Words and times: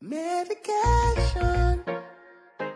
Medication. 0.00 1.82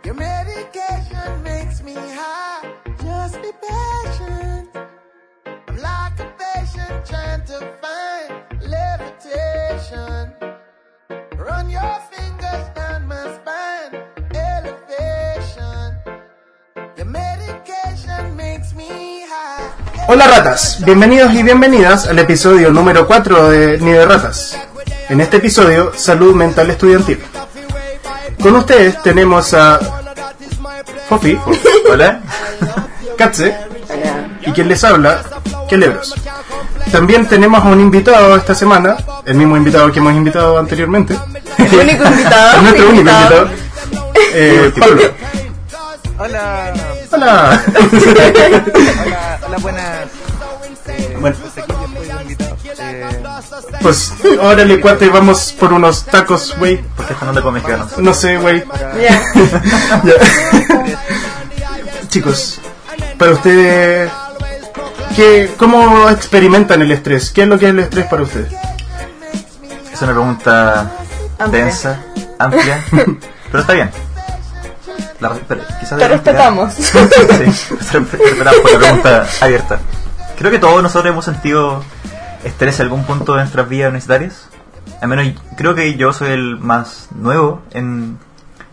Your 0.05 0.15
medication 0.15 1.43
makes 1.45 1.81
me 1.81 1.95
high. 1.95 2.67
Just 3.01 3.41
be 3.41 3.52
patient. 3.63 4.69
I'm 5.46 5.77
like 5.77 6.19
a 6.19 6.27
patient 6.35 7.06
trying 7.06 7.45
to 7.46 7.61
find 7.79 8.61
levitation. 8.66 10.35
Run 11.38 11.71
your 11.71 12.00
fingers 12.11 12.66
down 12.74 13.07
my 13.07 13.39
spine. 13.39 14.02
Elevation. 14.34 15.95
Your 16.96 17.07
medication 17.07 18.36
makes 18.36 18.75
me 18.75 19.23
high. 19.29 19.70
Hola 20.09 20.27
ratas, 20.27 20.84
bienvenidos 20.84 21.32
y 21.34 21.45
bienvenidas 21.45 22.09
al 22.09 22.18
episodio 22.18 22.73
número 22.73 23.07
4 23.07 23.50
de 23.50 23.79
Ni 23.79 23.93
de 23.93 24.07
Ratas. 24.07 24.59
En 25.13 25.21
este 25.21 25.37
episodio, 25.37 25.93
Salud 25.95 26.35
Mental 26.35 26.71
Estudiantil. 26.71 27.21
Con 28.41 28.57
ustedes 28.57 29.03
tenemos 29.03 29.53
a 29.53 29.79
Fofi, 31.07 31.39
Hola. 31.91 32.23
Katze 33.19 33.55
y 34.41 34.51
quien 34.53 34.69
les 34.69 34.83
habla, 34.83 35.23
Kelebros. 35.69 36.15
También 36.91 37.27
tenemos 37.29 37.62
a 37.62 37.69
un 37.69 37.80
invitado 37.80 38.34
esta 38.37 38.55
semana, 38.55 38.97
el 39.27 39.34
mismo 39.34 39.55
invitado 39.55 39.93
que 39.93 39.98
hemos 39.98 40.15
invitado 40.15 40.56
anteriormente. 40.59 41.15
El 41.59 41.75
único 41.75 42.06
invitado. 42.06 42.62
Nuestro 42.62 42.89
único 42.89 43.01
invitado. 43.01 43.51
Eh, 44.33 44.73
Pablo. 44.81 45.03
Hola. 46.20 46.73
Hola. 47.12 47.62
Hola, 47.77 49.39
hola, 49.47 49.59
buenas. 49.59 50.09
Eh, 50.89 51.17
Bueno. 51.20 51.37
Pues 53.80 54.12
órale, 54.41 54.80
cuate, 54.80 55.09
vamos 55.09 55.55
por 55.59 55.73
unos 55.73 56.05
tacos, 56.05 56.56
güey. 56.59 56.83
¿Por 56.97 57.06
qué 57.06 57.12
están 57.12 57.42
con 57.42 57.55
mexicanos? 57.55 57.98
No 57.98 58.15
sé, 58.15 58.37
güey. 58.38 58.65
Ya. 59.01 59.23
Chicos, 62.08 62.61
para 63.19 63.33
ustedes, 63.33 64.11
¿qué, 65.17 65.50
¿cómo 65.58 66.08
experimentan 66.11 66.83
el 66.83 66.92
estrés? 66.92 67.30
¿Qué 67.30 67.42
es 67.42 67.48
lo 67.48 67.58
que 67.58 67.67
es 67.67 67.70
el 67.70 67.78
estrés 67.80 68.06
para 68.06 68.23
ustedes? 68.23 68.53
Es 69.92 70.03
una 70.03 70.12
pregunta 70.12 70.91
Amplia. 71.39 71.64
densa, 71.64 72.00
amplia, 72.39 72.84
pero 73.50 73.61
está 73.61 73.73
bien. 73.73 73.91
La, 75.20 75.33
pero, 75.48 75.62
quizás 75.80 75.98
Te 75.98 76.08
respetamos. 76.08 76.75
Sí, 76.75 76.98
respetamos 76.98 78.11
por 78.20 78.45
la 78.45 78.53
pregunta 78.78 79.27
abierta. 79.41 79.78
Creo 80.36 80.50
que 80.50 80.58
todos 80.58 80.83
nosotros 80.83 81.12
hemos 81.12 81.25
sentido 81.25 81.83
estrés 82.45 82.79
en 82.81 82.85
algún 82.87 83.05
punto 83.05 83.33
de 83.35 83.41
nuestras 83.41 83.69
vidas 83.69 83.89
universitarias. 83.89 84.48
Al 85.01 85.09
menos 85.09 85.27
creo 85.57 85.75
que 85.75 85.95
yo 85.97 86.12
soy 86.12 86.31
el 86.31 86.59
más 86.59 87.09
nuevo 87.15 87.62
en, 87.73 88.19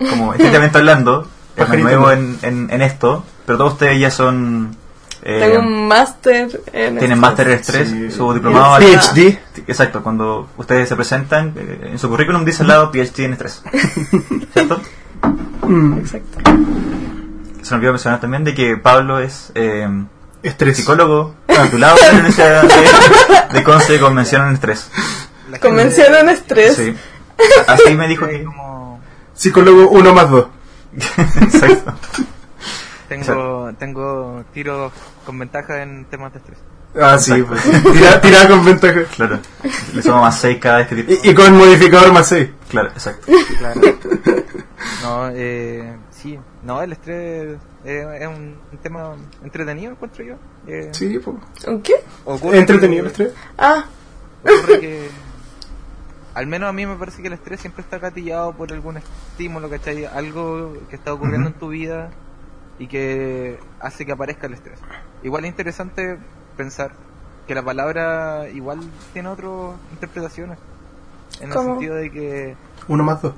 como 0.09 0.33
estrictamente 0.33 0.77
hablando, 0.77 1.27
el 1.55 1.67
más 1.67 1.77
nuevo 1.79 2.11
en, 2.11 2.37
en, 2.41 2.69
en 2.71 2.81
esto, 2.81 3.23
pero 3.45 3.57
todos 3.57 3.73
ustedes 3.73 3.99
ya 3.99 4.09
son... 4.11 4.75
eh, 5.23 5.39
Tengo 5.51 5.59
un 5.67 5.87
máster 5.87 6.61
en 6.73 6.97
tienen 6.97 7.19
máster 7.19 7.47
en 7.49 7.53
estrés, 7.59 7.89
Sí. 7.89 8.11
su 8.11 8.33
diplomado... 8.33 8.77
PhD. 8.79 9.37
Exacto, 9.67 10.01
cuando 10.03 10.47
ustedes 10.57 10.87
se 10.89 10.95
presentan, 10.95 11.53
eh, 11.57 11.89
en 11.91 11.99
su 11.99 12.09
currículum 12.09 12.45
dice 12.45 12.63
al 12.63 12.69
lado 12.69 12.91
PhD 12.91 13.19
en 13.25 13.33
estrés. 13.33 13.61
¿Cierto? 14.53 14.81
Mm, 15.67 15.97
Exacto. 15.99 16.37
Se 17.61 17.71
me 17.73 17.77
olvidó 17.77 17.91
mencionar 17.93 18.19
también 18.19 18.43
de 18.43 18.55
que 18.55 18.77
Pablo 18.77 19.19
es 19.19 19.51
eh, 19.53 19.87
estrés. 20.43 20.77
psicólogo 20.77 21.35
titulado 21.47 21.97
en 21.97 22.05
la 22.05 22.11
Universidad 22.13 22.63
de, 22.63 23.53
de 23.53 23.63
Conce 23.63 23.99
con 23.99 24.13
mención 24.13 24.47
en 24.47 24.53
estrés. 24.53 24.89
Convención 25.61 26.15
en 26.15 26.29
estrés. 26.29 26.75
Sí. 26.75 26.95
Así 27.67 27.95
me 27.95 28.07
dijo 28.07 28.27
que... 28.27 28.45
Psicólogo 29.33 29.89
1 29.89 30.13
más 30.13 30.29
2. 30.29 30.47
Exacto. 31.41 31.93
Tengo, 33.07 33.71
tengo 33.79 34.43
tiros 34.53 34.91
con 35.25 35.39
ventaja 35.39 35.81
en 35.81 36.05
temas 36.05 36.33
de 36.33 36.39
estrés. 36.39 36.59
Ah, 36.99 37.17
sí, 37.17 37.41
pues. 37.43 37.61
Tira, 37.93 38.19
tirada 38.19 38.47
con 38.47 38.65
ventaja. 38.65 39.03
Claro. 39.15 39.39
Le 39.93 40.01
sumo 40.01 40.21
más 40.21 40.39
6 40.39 40.57
cada 40.59 40.77
vez 40.79 40.87
que 40.87 40.95
tiro. 40.95 41.19
Y, 41.23 41.29
y 41.29 41.33
con 41.33 41.57
modificador 41.57 42.11
más 42.11 42.27
6. 42.27 42.49
Claro, 42.69 42.89
exacto. 42.89 43.31
Claro. 43.57 43.81
No, 45.03 45.29
eh, 45.33 45.97
sí, 46.09 46.39
no, 46.63 46.81
el 46.81 46.91
estrés 46.91 47.57
eh, 47.85 48.17
es 48.19 48.27
un, 48.27 48.57
tema 48.81 49.15
entretenido, 49.43 49.91
encuentro 49.91 50.23
yo. 50.23 50.35
Eh, 50.67 50.89
Sí, 50.93 51.19
pues. 51.19 51.37
¿Un 51.67 51.81
qué? 51.81 51.95
ocurre 52.25 52.59
Entretenido 52.59 53.01
el 53.01 53.07
estrés. 53.07 53.33
Ah, 53.57 53.85
ocurre 54.43 54.79
que, 54.79 55.09
al 56.33 56.47
menos 56.47 56.69
a 56.69 56.73
mí 56.73 56.85
me 56.85 56.95
parece 56.95 57.21
que 57.21 57.27
el 57.27 57.33
estrés 57.33 57.61
siempre 57.61 57.81
está 57.81 57.97
gatillado 57.97 58.53
por 58.53 58.73
algún 58.73 58.97
estímulo, 58.97 59.69
¿cachai? 59.69 60.05
Algo 60.05 60.77
que 60.89 60.95
está 60.95 61.13
ocurriendo 61.13 61.47
en 61.47 61.53
tu 61.53 61.69
vida 61.69 62.09
y 62.77 62.87
que 62.87 63.59
hace 63.79 64.05
que 64.05 64.11
aparezca 64.11 64.47
el 64.47 64.53
estrés. 64.53 64.79
Igual 65.23 65.45
es 65.45 65.49
interesante 65.49 66.17
pensar 66.57 66.91
que 67.47 67.55
la 67.55 67.63
palabra 67.63 68.49
igual 68.49 68.79
tiene 69.13 69.29
otras 69.29 69.75
interpretaciones. 69.91 70.57
En 71.39 71.49
¿Cómo? 71.49 71.61
el 71.61 71.69
sentido 71.71 71.95
de 71.95 72.11
que 72.11 72.55
1 72.87 73.03
más 73.03 73.21
2. 73.21 73.33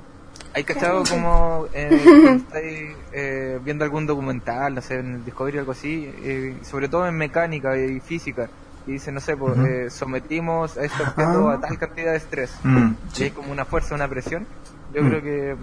Hay 0.54 0.64
cachado 0.64 1.02
como 1.04 1.66
eh, 1.72 1.88
estáis 2.36 2.90
eh, 3.12 3.58
viendo 3.64 3.84
algún 3.84 4.06
documental, 4.06 4.74
no 4.74 4.80
sé, 4.82 4.98
en 4.98 5.14
el 5.16 5.24
Discovery 5.24 5.56
o 5.58 5.60
algo 5.60 5.72
así, 5.72 6.12
eh, 6.22 6.56
sobre 6.62 6.88
todo 6.88 7.06
en 7.08 7.16
mecánica 7.16 7.76
y 7.78 8.00
física, 8.00 8.48
y 8.86 8.92
dice, 8.92 9.12
no 9.12 9.20
sé, 9.20 9.36
pues, 9.36 9.56
eh, 9.58 9.90
sometimos 9.90 10.76
a 10.76 10.84
este 10.84 11.02
objeto 11.02 11.50
Ah. 11.50 11.54
a 11.54 11.60
tal 11.60 11.78
cantidad 11.78 12.10
de 12.12 12.16
estrés. 12.18 12.52
Mm, 12.64 12.92
Y 13.18 13.22
hay 13.24 13.30
como 13.30 13.52
una 13.52 13.64
fuerza, 13.64 13.94
una 13.94 14.08
presión. 14.08 14.46
Yo 14.92 15.02
Mm. 15.02 15.08
creo 15.08 15.22
que 15.22 15.56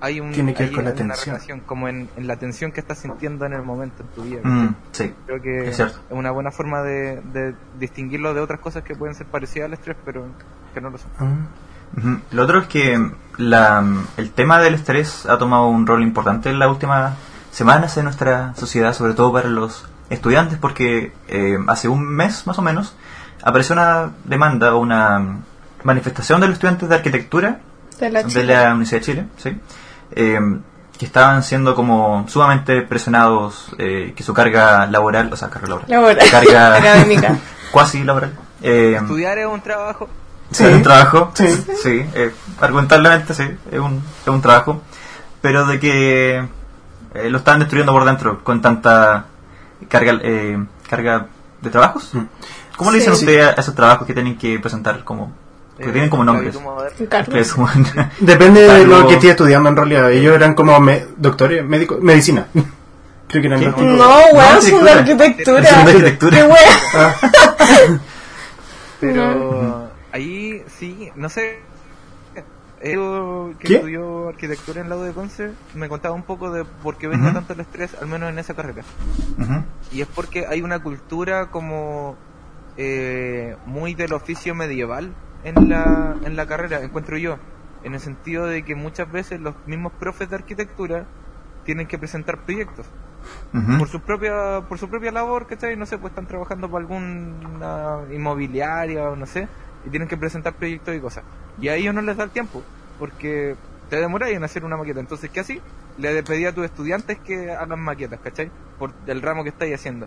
hay, 0.00 0.20
un, 0.20 0.32
Tiene 0.32 0.54
que 0.54 0.62
ver 0.62 0.70
hay 0.70 0.74
con 0.74 0.84
la 0.84 0.90
una 0.92 0.98
tensión. 0.98 1.34
relación, 1.34 1.60
como 1.60 1.88
en, 1.88 2.08
en 2.16 2.26
la 2.26 2.36
tensión 2.36 2.72
que 2.72 2.80
estás 2.80 2.98
sintiendo 2.98 3.44
en 3.46 3.52
el 3.52 3.62
momento 3.62 4.02
en 4.02 4.08
tu 4.10 4.22
vida. 4.22 4.40
Mm, 4.42 4.74
sí. 4.92 5.12
Creo 5.26 5.42
que 5.42 5.68
Es 5.68 5.82
una 6.10 6.30
buena 6.30 6.50
forma 6.50 6.82
de, 6.82 7.20
de 7.32 7.54
distinguirlo 7.78 8.32
de 8.32 8.40
otras 8.40 8.60
cosas 8.60 8.82
que 8.84 8.94
pueden 8.94 9.14
ser 9.14 9.26
parecidas 9.26 9.66
al 9.66 9.74
estrés, 9.74 9.96
pero 10.04 10.24
que 10.72 10.80
no 10.80 10.90
lo 10.90 10.98
son. 10.98 11.10
Lo 12.32 12.42
otro 12.42 12.60
es 12.60 12.66
que 12.66 13.10
la, 13.36 13.84
el 14.16 14.30
tema 14.32 14.58
del 14.60 14.74
estrés 14.74 15.26
ha 15.26 15.38
tomado 15.38 15.68
un 15.68 15.86
rol 15.86 16.02
importante 16.02 16.50
en 16.50 16.58
las 16.58 16.68
últimas 16.68 17.14
semanas 17.50 17.96
en 17.96 18.04
nuestra 18.04 18.54
sociedad, 18.56 18.92
sobre 18.94 19.14
todo 19.14 19.32
para 19.32 19.48
los 19.48 19.84
estudiantes, 20.10 20.58
porque 20.58 21.12
eh, 21.28 21.58
hace 21.68 21.88
un 21.88 22.06
mes 22.06 22.46
más 22.46 22.58
o 22.58 22.62
menos 22.62 22.94
apareció 23.42 23.74
una 23.74 24.10
demanda 24.24 24.74
o 24.74 24.78
una 24.78 25.38
manifestación 25.84 26.40
de 26.40 26.48
los 26.48 26.54
estudiantes 26.54 26.88
de 26.88 26.94
arquitectura 26.94 27.60
de 28.00 28.10
la 28.10 28.22
de 28.22 28.28
chica. 28.28 28.42
la 28.42 28.68
Universidad 28.74 29.00
de 29.00 29.04
Chile, 29.04 29.26
¿sí? 29.36 29.56
Eh, 30.12 30.40
que 30.98 31.04
estaban 31.04 31.42
siendo 31.44 31.74
como 31.76 32.26
sumamente 32.28 32.82
presionados, 32.82 33.70
eh, 33.78 34.12
que 34.16 34.22
su 34.24 34.34
carga 34.34 34.86
laboral, 34.86 35.32
o 35.32 35.36
sea, 35.36 35.48
carga 35.48 35.68
laboral, 35.68 35.90
Laboral. 35.90 36.30
carga 36.30 36.76
Académica. 36.76 37.36
cuasi 37.70 38.02
laboral, 38.02 38.32
eh, 38.62 38.98
Estudiar 39.00 39.38
es 39.38 39.46
un 39.46 39.60
trabajo. 39.60 40.08
Sí, 40.50 40.64
Sí. 40.64 40.64
es 40.64 40.74
un 40.76 40.82
trabajo. 40.82 41.30
Sí. 41.34 41.46
Sí, 41.82 42.06
eh, 42.14 42.32
argumentablemente 42.60 43.34
sí, 43.34 43.44
es 43.70 43.78
un, 43.78 44.02
es 44.22 44.28
un 44.28 44.40
trabajo. 44.40 44.82
Pero 45.40 45.66
de 45.66 45.78
que 45.78 46.36
eh, 47.14 47.30
lo 47.30 47.38
están 47.38 47.58
destruyendo 47.60 47.92
por 47.92 48.04
dentro 48.04 48.42
con 48.42 48.60
tanta 48.62 49.26
carga 49.88 50.18
eh, 50.22 50.58
carga 50.88 51.26
de 51.60 51.70
trabajos. 51.70 52.10
Mm. 52.14 52.22
¿Cómo 52.76 52.90
le 52.90 52.98
Sí. 52.98 53.00
dicen 53.00 53.12
ustedes 53.14 53.46
a 53.46 53.60
esos 53.60 53.74
trabajos 53.74 54.06
que 54.06 54.14
tienen 54.14 54.36
que 54.38 54.58
presentar 54.58 55.04
como 55.04 55.32
que 55.76 55.88
eh, 55.88 55.92
tienen 55.92 56.08
como 56.10 56.24
nombres? 56.24 56.56
Depende 58.20 58.62
de 58.62 58.86
lo 58.86 59.06
que 59.06 59.14
estés 59.14 59.30
estudiando 59.30 59.68
en 59.68 59.76
realidad. 59.76 60.10
Ellos 60.10 60.34
eran 60.34 60.54
como 60.54 60.78
me- 60.80 61.06
doctores, 61.16 61.64
médicos, 61.64 62.00
medicina. 62.00 62.46
Creo 63.28 63.42
que 63.42 63.46
eran. 63.48 63.60
No, 63.60 63.76
weón, 63.76 63.98
No, 64.36 64.58
es 64.58 64.72
una 64.72 64.92
arquitectura. 64.92 65.60
Es 65.60 65.72
una 65.72 65.82
arquitectura. 65.82 66.36
Qué 66.38 66.44
wea. 66.44 66.58
Ah, 66.94 67.14
Pero 69.00 69.77
ahí 70.12 70.62
sí, 70.68 71.10
no 71.14 71.28
sé. 71.28 71.60
Yo 72.84 73.54
que 73.58 73.66
¿Qué? 73.66 73.74
estudió 73.74 74.28
arquitectura 74.28 74.80
en 74.80 74.88
la 74.88 74.96
U 74.96 75.00
de 75.00 75.12
Conce 75.12 75.50
me 75.74 75.88
contaba 75.88 76.14
un 76.14 76.22
poco 76.22 76.52
de 76.52 76.64
por 76.64 76.96
qué 76.96 77.08
venía 77.08 77.32
tanto 77.32 77.52
el 77.52 77.60
estrés, 77.60 77.96
al 78.00 78.06
menos 78.06 78.30
en 78.30 78.38
esa 78.38 78.54
carrera. 78.54 78.82
Y 79.90 80.00
es 80.00 80.06
porque 80.06 80.46
hay 80.46 80.62
una 80.62 80.78
cultura 80.78 81.50
como 81.50 82.16
eh, 82.76 83.56
muy 83.66 83.94
del 83.94 84.12
oficio 84.12 84.54
medieval 84.54 85.12
en 85.42 85.68
la, 85.68 86.16
en 86.24 86.36
la 86.36 86.46
carrera, 86.46 86.80
encuentro 86.82 87.18
yo. 87.18 87.38
En 87.82 87.94
el 87.94 88.00
sentido 88.00 88.46
de 88.46 88.64
que 88.64 88.76
muchas 88.76 89.10
veces 89.10 89.40
los 89.40 89.54
mismos 89.66 89.92
profes 89.98 90.30
de 90.30 90.36
arquitectura 90.36 91.04
tienen 91.64 91.88
que 91.88 91.98
presentar 91.98 92.44
proyectos 92.44 92.86
por 93.78 93.88
su 93.88 94.00
propia 94.00 94.62
por 94.68 94.78
su 94.78 94.88
propia 94.88 95.10
labor, 95.10 95.46
¿cachai? 95.46 95.76
No 95.76 95.86
sé, 95.86 95.98
pues 95.98 96.12
están 96.12 96.26
trabajando 96.26 96.70
para 96.70 96.82
alguna 96.82 98.04
inmobiliaria 98.12 99.08
o 99.10 99.16
no 99.16 99.26
sé, 99.26 99.48
y 99.88 99.90
tienen 99.90 100.08
que 100.08 100.16
presentar 100.16 100.54
proyectos 100.54 100.94
y 100.94 101.00
cosas. 101.00 101.24
Y 101.60 101.68
a 101.68 101.74
ellos 101.74 101.94
no 101.94 102.02
les 102.02 102.16
da 102.16 102.24
el 102.24 102.30
tiempo, 102.30 102.62
porque 102.98 103.56
te 103.88 103.96
demoráis 103.96 104.36
en 104.36 104.44
hacer 104.44 104.64
una 104.64 104.76
maqueta. 104.76 105.00
Entonces, 105.00 105.30
¿qué 105.30 105.40
así? 105.40 105.60
Le 105.96 106.22
pedí 106.22 106.44
a 106.44 106.54
tus 106.54 106.64
estudiantes 106.64 107.18
que 107.18 107.50
hagan 107.50 107.80
maquetas, 107.80 108.20
¿cachai? 108.20 108.50
Por 108.78 108.92
el 109.06 109.22
ramo 109.22 109.42
que 109.42 109.48
estáis 109.48 109.74
haciendo. 109.74 110.06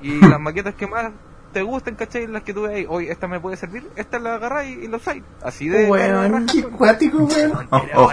Y 0.00 0.18
las 0.26 0.40
maquetas 0.40 0.74
que 0.74 0.86
más 0.86 1.04
te 1.04 1.28
te 1.52 1.62
gusten, 1.62 1.94
¿cachai? 1.94 2.26
Las 2.26 2.42
que 2.42 2.52
tú 2.52 2.62
veis, 2.62 2.86
hoy 2.88 3.08
esta 3.08 3.26
me 3.26 3.40
puede 3.40 3.56
servir, 3.56 3.88
esta 3.96 4.18
la 4.18 4.34
agarráis 4.34 4.78
y, 4.78 4.84
y 4.84 4.88
lo 4.88 4.98
usáis. 4.98 5.22
Así 5.42 5.68
de... 5.68 5.86
Weón, 5.86 6.46
Qué 6.46 6.62
cuático, 6.64 7.24
weón. 7.24 7.68
Más 7.70 7.82
loco. 7.94 8.12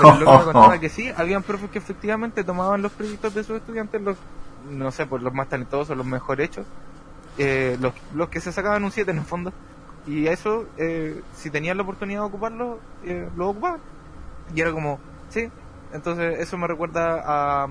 Pero 0.00 0.18
lo 0.18 0.18
que 0.18 0.38
me 0.38 0.44
contaba 0.44 0.78
que 0.78 0.88
sí, 0.88 1.10
habían 1.16 1.42
profes 1.42 1.70
que 1.70 1.78
efectivamente 1.78 2.44
tomaban 2.44 2.82
los 2.82 2.92
proyectos 2.92 3.34
de 3.34 3.42
sus 3.42 3.56
estudiantes, 3.56 4.00
los, 4.00 4.16
no 4.70 4.92
sé, 4.92 5.06
pues 5.06 5.22
los 5.22 5.34
más 5.34 5.48
talentosos, 5.48 5.96
los 5.96 6.06
mejor 6.06 6.40
hechos, 6.40 6.66
eh, 7.38 7.76
los, 7.80 7.92
los 8.14 8.28
que 8.28 8.40
se 8.40 8.52
sacaban 8.52 8.84
un 8.84 8.92
7 8.92 9.10
en 9.10 9.18
el 9.18 9.24
fondo, 9.24 9.52
y 10.06 10.26
eso, 10.26 10.66
eh, 10.78 11.22
si 11.34 11.50
tenían 11.50 11.76
la 11.76 11.84
oportunidad 11.84 12.20
de 12.20 12.26
ocuparlo, 12.26 12.78
eh, 13.04 13.28
lo 13.36 13.50
ocupaban. 13.50 13.80
Y 14.54 14.60
era 14.60 14.72
como, 14.72 14.98
sí, 15.28 15.48
entonces 15.92 16.40
eso 16.40 16.58
me 16.58 16.66
recuerda 16.66 17.22
a, 17.24 17.68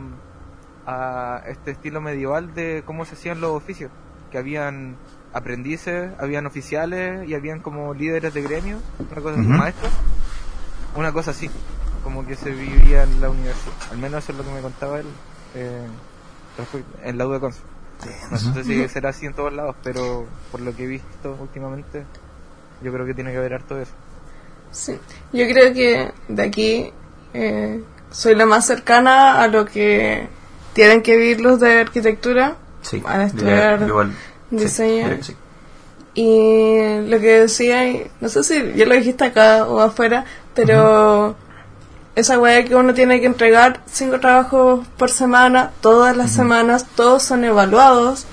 a 0.86 1.42
este 1.48 1.72
estilo 1.72 2.02
medieval 2.02 2.54
de 2.54 2.84
cómo 2.86 3.06
se 3.06 3.16
hacían 3.16 3.42
los 3.42 3.52
oficios, 3.52 3.92
que 4.32 4.38
habían 4.38 4.96
aprendices, 5.34 6.12
habían 6.20 6.46
oficiales 6.46 7.28
y 7.28 7.36
habían 7.36 7.60
como 7.60 7.94
líderes 7.94 8.34
de 8.34 8.42
gremio, 8.42 8.78
una 9.00 9.22
cosa 9.22 9.40
así, 9.40 9.48
maestros, 9.48 9.92
una 10.96 11.12
cosa 11.12 11.32
así, 11.32 11.50
como 12.04 12.26
que 12.26 12.36
se 12.36 12.52
vivía 12.52 13.04
en 13.04 13.22
la 13.22 13.30
universidad. 13.30 13.76
Al 13.92 13.98
menos 13.98 14.24
eso 14.24 14.32
es 14.32 14.38
lo 14.38 14.44
que 14.44 14.52
me 14.52 14.62
contaba 14.62 15.00
él 15.00 15.08
eh, 15.56 15.88
en 17.04 17.18
la 17.18 17.28
U 17.28 17.32
de 17.32 17.40
No 18.32 18.38
sé 18.38 18.64
si 18.64 18.88
será 18.88 19.10
así 19.10 19.26
en 19.26 19.34
todos 19.34 19.54
lados, 19.54 19.76
pero 19.84 20.26
por 20.52 20.62
lo 20.62 20.76
que 20.76 20.84
he 20.84 20.88
visto 20.88 21.38
últimamente, 21.40 22.04
yo 22.82 22.92
creo 22.92 23.06
que 23.06 23.14
tiene 23.14 23.32
que 23.32 23.38
haber 23.38 23.54
harto 23.54 23.76
de 23.76 23.84
eso. 23.84 23.94
Sí. 24.72 24.98
Yo 25.34 25.48
creo 25.48 25.74
que 25.74 26.12
de 26.28 26.44
aquí 26.44 26.94
eh, 27.34 27.84
soy 28.10 28.36
la 28.36 28.46
más 28.46 28.66
cercana 28.66 29.42
a 29.42 29.48
lo 29.48 29.66
que 29.66 30.28
tienen 30.74 31.02
que 31.02 31.18
vivir 31.18 31.42
los 31.42 31.60
de 31.60 31.82
arquitectura. 31.82 32.56
Sí, 32.82 33.02
a 33.06 33.24
estudiar 33.24 33.84
igual, 33.88 34.14
diseño. 34.50 35.22
sí. 35.22 35.36
Y 36.14 37.08
lo 37.08 37.20
que 37.20 37.42
decía, 37.42 37.88
y 37.88 38.12
no 38.20 38.28
sé 38.28 38.44
si 38.44 38.74
ya 38.74 38.86
lo 38.86 38.96
dijiste 38.96 39.24
acá 39.24 39.66
o 39.66 39.80
afuera, 39.80 40.26
pero 40.54 41.36
esa 42.16 42.38
weá 42.40 42.64
que 42.66 42.76
uno 42.76 42.94
tiene 42.94 43.20
que 43.20 43.26
entregar 43.26 43.82
cinco 43.92 44.20
trabajos 44.20 44.86
por 44.98 45.10
semana, 45.12 45.72
todas 45.82 46.16
las 46.18 46.32
semanas, 46.32 46.86
todos 46.96 47.24
son 47.24 47.44
evaluados. 47.46 48.26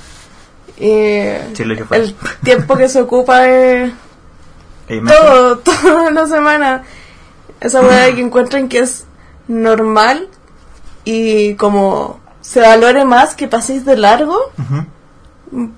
Y 0.79 1.21
Sí, 1.55 1.65
lo 1.65 1.77
que 1.77 1.85
fue. 1.85 1.97
el 1.99 2.15
tiempo 2.43 2.77
que 2.77 2.89
se 2.89 3.01
ocupa 3.01 3.49
es 3.49 3.93
todo, 5.07 5.59
toda 5.83 6.11
la 6.11 6.27
semana. 6.27 6.83
Esa 7.61 7.81
weá 7.81 8.15
que 8.15 8.21
encuentran 8.29 8.69
que 8.69 8.81
es 8.81 9.05
normal 9.49 10.29
y 11.05 11.55
como 11.55 12.21
se 12.41 12.61
valore 12.61 13.05
más 13.05 13.35
que 13.35 13.49
paséis 13.49 13.85
de 13.85 13.97
largo 13.97 14.37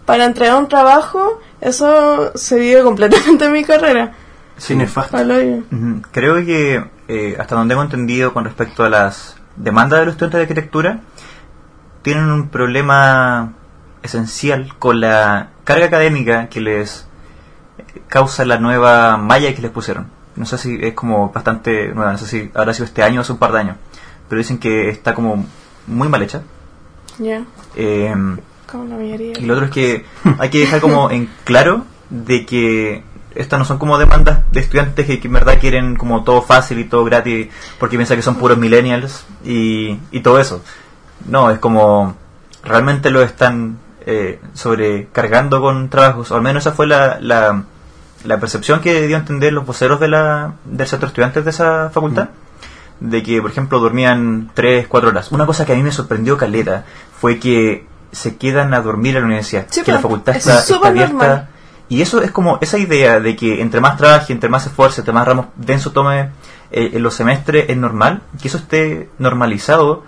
para 0.05 0.25
entregar 0.25 0.57
un 0.59 0.69
trabajo, 0.69 1.41
eso 1.61 2.33
se 2.37 2.59
vive 2.59 2.83
completamente 2.83 3.45
en 3.45 3.53
mi 3.53 3.65
carrera. 3.65 4.13
Sí, 4.57 4.75
nefasto. 4.75 5.17
Creo 6.11 6.37
que 6.45 6.85
eh, 7.13 7.37
hasta 7.41 7.57
donde 7.57 7.75
hemos 7.75 7.87
entendido 7.87 8.33
con 8.33 8.45
respecto 8.45 8.85
a 8.85 8.89
las 8.89 9.37
demandas 9.57 9.99
de 9.99 10.07
los 10.07 10.13
estudiantes 10.15 10.39
de 10.39 10.43
arquitectura, 10.43 11.01
tienen 12.03 12.31
un 12.31 12.49
problema 12.51 13.53
esencial 14.05 14.75
con 14.79 15.01
la 15.01 15.49
carga 15.65 15.87
académica 15.87 16.49
que 16.49 16.61
les 16.61 17.09
eh, 17.79 18.01
causa 18.07 18.45
la 18.45 18.59
nueva 18.59 19.17
malla 19.17 19.53
que 19.55 19.61
les 19.61 19.73
pusieron. 19.73 20.07
No 20.37 20.47
sé 20.47 20.57
si 20.57 20.79
es 20.81 20.95
como 20.95 21.31
bastante 21.33 21.89
nueva, 21.89 22.13
no 22.13 22.19
sé 22.19 22.27
si 22.27 22.51
habrá 22.55 22.73
sido 22.73 22.85
este 22.87 23.03
año 23.03 23.21
o 23.21 23.23
hace 23.23 23.33
un 23.33 23.39
par 23.39 23.51
de 23.53 23.59
años, 23.59 23.77
pero 24.29 24.39
dicen 24.39 24.59
que 24.59 24.89
está 24.89 25.13
como 25.13 25.45
muy 25.89 26.09
mal 26.09 26.23
hecha. 26.23 26.43
Ya, 27.19 27.43
Eh, 27.75 28.15
como 28.71 28.85
la 28.85 28.95
mayoría. 28.97 29.33
y 29.37 29.45
lo 29.47 29.55
otro 29.55 29.67
es 29.67 29.73
que 29.73 30.05
hay 30.39 30.49
que 30.49 30.61
dejar 30.61 30.81
como 30.81 31.11
en 31.17 31.29
claro 31.43 31.85
de 32.09 32.47
que 32.47 33.03
estas 33.35 33.59
no 33.59 33.65
son 33.65 33.79
como 33.79 33.99
demandas 33.99 34.41
de 34.53 34.61
estudiantes 34.61 35.07
que, 35.07 35.21
que 35.21 35.29
en 35.29 35.35
verdad 35.35 35.59
quieren 35.61 35.97
como 35.97 36.25
todo 36.25 36.43
fácil 36.43 36.79
y 36.79 36.85
todo 36.85 37.05
gratis 37.05 37.49
porque 37.79 37.97
piensan 37.97 38.17
que 38.17 38.23
son 38.23 38.37
puros 38.37 38.59
millennials 38.59 39.25
y, 39.45 39.99
y 40.11 40.21
todo 40.21 40.39
eso. 40.41 40.63
No, 41.27 41.51
es 41.51 41.59
como 41.59 42.17
realmente 42.65 43.11
lo 43.11 43.23
están 43.23 43.79
eh, 44.07 44.41
sobrecargando 44.55 45.61
con 45.61 45.89
trabajos, 45.91 46.31
o 46.31 46.37
al 46.37 46.43
menos 46.43 46.63
esa 46.67 46.75
fue 46.75 46.87
la, 46.87 47.19
la, 47.21 47.65
la 48.25 48.39
percepción 48.41 48.81
que 48.81 49.07
dio 49.07 49.17
a 49.17 49.21
entender 49.21 49.53
los 49.53 49.67
voceros 49.67 50.01
de 50.01 50.09
la, 50.09 50.55
del 50.65 50.87
centro 50.87 51.07
de 51.07 51.11
estudiantes 51.11 51.45
de 51.45 51.51
esa 51.51 51.91
facultad 51.91 52.29
de 53.01 53.23
que, 53.23 53.41
por 53.41 53.51
ejemplo, 53.51 53.81
dormían 53.81 54.51
3, 54.53 54.87
4 54.87 55.09
horas. 55.09 55.33
Una 55.33 55.47
cosa 55.47 55.65
que 55.65 55.73
a 55.73 55.77
mí 55.77 55.83
me 55.83 55.91
sorprendió, 55.91 56.37
Caleta, 56.37 56.85
fue 57.19 57.39
que 57.39 57.87
se 58.13 58.37
quedan 58.37 58.75
a 58.75 58.83
dormir 58.83 59.17
en 59.17 59.23
la 59.23 59.27
universidad, 59.27 59.67
Sí, 59.71 59.83
que 59.83 59.91
la 59.93 59.99
pues, 59.99 60.03
facultad 60.03 60.37
es 60.37 60.47
está, 60.47 60.87
abierta. 60.87 61.13
normal. 61.15 61.49
Y 61.91 62.01
eso 62.03 62.23
es 62.23 62.31
como 62.31 62.57
esa 62.63 62.79
idea 62.79 63.21
de 63.21 63.37
que 63.37 63.61
entre 63.61 63.81
más 63.81 63.99
trabaje, 63.99 64.33
entre 64.33 64.49
más 64.49 64.65
esfuerzo, 64.67 65.03
entre 65.03 65.13
más 65.13 65.27
ramos 65.27 65.47
denso 65.57 65.93
tome 65.93 66.31
eh, 66.71 66.91
en 66.95 67.03
los 67.03 67.15
semestres, 67.15 67.67
es 67.69 67.77
normal, 67.77 68.23
que 68.41 68.49
eso 68.49 68.57
esté 68.59 69.09
normalizado, 69.19 70.05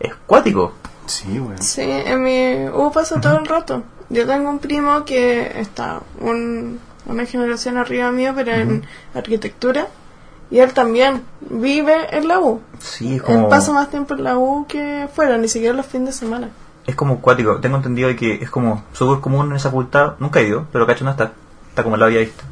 es 0.00 0.14
cuático. 0.26 0.72
Sí, 1.06 1.38
weón. 1.38 1.60
Sí, 1.60 1.82
en 1.82 2.22
mi 2.22 2.68
U 2.72 2.90
pasa 2.92 3.20
todo 3.20 3.36
el 3.38 3.46
rato. 3.46 3.82
Yo 4.08 4.26
tengo 4.26 4.48
un 4.48 4.58
primo 4.60 5.04
que 5.04 5.60
está 5.60 6.00
un- 6.20 6.78
una 7.06 7.26
generación 7.26 7.76
arriba 7.76 8.10
mío, 8.12 8.32
pero 8.34 8.52
en 8.52 8.86
arquitectura. 9.14 9.88
Y 10.50 10.60
él 10.60 10.72
también 10.72 11.22
vive 11.40 12.16
en 12.16 12.28
la 12.28 12.38
U. 12.38 12.60
Sí, 12.78 13.08
es 13.08 13.12
Él 13.14 13.22
como, 13.22 13.48
pasa 13.48 13.72
más 13.72 13.90
tiempo 13.90 14.14
en 14.14 14.24
la 14.24 14.38
U 14.38 14.66
que 14.68 15.08
fuera, 15.12 15.36
ni 15.36 15.48
siquiera 15.48 15.74
los 15.74 15.86
fines 15.86 16.06
de 16.08 16.12
semana. 16.12 16.48
Es 16.86 16.94
como 16.94 17.20
cuático. 17.20 17.56
Tengo 17.56 17.76
entendido 17.76 18.08
de 18.08 18.16
que 18.16 18.34
es 18.34 18.50
como 18.50 18.84
súper 18.92 19.20
común 19.20 19.50
en 19.50 19.56
esa 19.56 19.68
facultad, 19.70 20.14
nunca 20.18 20.40
he 20.40 20.48
ido, 20.48 20.66
pero 20.72 20.86
cacho 20.86 21.04
no 21.04 21.10
está, 21.10 21.32
está 21.68 21.82
como 21.82 21.96
la 21.96 22.06
había 22.06 22.20
visto. 22.20 22.44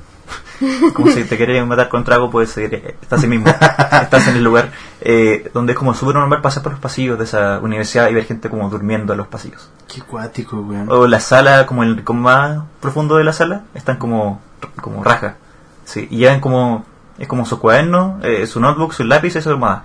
como 0.95 1.11
si 1.11 1.25
te 1.25 1.37
quieres 1.37 1.67
matar 1.67 1.89
con 1.89 2.05
trago, 2.05 2.31
puedes 2.31 2.51
seguir, 2.51 2.97
estás 3.03 3.23
ahí 3.23 3.29
mismo, 3.29 3.49
estás 3.49 4.29
en 4.29 4.37
el 4.37 4.45
lugar 4.45 4.71
eh, 5.01 5.51
donde 5.53 5.73
es 5.73 5.79
como 5.79 5.93
súper 5.93 6.15
normal 6.15 6.41
pasar 6.41 6.63
por 6.63 6.73
los 6.73 6.81
pasillos 6.81 7.19
de 7.19 7.25
esa 7.25 7.59
universidad 7.61 8.09
y 8.09 8.15
ver 8.15 8.25
gente 8.25 8.49
como 8.49 8.69
durmiendo 8.71 9.13
en 9.13 9.19
los 9.19 9.27
pasillos. 9.27 9.69
Qué 9.93 10.01
cuático, 10.03 10.61
weón. 10.61 10.89
O 10.91 11.07
la 11.07 11.21
sala, 11.21 11.67
como 11.67 11.83
el 11.83 12.05
como 12.05 12.21
más 12.23 12.63
profundo 12.81 13.17
de 13.17 13.25
la 13.25 13.33
sala, 13.33 13.65
están 13.75 13.97
como, 13.97 14.41
como 14.81 15.03
raja. 15.03 15.37
Sí, 15.85 16.07
y 16.11 16.19
llevan 16.19 16.41
como, 16.41 16.85
es 17.19 17.27
como 17.29 17.45
su 17.45 17.59
cuaderno, 17.59 18.21
eh, 18.23 18.47
su 18.47 18.61
notebook, 18.61 18.93
su 18.93 19.05
lápiz 19.05 19.35
y 19.37 19.43
su 19.43 19.51
almohada. 19.51 19.85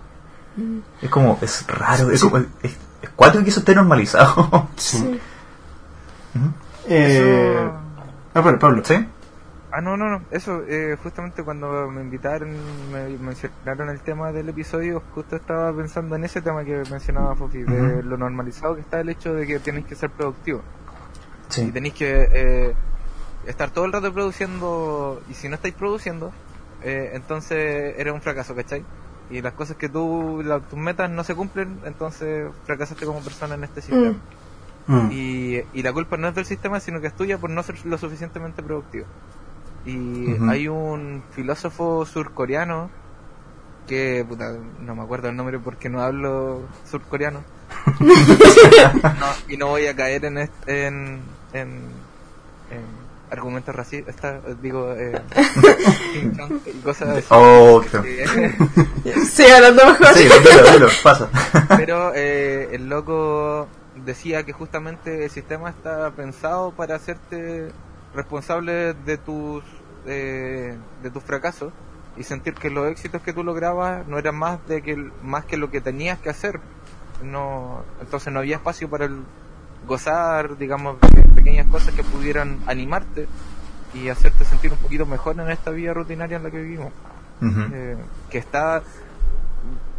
Es 1.02 1.10
como, 1.10 1.38
es 1.42 1.66
raro, 1.68 2.12
es, 2.12 2.20
Sí. 2.20 2.30
como, 2.30 2.46
es, 2.64 2.78
cuático 3.18 3.44
que 3.44 3.50
eso 3.50 3.60
esté 3.60 3.76
normalizado. 3.76 4.70
Sí. 4.78 5.20
Eh, 6.88 7.66
Eso- 7.68 7.74
ah, 8.34 8.40
bueno, 8.42 8.60
Pablo. 8.60 8.82
¿Sí? 8.86 8.96
Ah, 9.72 9.82
no, 9.82 9.98
no, 9.98 10.08
no. 10.10 10.22
Eso, 10.32 10.62
eh, 10.68 10.96
justamente 11.04 11.44
cuando 11.44 11.90
me 11.90 12.02
invitaron, 12.02 12.56
me 12.92 13.10
mencionaron 13.18 13.90
el 13.90 14.00
tema 14.00 14.32
del 14.32 14.48
episodio, 14.50 15.04
justo 15.14 15.36
estaba 15.36 15.74
pensando 15.74 16.16
en 16.16 16.24
ese 16.24 16.42
tema 16.42 16.64
que 16.64 16.84
mencionaba 16.90 17.36
Fofi, 17.36 17.64
de 17.64 18.02
lo 18.04 18.18
normalizado 18.18 18.76
que 18.76 18.82
está 18.82 19.02
el 19.02 19.10
hecho 19.10 19.34
de 19.34 19.46
que 19.46 19.60
tenéis 19.60 19.86
que 19.86 19.96
ser 19.96 20.10
productivo. 20.10 20.62
Y 21.50 21.54
Sí. 21.54 21.72
tenéis 21.72 21.94
que 21.96 22.30
eh, 22.32 22.74
estar 23.46 23.70
todo 23.72 23.86
el 23.86 23.92
rato 23.92 24.14
produciendo, 24.14 25.22
y 25.30 25.34
si 25.34 25.50
no 25.50 25.56
estáis 25.56 25.74
produciendo, 25.74 26.32
eh, 26.84 27.12
entonces 27.14 27.96
eres 27.98 28.14
un 28.14 28.22
fracaso, 28.22 28.56
¿cachai? 28.56 28.84
Y 29.30 29.42
las 29.42 29.54
cosas 29.54 29.76
que 29.78 29.90
tú, 29.90 30.42
la- 30.46 30.60
tus 30.60 30.80
metas 30.80 31.10
no 31.10 31.24
se 31.24 31.36
cumplen, 31.36 31.80
entonces 31.86 32.50
fracasaste 32.66 33.06
como 33.06 33.20
persona 33.22 33.56
en 33.56 33.64
este 33.66 33.82
sistema. 33.82 34.16
Mm. 34.88 35.12
Y, 35.12 35.62
y 35.74 35.84
la 35.84 35.92
culpa 35.92 36.16
no 36.18 36.30
es 36.30 36.36
del 36.36 36.46
sistema, 36.46 36.80
sino 36.80 37.02
que 37.02 37.08
es 37.08 37.14
tuya 37.16 37.38
por 37.38 37.50
no 37.50 37.62
ser 37.64 37.86
lo 37.86 37.98
suficientemente 37.98 38.64
productivo. 38.64 39.06
Y 39.86 40.36
hay 40.50 40.68
un 40.68 41.24
filósofo 41.32 42.06
surcoreano 42.06 42.90
que, 43.88 44.26
puta, 44.28 44.54
no 44.82 44.96
me 44.96 45.02
acuerdo 45.04 45.30
el 45.30 45.36
nombre 45.36 45.60
porque 45.60 45.90
no 45.90 46.02
hablo 46.02 46.62
surcoreano. 46.90 47.42
No, 49.04 49.28
y 49.50 49.58
no 49.58 49.68
voy 49.68 49.88
a 49.88 49.96
caer 49.96 50.26
en, 50.26 50.38
est- 50.40 50.68
en, 50.70 51.20
en, 51.54 51.70
en 51.80 51.80
argumentos 53.30 53.76
racistas, 53.76 54.42
digo, 54.62 54.94
eh, 54.94 55.22
y 56.66 56.72
cosas 56.80 57.10
así. 57.18 57.26
Oh, 57.30 57.82
qué 57.82 57.90
feo. 57.90 58.04
Eh, 58.06 59.16
Sí, 59.32 59.44
hablando 59.48 59.86
mejor. 59.86 60.08
Sí, 60.14 60.24
dilo, 60.24 60.72
dilo, 60.74 60.88
pasa. 61.04 61.30
Pero 61.78 62.12
eh, 62.16 62.70
el 62.74 62.90
loco 62.90 63.68
decía 64.06 64.44
que 64.44 64.54
justamente 64.54 65.24
el 65.26 65.30
sistema 65.30 65.70
está 65.70 66.12
pensado 66.12 66.72
para 66.72 66.96
hacerte 66.96 67.70
responsable 68.14 68.94
de 68.94 69.18
tus 69.18 69.64
eh, 70.06 70.76
de 71.04 71.10
tus 71.12 71.24
fracasos 71.24 71.74
y 72.16 72.24
sentir 72.24 72.54
que 72.54 72.70
los 72.70 72.90
éxitos 72.90 73.22
que 73.22 73.34
tú 73.34 73.44
lograbas 73.44 74.08
no 74.08 74.18
eran 74.18 74.36
más 74.36 74.66
de 74.68 74.82
que 74.82 74.92
el- 74.94 75.12
más 75.22 75.46
que 75.46 75.58
lo 75.58 75.70
que 75.70 75.82
tenías 75.82 76.18
que 76.20 76.30
hacer. 76.30 76.60
No, 77.24 77.84
entonces 78.00 78.32
no 78.32 78.40
había 78.40 78.56
espacio 78.58 78.90
para 78.90 79.06
el 79.06 79.22
gozar, 79.88 80.58
digamos, 80.58 80.98
de 81.02 81.22
pequeñas 81.34 81.66
cosas 81.68 81.94
que 81.94 82.04
pudieran 82.04 82.60
animarte 82.68 83.28
y 83.94 84.10
hacerte 84.10 84.44
sentir 84.46 84.72
un 84.72 84.78
poquito 84.78 85.06
mejor 85.06 85.40
en 85.40 85.50
esta 85.50 85.72
vida 85.72 85.94
rutinaria 85.94 86.38
en 86.38 86.44
la 86.44 86.52
que 86.52 86.62
vivimos 86.62 86.92
eh, 87.74 87.98
que 88.30 88.38
está 88.40 88.82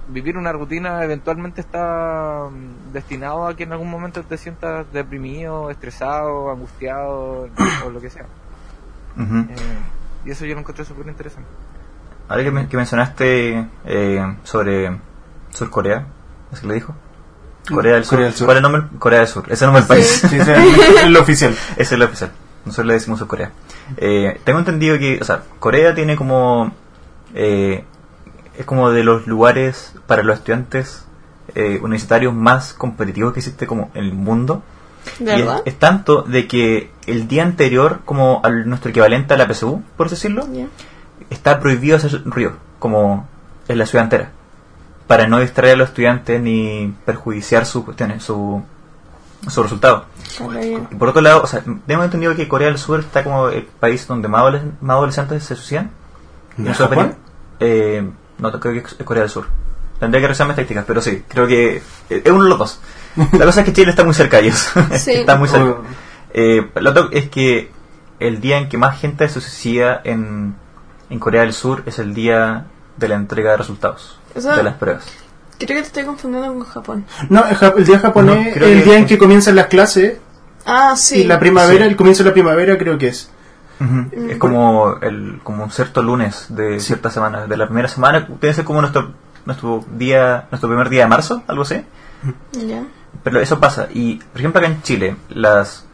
vivir 0.08 0.36
una 0.38 0.52
rutina 0.52 1.04
eventualmente 1.04 1.60
está 1.60 2.48
mm, 2.50 2.92
destinado 2.92 3.46
a 3.46 3.54
que 3.56 3.64
en 3.64 3.72
algún 3.72 3.90
momento 3.90 4.22
te 4.22 4.36
sientas 4.38 4.90
deprimido, 4.92 5.70
estresado, 5.70 6.50
angustiado 6.50 7.48
o 7.86 7.90
lo 7.90 8.00
que 8.00 8.10
sea. 8.10 8.26
Eh, 9.50 9.54
y 10.26 10.30
eso 10.30 10.44
yo 10.46 10.54
lo 10.54 10.60
encontré 10.60 10.84
súper 10.84 11.06
interesante. 11.08 11.48
Ahora 12.28 12.42
que, 12.44 12.50
men- 12.50 12.68
que 12.68 12.76
mencionaste 12.76 13.68
eh, 13.84 14.36
sobre 14.44 14.98
Sur 15.50 15.70
Corea, 15.70 16.06
¿es 16.52 16.60
que 16.60 16.66
le 16.66 16.74
dijo? 16.74 16.94
Corea 17.74 17.94
del 17.94 18.04
Sur. 18.04 18.10
Corea 18.16 18.26
del 18.26 18.34
Sur. 18.34 18.46
¿Cuál 18.46 18.56
es 18.56 18.58
el 18.58 18.62
nombre? 18.72 18.98
Corea 18.98 19.18
del 19.20 19.28
Sur. 19.28 19.44
Ese 19.46 19.54
es 19.54 19.62
el 19.62 19.66
nombre 19.66 19.82
del 19.82 19.88
país. 19.88 20.06
Sí, 20.28 20.36
es 20.36 20.48
el, 20.48 20.98
el 21.06 21.16
oficial. 21.16 21.52
Ese 21.72 21.72
es 21.82 21.92
el 21.92 22.02
oficial. 22.02 22.30
Nosotros 22.64 22.86
le 22.86 22.94
decimos 22.94 23.18
Sur 23.18 23.28
Corea. 23.28 23.50
Eh, 23.96 24.40
tengo 24.44 24.58
entendido 24.58 24.98
que, 24.98 25.18
o 25.20 25.24
sea, 25.24 25.42
Corea 25.58 25.94
tiene 25.94 26.16
como. 26.16 26.72
eh, 27.34 27.84
es 28.58 28.64
como 28.66 28.90
de 28.90 29.04
los 29.04 29.26
lugares 29.28 29.94
para 30.08 30.24
los 30.24 30.38
estudiantes 30.38 31.04
eh, 31.54 31.78
universitarios 31.80 32.34
más 32.34 32.74
competitivos 32.74 33.32
que 33.32 33.38
existe 33.38 33.66
como 33.68 33.90
en 33.94 34.04
el 34.04 34.12
mundo. 34.14 34.62
¿De 35.20 35.30
Y 35.36 35.40
es, 35.40 35.46
verdad? 35.46 35.62
es 35.64 35.78
tanto 35.78 36.22
de 36.22 36.48
que 36.48 36.90
el 37.06 37.28
día 37.28 37.44
anterior, 37.44 38.00
como 38.04 38.40
a 38.44 38.50
nuestro 38.50 38.90
equivalente 38.90 39.32
a 39.32 39.36
la 39.36 39.46
PSU, 39.46 39.82
por 39.96 40.06
así 40.06 40.16
decirlo, 40.16 40.46
Ya. 40.52 40.66
está 41.30 41.60
prohibido 41.60 41.96
hacer 41.96 42.20
ruido, 42.24 42.54
como 42.80 43.28
en 43.68 43.78
la 43.78 43.86
ciudad 43.86 44.04
entera, 44.04 44.32
para 45.08 45.26
no 45.26 45.40
distraer 45.40 45.74
a 45.74 45.76
los 45.78 45.88
estudiantes 45.88 46.40
ni 46.40 46.94
perjudiciar 47.04 47.66
sus 47.66 47.82
cuestiones, 47.84 48.22
su, 48.22 48.62
su 49.48 49.62
resultado. 49.62 50.04
Y 50.62 50.94
por 50.96 51.08
otro 51.08 51.20
lado, 51.22 51.42
o 51.42 51.46
sea, 51.46 51.62
tengo 51.86 52.04
entendido 52.04 52.36
que 52.36 52.46
Corea 52.46 52.68
del 52.68 52.78
Sur 52.78 53.00
está 53.00 53.24
como 53.24 53.48
el 53.48 53.64
país 53.64 54.06
donde 54.06 54.28
más, 54.28 54.42
adoles- 54.42 54.62
más 54.80 54.94
adolescentes 54.96 55.42
se 55.42 55.56
suicidan. 55.56 55.90
Y 56.56 56.62
¿No 56.62 56.68
en 56.68 56.74
su 56.76 56.82
Japón? 56.84 56.98
opinión, 56.98 57.16
eh, 57.60 58.08
no, 58.38 58.52
creo 58.60 58.74
que 58.74 58.78
es 58.80 58.94
Corea 59.04 59.22
del 59.22 59.30
Sur. 59.30 59.46
Tendría 59.98 60.20
que 60.20 60.26
revisar 60.28 60.46
mis 60.46 60.52
estadísticas, 60.52 60.84
pero 60.86 61.00
sí, 61.00 61.24
creo 61.26 61.46
que 61.48 61.76
eh, 62.10 62.22
es 62.24 62.30
uno 62.30 62.44
de 62.44 62.50
los 62.50 62.58
dos. 62.58 62.80
La 63.32 63.46
cosa 63.46 63.60
es 63.62 63.66
que 63.66 63.72
Chile 63.72 63.90
está 63.90 64.04
muy 64.04 64.14
cerca 64.14 64.36
de 64.36 64.44
ellos. 64.44 64.70
Sí. 64.92 65.12
está 65.12 65.34
muy 65.36 65.48
cerca. 65.48 65.70
Oh. 65.70 65.82
Eh, 66.34 66.70
lo 66.76 66.90
otro 66.90 67.08
es 67.10 67.28
que 67.30 67.72
el 68.20 68.40
día 68.40 68.58
en 68.58 68.68
que 68.68 68.76
más 68.76 69.00
gente 69.00 69.26
se 69.28 69.40
suicida 69.40 70.00
en, 70.04 70.54
en 71.10 71.18
Corea 71.18 71.40
del 71.40 71.52
Sur 71.52 71.82
es 71.86 71.98
el 71.98 72.12
día 72.14 72.66
de 72.96 73.08
la 73.08 73.14
entrega 73.16 73.52
de 73.52 73.56
resultados 73.56 74.17
Eso- 74.34 74.54
de 74.54 74.62
las 74.62 74.74
pruebas. 74.74 75.04
Creo 75.58 75.68
que 75.68 75.74
te 75.74 75.88
estoy 75.88 76.04
confundiendo 76.04 76.52
con 76.54 76.62
Japón. 76.64 77.04
No, 77.30 77.44
el 77.76 77.84
día 77.84 77.98
japonés, 77.98 78.46
No, 78.46 78.52
creo 78.52 78.68
el 78.68 78.78
que- 78.78 78.84
día 78.84 78.98
en 78.98 79.06
que 79.06 79.18
comienzan 79.18 79.56
las 79.56 79.66
clases 79.66 80.18
Ah, 80.64 80.94
sí. 80.96 81.22
y 81.22 81.24
la 81.24 81.40
primavera, 81.40 81.84
Sí. 81.84 81.90
el 81.90 81.96
comienzo 81.96 82.22
de 82.22 82.30
la 82.30 82.34
primavera 82.34 82.78
creo 82.78 82.96
que 82.98 83.08
es. 83.08 83.30
Es 84.28 84.38
como 84.38 84.96
el 85.02 85.38
como 85.44 85.62
un 85.64 85.70
cierto 85.70 86.02
lunes 86.02 86.46
de 86.48 86.80
cierta 86.80 87.10
semana, 87.10 87.46
de 87.46 87.56
la 87.56 87.66
primera 87.66 87.86
semana, 87.88 88.26
debe 88.40 88.52
ser 88.52 88.64
como 88.64 88.80
nuestro 88.80 89.12
nuestro 89.46 89.84
día, 89.96 90.46
nuestro 90.50 90.68
primer 90.68 90.88
día 90.90 91.02
de 91.04 91.08
marzo, 91.08 91.42
algo 91.46 91.62
así. 91.62 91.82
Ya. 92.52 92.84
Pero 93.22 93.40
eso 93.40 93.58
pasa. 93.60 93.86
Y, 93.94 94.16
por 94.16 94.40
ejemplo, 94.40 94.58
acá 94.60 94.68
en 94.68 94.82
Chile, 94.82 95.16
las 95.30 95.86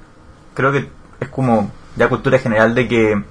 creo 0.54 0.72
que 0.72 0.88
es 1.20 1.28
como 1.28 1.70
ya 1.96 2.08
cultura 2.08 2.38
general 2.38 2.74
de 2.74 2.88
que 2.88 3.22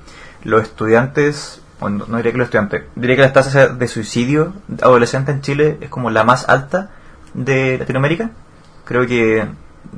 los 0.44 0.62
estudiantes, 0.62 1.62
bueno, 1.84 2.06
no 2.08 2.16
diría 2.16 2.32
que 2.32 2.38
los 2.38 2.46
estudiantes, 2.46 2.84
diría 2.96 3.18
que 3.18 3.22
la 3.24 3.34
tasa 3.34 3.68
de 3.68 3.88
suicidio 3.90 4.54
adolescente 4.82 5.34
en 5.34 5.42
Chile 5.42 5.78
es 5.82 5.90
como 5.90 6.10
la 6.10 6.24
más 6.24 6.48
alta 6.48 6.92
de 7.34 7.78
Latinoamérica. 7.78 8.32
Creo 8.86 9.06
que 9.06 9.46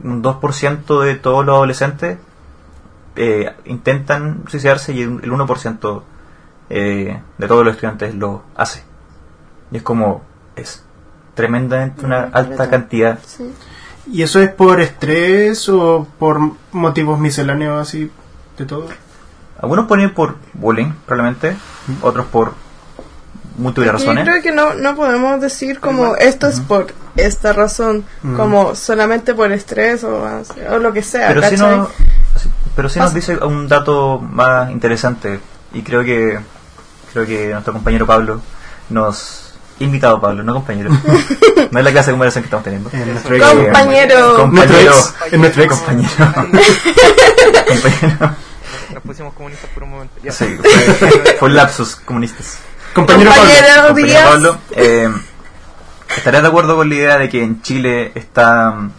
un 0.03 0.23
2% 0.23 1.01
de 1.03 1.13
todos 1.13 1.45
los 1.45 1.55
adolescentes 1.55 2.17
eh, 3.15 3.53
intentan 3.65 4.45
suicidarse 4.49 4.93
y 4.93 5.03
el 5.03 5.21
1% 5.21 6.01
eh, 6.71 7.21
de 7.37 7.47
todos 7.47 7.63
los 7.63 7.75
estudiantes 7.75 8.15
lo 8.15 8.41
hace. 8.55 8.83
Y 9.69 9.77
es 9.77 9.83
como, 9.83 10.23
es 10.55 10.83
tremendamente 11.35 12.03
una 12.03 12.23
alta 12.23 12.67
cantidad 12.67 13.19
Sí. 13.23 13.53
¿Y 14.11 14.23
eso 14.23 14.39
es 14.39 14.49
por 14.49 14.81
estrés 14.81 15.69
o 15.69 16.07
por 16.17 16.39
motivos 16.71 17.19
misceláneos 17.19 17.79
así 17.79 18.09
de 18.57 18.65
todo? 18.65 18.87
Algunos 19.61 19.87
ponen 19.87 20.13
por 20.13 20.35
bullying, 20.53 20.91
probablemente. 21.05 21.55
Otros 22.01 22.25
por 22.27 22.53
múltiples 23.57 23.87
Yo 23.87 23.91
razones. 23.93 24.23
creo 24.25 24.41
que 24.41 24.51
no, 24.51 24.73
no 24.73 24.95
podemos 24.95 25.39
decir 25.39 25.79
como 25.79 26.15
esto 26.15 26.47
es 26.47 26.59
por 26.59 26.87
esta 27.15 27.53
razón, 27.53 28.05
como 28.35 28.75
solamente 28.75 29.33
por 29.33 29.51
estrés 29.51 30.03
o, 30.03 30.43
lo 30.79 30.93
que 30.93 31.01
sea. 31.01 31.29
Pero 31.29 31.41
sí, 31.43 31.49
¿cachai? 31.51 31.77
no, 31.77 31.89
sí, 32.35 32.49
pero 32.75 32.89
sí 32.89 32.99
nos 32.99 33.13
dice 33.13 33.37
un 33.37 33.67
dato 33.67 34.19
más 34.19 34.71
interesante. 34.71 35.39
Y 35.73 35.81
creo 35.81 36.03
que 36.03 36.39
creo 37.13 37.25
que 37.25 37.49
nuestro 37.51 37.73
compañero 37.73 38.05
Pablo 38.05 38.41
nos... 38.89 39.41
Invitado 39.77 40.21
Pablo, 40.21 40.41
no 40.41 40.53
compañero. 40.53 40.89
no 41.71 41.79
es 41.79 41.85
la 41.85 41.91
clase 41.91 42.11
de 42.11 42.13
conversación 42.13 42.43
que 42.43 42.45
estamos 42.45 42.63
teniendo. 42.63 42.89
Compañero. 42.89 44.35
Compañero. 44.37 44.93
En 45.31 45.41
nuestro 45.41 45.63
ex. 45.63 45.73
Compañero. 45.75 46.09
compañero. 47.67 48.35
Pusimos 49.05 49.33
comunistas 49.33 49.69
por 49.71 49.83
un 49.83 49.91
momento. 49.91 50.15
Ya. 50.23 50.31
Sí, 50.31 50.57
fue, 50.57 51.35
fue 51.39 51.49
un 51.49 51.55
lapsus 51.55 51.95
comunistas. 51.97 52.59
Compañero 52.93 53.31
Pablo. 53.31 53.87
Compañero. 53.87 54.29
Pablo, 54.29 54.57
eh, 54.71 55.09
¿estarías 56.15 56.43
de 56.43 56.47
acuerdo 56.47 56.75
con 56.75 56.89
la 56.89 56.95
idea 56.95 57.17
de 57.17 57.29
que 57.29 57.43
en 57.43 57.61
Chile 57.61 58.11
está 58.15 58.71
mm, 58.71 58.91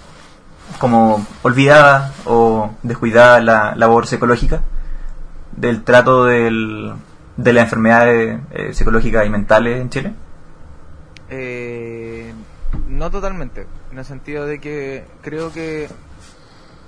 como 0.79 1.27
olvidada 1.43 2.13
o 2.27 2.75
descuidada 2.83 3.41
la 3.41 3.75
labor 3.75 4.07
psicológica 4.07 4.63
del 5.57 5.83
trato 5.83 6.27
del, 6.27 6.93
de 7.37 7.53
las 7.53 7.65
enfermedades 7.65 8.41
eh, 8.53 8.75
psicológicas 8.75 9.27
y 9.27 9.31
mentales 9.31 9.81
en 9.81 9.91
Chile? 9.91 10.13
Eh, 11.31 12.33
no 12.89 13.11
totalmente, 13.11 13.67
en 13.91 13.99
el 13.99 14.05
sentido 14.05 14.47
de 14.47 14.61
que 14.61 15.05
creo 15.23 15.53
que 15.53 15.89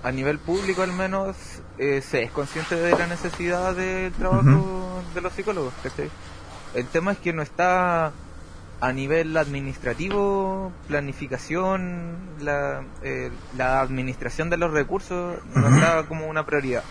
a 0.02 0.12
nivel 0.12 0.38
público 0.38 0.82
al 0.82 0.92
menos 0.92 1.36
eh, 1.78 2.00
se 2.00 2.22
es 2.22 2.30
consciente 2.30 2.76
de 2.76 2.96
la 2.96 3.06
necesidad 3.06 3.74
del 3.74 4.12
trabajo 4.12 5.02
de 5.14 5.20
los 5.20 5.32
psicólogos. 5.32 5.74
¿cachai? 5.82 6.10
El 6.74 6.86
tema 6.86 7.12
es 7.12 7.18
que 7.18 7.32
no 7.32 7.42
está 7.42 8.12
a 8.80 8.92
nivel 8.92 9.36
administrativo, 9.36 10.72
planificación, 10.86 12.36
la, 12.40 12.84
eh, 13.02 13.30
la 13.56 13.80
administración 13.80 14.50
de 14.50 14.56
los 14.56 14.72
recursos 14.72 15.38
no 15.46 15.68
está 15.68 16.06
como 16.06 16.28
una 16.28 16.46
prioridad. 16.46 16.84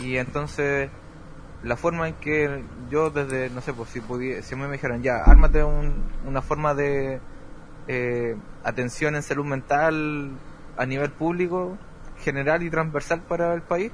Y 0.00 0.16
entonces 0.16 0.90
la 1.62 1.76
forma 1.76 2.08
en 2.08 2.14
que 2.14 2.64
yo 2.90 3.10
desde, 3.10 3.48
no 3.50 3.60
sé, 3.60 3.72
pues 3.72 3.90
si, 3.90 4.00
pudi- 4.00 4.42
si 4.42 4.56
me 4.56 4.68
dijeran, 4.70 5.02
ya, 5.02 5.18
ármate 5.24 5.62
un- 5.62 6.04
una 6.26 6.42
forma 6.42 6.74
de 6.74 7.20
eh, 7.86 8.34
atención 8.64 9.14
en 9.14 9.22
salud 9.22 9.44
mental 9.44 10.30
a 10.76 10.84
nivel 10.86 11.10
público, 11.12 11.78
general 12.24 12.62
y 12.62 12.70
transversal 12.70 13.20
para 13.20 13.54
el 13.54 13.62
país, 13.62 13.92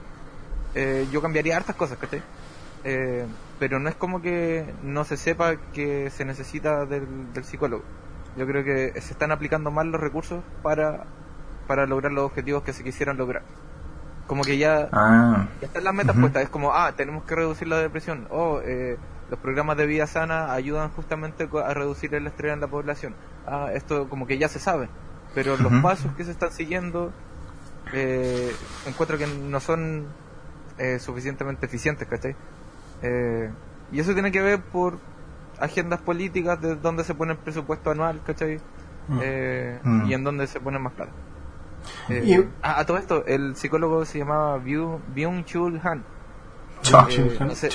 eh, 0.74 1.06
yo 1.10 1.20
cambiaría 1.20 1.56
hartas 1.56 1.76
cosas, 1.76 1.98
¿cachai? 1.98 2.22
Eh, 2.84 3.26
pero 3.58 3.78
no 3.78 3.88
es 3.88 3.94
como 3.94 4.22
que 4.22 4.64
no 4.82 5.04
se 5.04 5.16
sepa 5.16 5.56
que 5.74 6.08
se 6.10 6.24
necesita 6.24 6.86
del, 6.86 7.32
del 7.34 7.44
psicólogo. 7.44 7.84
Yo 8.36 8.46
creo 8.46 8.64
que 8.64 8.98
se 9.00 9.12
están 9.12 9.32
aplicando 9.32 9.70
mal 9.70 9.90
los 9.90 10.00
recursos 10.00 10.42
para, 10.62 11.04
para 11.66 11.86
lograr 11.86 12.12
los 12.12 12.24
objetivos 12.24 12.62
que 12.62 12.72
se 12.72 12.84
quisieran 12.84 13.16
lograr. 13.16 13.42
Como 14.26 14.44
que 14.44 14.58
ya 14.58 14.88
Ah, 14.92 15.48
ya 15.60 15.66
están 15.66 15.82
las 15.82 15.92
metas 15.92 16.16
puestas. 16.16 16.44
Es 16.44 16.48
como, 16.48 16.72
ah, 16.72 16.92
tenemos 16.96 17.24
que 17.24 17.34
reducir 17.34 17.66
la 17.66 17.78
depresión. 17.78 18.28
O 18.30 18.60
eh, 18.64 18.96
los 19.28 19.40
programas 19.40 19.76
de 19.76 19.86
vida 19.86 20.06
sana 20.06 20.52
ayudan 20.52 20.90
justamente 20.90 21.48
a 21.52 21.74
reducir 21.74 22.14
el 22.14 22.28
estrés 22.28 22.52
en 22.52 22.60
la 22.60 22.68
población. 22.68 23.14
Ah, 23.46 23.70
esto 23.74 24.08
como 24.08 24.28
que 24.28 24.38
ya 24.38 24.48
se 24.48 24.60
sabe. 24.60 24.88
Pero 25.34 25.56
los 25.56 25.72
pasos 25.82 26.12
que 26.16 26.24
se 26.24 26.30
están 26.30 26.52
siguiendo, 26.52 27.12
eh, 27.92 28.52
encuentro 28.86 29.18
que 29.18 29.26
no 29.26 29.60
son 29.60 30.06
eh, 30.78 30.98
suficientemente 30.98 31.66
eficientes, 31.66 32.06
¿cachai? 32.08 32.34
Eh, 33.02 33.50
y 33.92 34.00
eso 34.00 34.12
tiene 34.14 34.30
que 34.32 34.40
ver 34.40 34.60
por 34.62 34.98
agendas 35.58 36.00
políticas 36.00 36.60
de 36.60 36.76
dónde 36.76 37.04
se 37.04 37.14
pone 37.14 37.32
el 37.32 37.38
presupuesto 37.38 37.90
anual, 37.90 38.20
¿cachai? 38.26 38.58
Mm. 39.08 39.18
Eh, 39.22 39.78
Mm. 39.82 40.06
Y 40.06 40.14
en 40.14 40.24
dónde 40.24 40.46
se 40.46 40.60
pone 40.60 40.78
más 40.78 40.92
plata. 40.92 41.12
Eh, 42.08 42.20
ah, 42.62 42.80
a 42.80 42.86
todo 42.86 42.98
esto, 42.98 43.24
el 43.26 43.56
psicólogo 43.56 44.04
se 44.04 44.18
llamaba 44.18 44.58
Byung- 44.58 45.00
Byung-Chul 45.14 45.80
Han. 45.82 46.04
Eh, 46.82 47.36
no, 47.40 47.54
sé, 47.54 47.70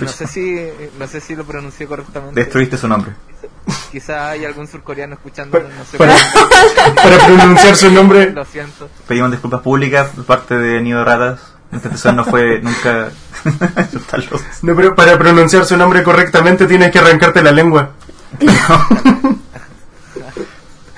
no 0.00 0.08
sé 0.08 0.26
si 0.26 0.68
no 0.98 1.06
sé 1.06 1.20
si 1.20 1.34
lo 1.34 1.44
pronuncié 1.44 1.86
correctamente. 1.86 2.38
destruiste 2.40 2.76
su 2.76 2.86
nombre. 2.86 3.12
Quizá 3.90 4.30
hay 4.30 4.44
algún 4.44 4.68
surcoreano 4.68 5.14
escuchando, 5.14 5.58
Pa- 5.58 5.64
no 5.66 5.84
sé. 5.84 5.96
para, 5.98 6.14
para 6.94 7.18
pronunciar 7.26 7.74
su 7.76 7.90
nombre. 7.90 8.30
Lo 8.32 8.44
siento. 8.44 8.88
Pedimos 9.08 9.30
disculpas 9.30 9.62
públicas 9.62 10.08
por 10.14 10.24
parte 10.26 10.56
de 10.56 10.80
Nido 10.80 11.04
Ratas. 11.04 11.54
Nuestra 11.70 12.12
no 12.12 12.24
fue 12.24 12.60
nunca. 12.60 13.10
No, 14.62 14.76
pero 14.76 14.94
para 14.94 15.16
pronunciar 15.16 15.64
su 15.64 15.76
nombre 15.76 16.02
correctamente 16.02 16.66
tienes 16.66 16.90
que 16.90 16.98
arrancarte 16.98 17.42
la 17.42 17.52
lengua. 17.52 17.90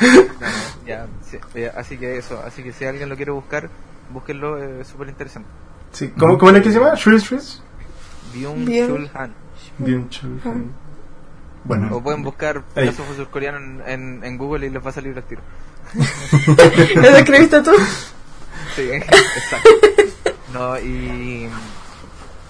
No, 0.00 0.46
ya, 0.86 1.06
sí, 1.30 1.38
eh, 1.54 1.70
así 1.76 1.96
que 1.96 2.18
eso, 2.18 2.42
así 2.44 2.62
que 2.62 2.72
si 2.72 2.84
alguien 2.84 3.08
lo 3.08 3.16
quiere 3.16 3.30
buscar, 3.30 3.70
búsquenlo, 4.10 4.58
eh, 4.62 4.80
es 4.80 4.88
súper 4.88 5.08
interesante. 5.08 5.48
Sí. 5.92 6.08
¿Cómo, 6.18 6.38
¿Cómo 6.38 6.50
es 6.52 6.62
que 6.62 6.72
se 6.72 6.78
llama? 6.78 6.94
¿Shrews, 6.94 7.22
Shrews? 7.24 7.62
Byung 8.34 8.64
Bien. 8.64 8.88
Chul 8.88 10.40
Han. 10.44 10.72
Bueno, 11.64 11.96
O 11.96 12.02
pueden 12.02 12.22
buscar 12.22 12.64
Ahí. 12.74 12.84
filósofo 12.88 13.14
surcoreano 13.14 13.58
en, 13.58 13.82
en, 13.86 14.24
en 14.24 14.38
Google 14.38 14.66
y 14.66 14.70
les 14.70 14.84
va 14.84 14.90
a 14.90 14.92
salir 14.92 15.16
al 15.16 15.22
tiro. 15.24 15.42
¿Lo 16.96 17.08
escribiste 17.16 17.60
tú? 17.62 17.70
Sí, 18.74 18.82
exacto. 18.92 19.70
No, 20.52 20.78
y. 20.78 21.48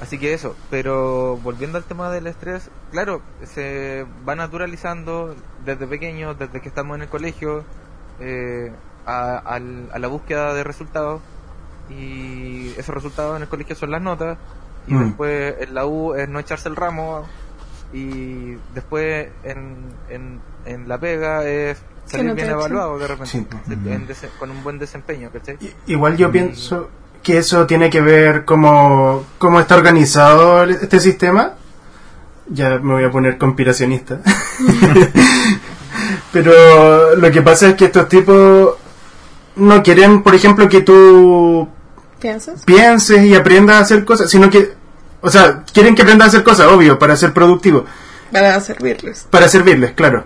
Así 0.01 0.19
que 0.19 0.35
eso, 0.35 0.57
pero 0.71 1.37
volviendo 1.37 1.79
al 1.79 1.85
tema 1.85 2.11
del 2.11 2.27
estrés, 2.27 2.69
claro, 2.91 3.23
se 3.45 4.05
va 4.29 4.35
naturalizando 4.35 5.37
desde 5.65 5.87
pequeños, 5.87 6.37
desde 6.37 6.61
que 6.61 6.69
estamos 6.69 6.97
en 6.97 7.03
el 7.03 7.09
colegio, 7.09 7.63
eh, 8.19 8.73
a 9.07 9.61
la 9.61 10.09
búsqueda 10.09 10.53
de 10.55 10.65
resultados, 10.65 11.23
y 11.91 12.71
esos 12.79 12.95
resultados 12.95 13.37
en 13.37 13.43
el 13.43 13.49
colegio 13.49 13.75
son 13.77 13.91
las 13.91 14.01
notas, 14.03 14.39
y 14.87 14.95
Mm. 14.95 15.05
después 15.07 15.55
en 15.61 15.75
la 15.75 15.87
U 15.87 16.15
es 16.15 16.29
no 16.29 16.39
echarse 16.39 16.69
el 16.69 16.77
ramo, 16.77 17.27
y 17.93 18.55
después 18.75 19.29
en, 19.45 19.77
en, 20.09 20.41
en 20.65 20.89
la 20.89 20.99
pega 20.99 21.47
es 21.47 21.79
salir 22.07 22.27
no 22.27 22.35
bien 22.35 22.49
evaluado 22.51 22.99
de 22.99 23.07
repente, 23.07 23.31
Sí. 23.31 23.47
en 23.69 24.07
con 24.39 24.51
un 24.51 24.63
buen 24.65 24.79
desempeño, 24.79 25.31
Igual 25.87 26.17
yo 26.17 26.31
pienso 26.33 26.89
que 27.23 27.39
eso 27.39 27.67
tiene 27.67 27.89
que 27.91 28.01
ver 28.01 28.45
cómo, 28.45 29.25
cómo 29.39 29.61
está 29.61 29.77
organizado 29.77 30.63
el- 30.65 30.71
este 30.73 30.99
sistema. 31.01 31.53
Ya 32.49 32.71
me 32.81 32.95
voy 32.95 33.05
a 33.05 33.11
poner 33.13 33.39
conspiracionista. 33.39 34.21
Pero 36.33 37.15
lo 37.17 37.31
que 37.31 37.43
pasa 37.43 37.69
es 37.69 37.75
que 37.75 37.87
estos 37.87 38.09
tipos 38.09 38.77
no 39.57 39.83
quieren, 39.83 40.23
por 40.23 40.35
ejemplo, 40.35 40.69
que 40.69 40.81
tú 40.83 41.69
¿Piensas? 42.21 42.65
pienses 42.65 43.25
y 43.25 43.35
aprendas 43.35 43.77
a 43.77 43.81
hacer 43.81 44.05
cosas, 44.05 44.31
sino 44.31 44.49
que, 44.51 44.73
o 45.21 45.31
sea, 45.31 45.65
quieren 45.73 45.95
que 45.95 46.03
aprendas 46.03 46.27
a 46.27 46.29
hacer 46.29 46.43
cosas, 46.45 46.69
obvio, 46.69 46.99
para 46.99 47.17
ser 47.17 47.33
productivo. 47.33 47.85
Para 48.31 48.59
servirles. 48.61 49.27
Para 49.31 49.49
servirles, 49.49 49.93
claro. 49.93 50.25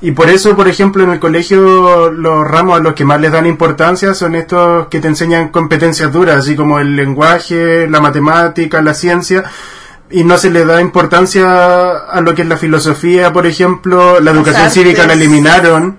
Y 0.00 0.12
por 0.12 0.28
eso, 0.30 0.54
por 0.54 0.68
ejemplo, 0.68 1.02
en 1.02 1.10
el 1.10 1.18
colegio 1.18 2.10
los 2.12 2.46
ramos 2.46 2.78
a 2.78 2.82
los 2.82 2.94
que 2.94 3.04
más 3.04 3.20
les 3.20 3.32
dan 3.32 3.46
importancia 3.46 4.14
son 4.14 4.36
estos 4.36 4.86
que 4.88 5.00
te 5.00 5.08
enseñan 5.08 5.48
competencias 5.48 6.12
duras, 6.12 6.36
así 6.36 6.54
como 6.54 6.78
el 6.78 6.94
lenguaje, 6.94 7.88
la 7.88 8.00
matemática, 8.00 8.80
la 8.80 8.94
ciencia, 8.94 9.42
y 10.10 10.22
no 10.22 10.38
se 10.38 10.50
le 10.50 10.64
da 10.64 10.80
importancia 10.80 11.90
a 11.98 12.20
lo 12.20 12.32
que 12.34 12.42
es 12.42 12.48
la 12.48 12.56
filosofía, 12.56 13.32
por 13.32 13.46
ejemplo, 13.46 14.20
la 14.20 14.30
educación 14.30 14.70
cívica 14.70 15.06
la 15.06 15.14
eliminaron, 15.14 15.98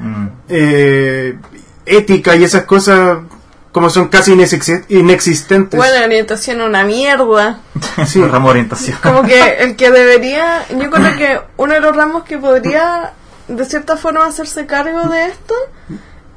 Mm. 0.00 0.26
eh, 0.48 1.36
ética 1.88 2.36
y 2.36 2.44
esas 2.44 2.64
cosas 2.64 3.18
como 3.72 3.90
son 3.90 4.08
casi 4.08 4.32
inexi- 4.34 4.84
inexistentes. 4.88 5.76
Bueno, 5.78 6.04
orientación 6.04 6.60
una 6.60 6.84
mierda. 6.84 7.60
Sí. 8.06 8.20
El 8.20 8.30
ramo 8.30 8.48
de 8.48 8.50
orientación. 8.52 8.98
Como 9.02 9.22
que 9.22 9.40
el 9.60 9.76
que 9.76 9.90
debería, 9.90 10.64
yo 10.70 10.90
creo 10.90 11.16
que 11.16 11.40
uno 11.56 11.74
de 11.74 11.80
los 11.80 11.94
ramos 11.96 12.24
que 12.24 12.38
podría 12.38 13.12
de 13.48 13.64
cierta 13.64 13.96
forma 13.96 14.26
hacerse 14.26 14.66
cargo 14.66 15.08
de 15.08 15.26
esto 15.26 15.54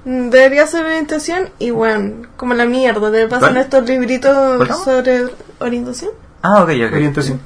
debería 0.06 0.66
ser 0.68 0.86
orientación 0.86 1.50
y 1.60 1.70
bueno, 1.72 2.28
como 2.36 2.54
la 2.54 2.66
mierda, 2.66 3.12
te 3.12 3.28
pasan 3.28 3.58
estos 3.58 3.86
libritos 3.88 4.36
sobre 4.84 5.26
orientación. 5.60 6.12
Ah, 6.42 6.64
ok, 6.64 6.70
ok. 6.88 6.94
Orientación. 6.94 7.40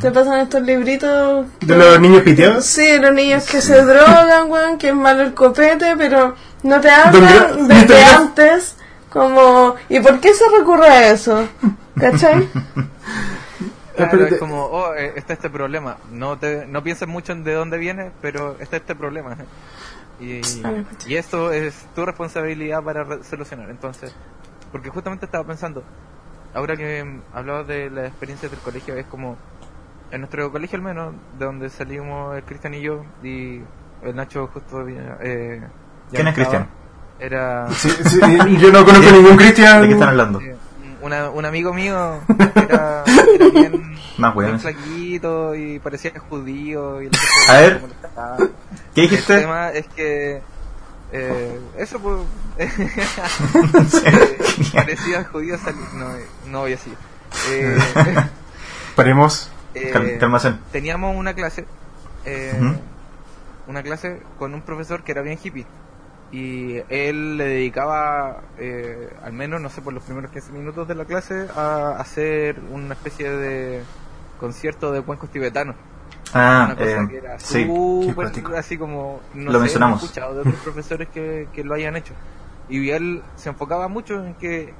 Te 0.00 0.10
pasan 0.10 0.40
estos 0.40 0.62
libritos 0.62 1.46
¿De 1.60 1.74
los 1.76 1.98
niños 2.00 2.22
piteados? 2.22 2.64
Sí, 2.66 2.98
los 2.98 3.12
niños 3.12 3.46
que 3.46 3.62
se 3.62 3.82
drogan, 3.82 4.50
weón, 4.50 4.76
que 4.78 4.88
es 4.88 4.94
malo 4.94 5.22
el 5.22 5.32
copete, 5.34 5.94
pero 5.96 6.34
no 6.62 6.80
te 6.80 6.90
hablan 6.90 7.66
desde 7.66 8.04
antes 8.04 8.76
como, 9.08 9.74
¿y 9.88 9.98
por 10.00 10.20
qué 10.20 10.34
se 10.34 10.44
recurre 10.58 10.86
a 10.86 11.10
eso? 11.12 11.48
¿Cachai? 11.98 12.48
Claro, 13.96 14.24
es 14.24 14.38
como, 14.38 14.64
oh, 14.64 14.94
eh, 14.94 15.12
está 15.16 15.34
este 15.34 15.50
problema. 15.50 15.98
No 16.10 16.38
te, 16.38 16.64
no 16.66 16.82
pienses 16.82 17.06
mucho 17.06 17.32
en 17.32 17.44
de 17.44 17.52
dónde 17.52 17.76
viene, 17.76 18.10
pero 18.22 18.56
está 18.58 18.76
este 18.78 18.94
problema. 18.94 19.36
Y, 20.18 20.40
y 21.06 21.16
esto 21.16 21.52
es 21.52 21.74
tu 21.94 22.06
responsabilidad 22.06 22.82
para 22.82 23.04
re- 23.04 23.24
solucionar. 23.24 23.68
Entonces, 23.68 24.14
porque 24.72 24.88
justamente 24.88 25.26
estaba 25.26 25.44
pensando, 25.44 25.82
ahora 26.54 26.76
que 26.76 27.04
mm, 27.04 27.20
hablabas 27.34 27.66
de 27.66 27.90
las 27.90 28.06
experiencias 28.08 28.50
del 28.50 28.60
colegio, 28.60 28.94
es 28.96 29.04
como, 29.06 29.36
en 30.10 30.20
nuestro 30.20 30.50
colegio 30.50 30.76
al 30.76 30.82
menos, 30.82 31.14
de 31.38 31.44
donde 31.44 31.70
salimos 31.70 32.36
el 32.36 32.42
Cristian 32.44 32.74
y 32.74 32.80
yo, 32.82 33.04
y 33.22 33.60
el 34.02 34.14
Nacho 34.16 34.48
justo 34.52 34.84
eh, 34.88 35.62
¿Quién 36.10 36.26
es 36.28 36.34
Cristian? 36.34 36.68
Era 37.18 37.68
Sí, 37.70 37.90
sí, 37.90 38.18
yo 38.58 38.72
no 38.72 38.84
conozco 38.84 39.10
ningún 39.12 39.36
cristiano. 39.36 39.82
¿De 39.82 39.88
qué 39.88 39.94
están 39.94 40.08
hablando? 40.08 40.40
una- 41.02 41.30
un 41.30 41.44
amigo 41.46 41.72
mío 41.72 42.20
era, 42.56 43.04
era 43.06 43.48
bien, 43.52 43.94
Más 44.18 44.34
bien 44.36 44.60
flaquito 44.60 45.54
y 45.54 45.78
parecía 45.78 46.12
judío. 46.28 47.00
Y 47.02 47.06
el 47.06 47.12
A 47.48 47.52
ver. 47.60 47.80
¿Qué 48.94 49.04
El 49.04 49.10
dijiste? 49.10 49.38
tema 49.40 49.70
es 49.70 49.86
que 49.88 50.42
eh, 51.12 51.60
eso 51.78 51.98
pues 52.00 52.18
parecía 54.72 55.24
judío 55.24 55.58
salir 55.58 55.80
no, 55.94 56.08
no 56.48 56.60
voy 56.60 56.72
así 56.74 56.92
eh, 57.50 57.78
Paremos. 58.94 59.50
Eh, 59.74 60.18
teníamos 60.72 61.16
una 61.16 61.34
clase 61.34 61.66
eh, 62.24 62.52
una 63.66 63.82
clase 63.82 64.20
con 64.38 64.54
un 64.54 64.62
profesor 64.62 65.02
que 65.02 65.12
era 65.12 65.22
bien 65.22 65.38
hippie 65.42 65.66
y 66.32 66.76
él 66.88 67.36
le 67.36 67.44
dedicaba 67.44 68.42
eh, 68.58 69.08
al 69.22 69.32
menos 69.32 69.60
no 69.60 69.68
sé 69.68 69.80
por 69.82 69.92
los 69.92 70.02
primeros 70.02 70.30
15 70.30 70.52
minutos 70.52 70.86
de 70.86 70.94
la 70.94 71.04
clase 71.04 71.46
a 71.56 71.96
hacer 71.98 72.60
una 72.70 72.94
especie 72.94 73.30
de 73.30 73.82
concierto 74.38 74.92
de 74.92 75.02
cuencos 75.02 75.30
tibetanos 75.30 75.76
Ah, 76.32 76.66
una 76.66 76.76
cosa 76.76 77.02
eh, 77.02 77.06
que 77.10 77.16
era 77.16 77.38
sí. 77.40 77.68
así 78.56 78.76
como 78.78 79.20
no 79.34 79.50
Lo 79.50 79.58
sé, 79.58 79.62
mencionamos. 79.62 80.00
he 80.02 80.04
escuchado 80.04 80.34
de 80.34 80.40
otros 80.42 80.54
profesores 80.64 81.08
que, 81.08 81.48
que 81.52 81.64
lo 81.64 81.74
hayan 81.74 81.96
hecho 81.96 82.14
y 82.68 82.90
él 82.90 83.22
se 83.34 83.48
enfocaba 83.48 83.88
mucho 83.88 84.24
en 84.24 84.34
que 84.34 84.72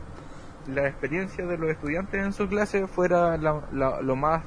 la 0.68 0.86
experiencia 0.86 1.44
de 1.46 1.58
los 1.58 1.68
estudiantes 1.70 2.24
en 2.24 2.32
su 2.32 2.48
clase 2.48 2.86
fuera 2.86 3.36
la- 3.36 3.62
la- 3.72 4.00
lo 4.00 4.14
más 4.14 4.42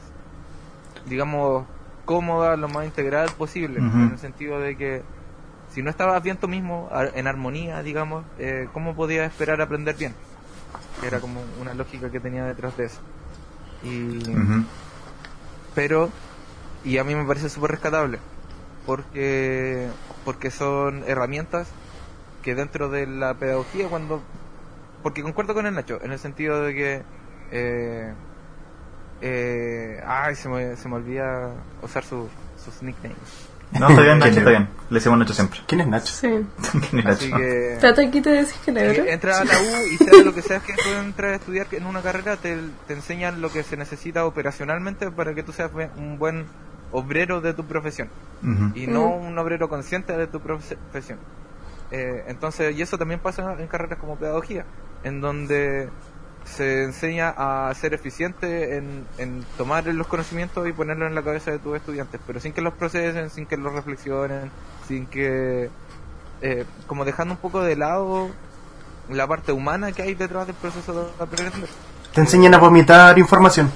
digamos 1.05 1.65
cómoda 2.05 2.57
lo 2.57 2.67
más 2.67 2.85
integral 2.85 3.31
posible 3.31 3.79
en 3.79 4.11
el 4.11 4.17
sentido 4.17 4.59
de 4.59 4.75
que 4.75 5.03
si 5.69 5.81
no 5.81 5.89
estabas 5.89 6.21
bien 6.21 6.37
tú 6.37 6.47
mismo 6.47 6.89
en 7.15 7.27
armonía 7.27 7.81
digamos 7.81 8.25
eh, 8.37 8.67
cómo 8.73 8.95
podías 8.95 9.29
esperar 9.29 9.61
aprender 9.61 9.95
bien 9.95 10.15
era 11.01 11.19
como 11.19 11.41
una 11.59 11.73
lógica 11.73 12.09
que 12.09 12.19
tenía 12.19 12.45
detrás 12.45 12.75
de 12.77 12.85
eso. 12.85 13.01
Y 13.83 14.23
pero 15.73 16.11
y 16.83 16.97
a 16.97 17.03
mí 17.03 17.15
me 17.15 17.25
parece 17.25 17.49
súper 17.49 17.71
rescatable 17.71 18.19
porque 18.85 19.89
porque 20.23 20.51
son 20.51 21.03
herramientas 21.07 21.67
que 22.41 22.55
dentro 22.55 22.89
de 22.89 23.07
la 23.07 23.33
pedagogía 23.33 23.87
cuando 23.89 24.21
porque 25.01 25.23
concuerdo 25.23 25.53
con 25.53 25.65
el 25.65 25.73
Nacho 25.73 25.99
en 26.01 26.11
el 26.11 26.19
sentido 26.19 26.61
de 26.61 26.73
que 26.73 27.01
eh, 27.51 28.13
eh, 29.25 30.03
ay 30.05 30.35
se 30.35 30.49
me, 30.49 30.75
se 30.75 30.89
me 30.89 30.95
olvida 30.95 31.51
usar 31.81 32.03
su- 32.03 32.27
sus 32.63 32.81
nicknames 32.83 33.17
No, 33.71 33.87
está 33.89 34.01
bien, 34.03 34.19
Nacho. 34.19 34.37
Está 34.39 34.49
bien. 34.51 34.67
Le 34.89 34.95
decimos 34.95 35.17
Nacho 35.17 35.33
siempre. 35.33 35.59
¿Quién 35.65 35.81
es 35.81 35.87
Nacho? 35.87 36.13
Sí. 36.13 36.27
¿Quién 36.89 36.99
es 36.99 37.05
así 37.15 37.31
Nacho? 37.31 37.37
que 37.37 37.77
Trata 37.79 38.01
aquí 38.03 38.21
te 38.21 38.29
decís 38.29 38.53
que 38.65 38.71
negro. 38.71 39.03
que 39.03 39.13
entra 39.13 39.39
a 39.39 39.43
la 39.45 39.53
U 39.53 39.85
y 39.93 39.97
sea 39.97 40.23
lo 40.23 40.33
que 40.35 40.41
sea 40.41 40.59
que 40.59 40.73
tú 40.73 40.89
entres 40.99 41.31
a 41.31 41.35
estudiar 41.35 41.67
en 41.71 41.85
una 41.85 42.01
carrera, 42.01 42.35
te, 42.37 42.57
te 42.87 42.93
enseñan 42.93 43.41
lo 43.41 43.49
que 43.51 43.63
se 43.63 43.75
necesita 43.77 44.25
operacionalmente 44.25 45.09
para 45.09 45.33
que 45.33 45.41
tú 45.41 45.51
seas 45.53 45.71
un 45.97 46.19
buen 46.19 46.45
obrero 46.91 47.41
de 47.41 47.53
tu 47.55 47.65
profesión 47.65 48.09
y 48.75 48.85
no 48.87 49.07
un 49.15 49.37
obrero 49.39 49.69
consciente 49.69 50.15
de 50.17 50.27
tu 50.27 50.39
profesión. 50.41 51.17
Eh, 51.91 52.25
entonces, 52.27 52.75
y 52.75 52.81
eso 52.81 52.97
también 52.97 53.19
pasa 53.21 53.55
en 53.57 53.67
carreras 53.67 53.97
como 53.99 54.15
pedagogía, 54.17 54.65
en 55.03 55.21
donde 55.21 55.89
se 56.45 56.83
enseña 56.83 57.33
a 57.35 57.73
ser 57.73 57.93
eficiente 57.93 58.77
en, 58.77 59.05
en 59.17 59.43
tomar 59.57 59.85
los 59.87 60.07
conocimientos 60.07 60.67
y 60.67 60.73
ponerlos 60.73 61.07
en 61.07 61.15
la 61.15 61.23
cabeza 61.23 61.51
de 61.51 61.59
tus 61.59 61.75
estudiantes, 61.75 62.19
pero 62.27 62.39
sin 62.39 62.53
que 62.53 62.61
los 62.61 62.73
procesen, 62.73 63.29
sin 63.29 63.45
que 63.45 63.57
los 63.57 63.73
reflexionen, 63.73 64.51
sin 64.87 65.05
que, 65.05 65.69
eh, 66.41 66.65
como 66.87 67.05
dejando 67.05 67.33
un 67.35 67.39
poco 67.39 67.61
de 67.61 67.75
lado 67.75 68.29
la 69.09 69.27
parte 69.27 69.51
humana 69.51 69.91
que 69.91 70.01
hay 70.01 70.15
detrás 70.15 70.47
del 70.47 70.55
proceso 70.55 70.93
de 70.93 71.23
aprender. 71.23 71.67
Te 72.13 72.21
enseñan 72.21 72.53
a 72.53 72.57
vomitar 72.59 73.17
información. 73.17 73.71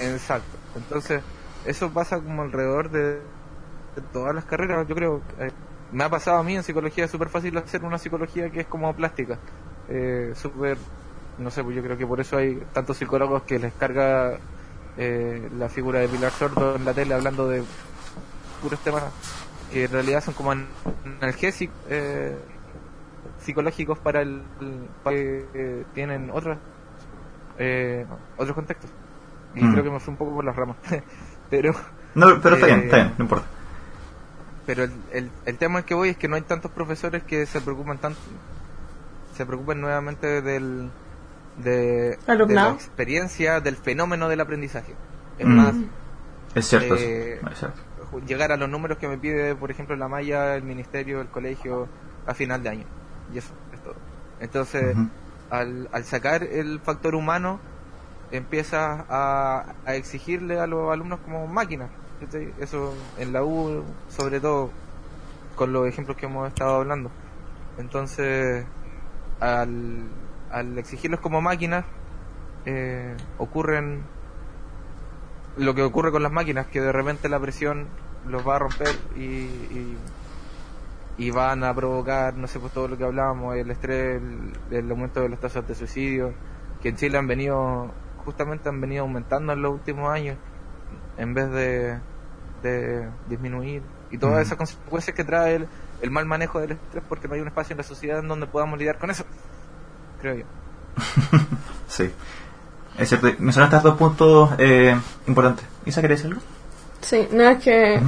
Exacto. 0.00 0.56
Entonces, 0.76 1.22
eso 1.64 1.90
pasa 1.90 2.16
como 2.16 2.42
alrededor 2.42 2.90
de, 2.90 3.14
de 3.14 4.02
todas 4.12 4.34
las 4.34 4.44
carreras, 4.44 4.86
yo 4.86 4.94
creo. 4.94 5.20
eh, 5.38 5.50
me 5.92 6.02
ha 6.04 6.08
pasado 6.08 6.38
a 6.38 6.42
mí 6.42 6.56
en 6.56 6.62
psicología, 6.62 7.04
es 7.04 7.10
súper 7.10 7.28
fácil 7.28 7.56
hacer 7.56 7.84
una 7.84 7.98
psicología 7.98 8.50
que 8.50 8.60
es 8.60 8.66
como 8.66 8.92
plástica. 8.94 9.38
Eh, 9.88 10.32
súper, 10.34 10.76
no 11.36 11.50
sé, 11.50 11.62
pues 11.64 11.76
yo 11.76 11.82
creo 11.82 11.96
que 11.96 12.06
por 12.06 12.20
eso 12.20 12.36
hay 12.36 12.66
tantos 12.72 12.98
psicólogos 12.98 13.44
que 13.44 13.58
les 13.58 13.74
carga 13.74 14.40
eh, 14.96 15.48
la 15.52 15.68
figura 15.68 16.00
de 16.00 16.08
Pilar 16.08 16.32
Sordo 16.34 16.76
en 16.76 16.84
la 16.84 16.94
tele 16.94 17.14
hablando 17.14 17.48
de 17.48 17.66
puros 18.60 18.82
temas 18.82 19.14
que 19.68 19.84
en 19.84 19.92
realidad 19.92 20.22
son 20.24 20.34
como 20.34 20.52
an- 20.52 20.78
analgésicos 21.04 21.78
eh, 21.90 22.46
psicológicos 23.36 24.00
para 24.00 24.22
el, 24.22 24.96
para 25.02 25.16
que 25.16 25.50
eh, 25.54 25.86
tienen 25.92 26.30
otros 26.30 26.60
eh, 27.56 28.06
otros 28.36 28.54
contextos 28.54 28.92
y 29.54 29.68
Mm. 29.68 29.68
creo 29.68 29.84
que 29.84 29.90
me 29.90 30.00
fui 30.00 30.12
un 30.12 30.18
poco 30.18 30.34
por 30.34 30.44
las 30.46 30.56
ramas 30.56 30.78
pero 31.50 31.72
No, 32.14 32.40
pero 32.42 32.54
está 32.54 32.66
Eh, 32.66 32.66
bien, 32.66 32.80
está 32.80 32.96
bien, 32.96 33.14
no 33.18 33.24
importa. 33.24 33.48
Pero 34.66 34.84
el, 34.84 35.04
el, 35.10 35.32
el 35.44 35.58
tema 35.58 35.78
al 35.78 35.84
que 35.84 35.94
voy 35.94 36.10
es 36.10 36.18
que 36.18 36.28
no 36.28 36.36
hay 36.36 36.42
tantos 36.42 36.70
profesores 36.72 37.24
que 37.24 37.46
se 37.46 37.60
preocupan 37.60 37.98
tanto, 37.98 38.20
se 39.32 39.46
preocupen 39.46 39.80
nuevamente 39.80 40.40
del, 40.42 40.94
de, 41.54 42.18
de 42.46 42.54
la 42.54 42.70
experiencia, 42.74 43.60
del 43.60 43.76
fenómeno 43.76 44.28
del 44.28 44.40
aprendizaje. 44.40 45.00
Es 45.38 45.46
Mm. 45.46 45.56
más, 45.56 45.76
Es 46.54 46.66
cierto 46.68 46.94
eh, 46.96 47.36
eso. 47.36 47.48
Es 47.50 47.58
cierto. 47.58 47.82
llegar 48.26 48.52
a 48.52 48.56
los 48.56 48.68
números 48.68 48.98
que 48.98 49.08
me 49.08 49.18
pide, 49.18 49.56
por 49.56 49.70
ejemplo, 49.70 49.96
la 49.96 50.08
malla, 50.08 50.56
el 50.56 50.62
ministerio, 50.64 51.20
el 51.20 51.30
colegio, 51.30 51.94
a 52.26 52.34
final 52.34 52.62
de 52.62 52.68
año. 52.70 52.92
Y 53.26 53.38
eso 53.38 53.54
es 53.72 53.82
todo. 53.82 54.04
Entonces, 54.38 55.00
al, 55.48 55.88
al 55.92 56.04
sacar 56.04 56.42
el 56.44 56.80
factor 56.80 57.14
humano, 57.14 57.60
empieza 58.30 59.06
a, 59.08 59.76
a 59.84 59.94
exigirle 59.96 60.58
a 60.60 60.66
los 60.66 60.92
alumnos 60.92 61.20
como 61.20 61.46
máquinas. 61.48 61.92
Eso 62.58 63.10
en 63.16 63.32
la 63.32 63.44
U, 63.44 63.96
sobre 64.08 64.40
todo, 64.40 64.80
con 65.54 65.72
los 65.72 65.86
ejemplos 65.88 66.16
que 66.16 66.26
hemos 66.26 66.48
estado 66.48 66.76
hablando. 66.76 67.16
Entonces, 67.76 68.72
al, 69.40 70.23
al 70.50 70.78
exigirlos 70.78 71.20
como 71.20 71.40
máquinas, 71.40 71.84
eh, 72.64 73.16
ocurren 73.38 74.02
lo 75.56 75.74
que 75.74 75.82
ocurre 75.82 76.10
con 76.10 76.22
las 76.22 76.32
máquinas, 76.32 76.66
que 76.66 76.80
de 76.80 76.92
repente 76.92 77.28
la 77.28 77.38
presión 77.40 77.88
los 78.26 78.46
va 78.46 78.56
a 78.56 78.58
romper 78.58 78.96
y, 79.14 79.22
y, 79.24 79.98
y 81.16 81.30
van 81.30 81.62
a 81.64 81.74
provocar, 81.74 82.36
no 82.36 82.46
sé, 82.48 82.58
pues 82.58 82.72
todo 82.72 82.88
lo 82.88 82.96
que 82.96 83.04
hablábamos, 83.04 83.54
el 83.56 83.70
estrés, 83.70 84.20
el, 84.22 84.52
el 84.70 84.90
aumento 84.90 85.20
de 85.20 85.28
las 85.28 85.40
tasas 85.40 85.66
de 85.66 85.74
suicidio, 85.74 86.34
que 86.80 86.88
en 86.90 86.96
Chile 86.96 87.18
han 87.18 87.26
venido, 87.28 87.94
justamente 88.16 88.68
han 88.68 88.80
venido 88.80 89.02
aumentando 89.02 89.52
en 89.52 89.62
los 89.62 89.72
últimos 89.72 90.10
años, 90.10 90.38
en 91.16 91.34
vez 91.34 91.50
de, 91.50 92.00
de 92.62 93.12
disminuir, 93.28 93.82
y 94.10 94.18
todas 94.18 94.38
Mm. 94.38 94.42
esas 94.42 94.58
consecuencias 94.58 95.14
que 95.14 95.24
trae 95.24 95.54
el, 95.56 95.68
el 96.00 96.10
mal 96.10 96.26
manejo 96.26 96.60
del 96.60 96.72
estrés, 96.72 97.04
porque 97.08 97.28
no 97.28 97.34
hay 97.34 97.40
un 97.40 97.48
espacio 97.48 97.74
en 97.74 97.78
la 97.78 97.84
sociedad 97.84 98.18
en 98.18 98.28
donde 98.28 98.46
podamos 98.48 98.78
lidiar 98.78 98.98
con 98.98 99.10
eso, 99.10 99.24
creo 100.20 100.34
yo. 100.36 100.44
Sí. 101.88 102.10
Es 102.98 103.08
cierto, 103.08 103.28
mencionaste 103.38 103.78
dos 103.80 103.96
puntos 103.96 104.50
eh, 104.58 104.96
importantes. 105.28 105.64
¿Isa 105.86 106.00
querés 106.00 106.18
decir 106.22 106.32
algo? 106.32 106.42
Sí, 107.00 107.28
no 107.32 107.42
es 107.50 107.58
que 107.62 108.00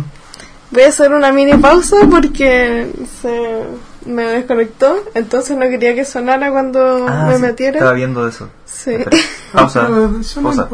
voy 0.70 0.82
a 0.82 0.88
hacer 0.88 1.12
una 1.12 1.30
mini 1.32 1.54
pausa 1.54 1.96
porque 2.10 2.90
se 3.20 3.62
me 4.06 4.22
desconectó, 4.24 5.04
entonces 5.14 5.56
no 5.56 5.68
quería 5.68 5.94
que 5.94 6.04
sonara 6.04 6.50
cuando 6.50 7.06
Ah, 7.08 7.26
me 7.28 7.36
sí, 7.36 7.42
metiera. 7.42 7.78
Estaba 7.78 7.92
viendo 7.94 8.26
eso. 8.26 8.48
Sí. 8.64 8.96
Pausa. 9.52 9.88
pausa. 10.42 10.68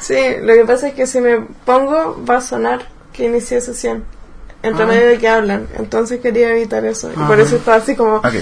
sí, 0.00 0.16
lo 0.42 0.54
que 0.54 0.64
pasa 0.66 0.88
es 0.88 0.94
que 0.94 1.06
si 1.06 1.20
me 1.20 1.40
pongo 1.64 2.24
va 2.28 2.36
a 2.38 2.40
sonar 2.40 2.88
que 3.12 3.26
inicié 3.26 3.60
sesión 3.60 4.04
entre 4.62 4.84
Ah. 4.84 4.86
medio 4.86 5.06
de 5.06 5.18
que 5.18 5.28
hablan, 5.28 5.68
entonces 5.78 6.20
quería 6.20 6.50
evitar 6.50 6.84
eso 6.84 7.10
y 7.10 7.14
por 7.14 7.32
Ajá. 7.34 7.42
eso 7.42 7.56
estaba 7.56 7.76
así 7.78 7.94
como. 7.94 8.20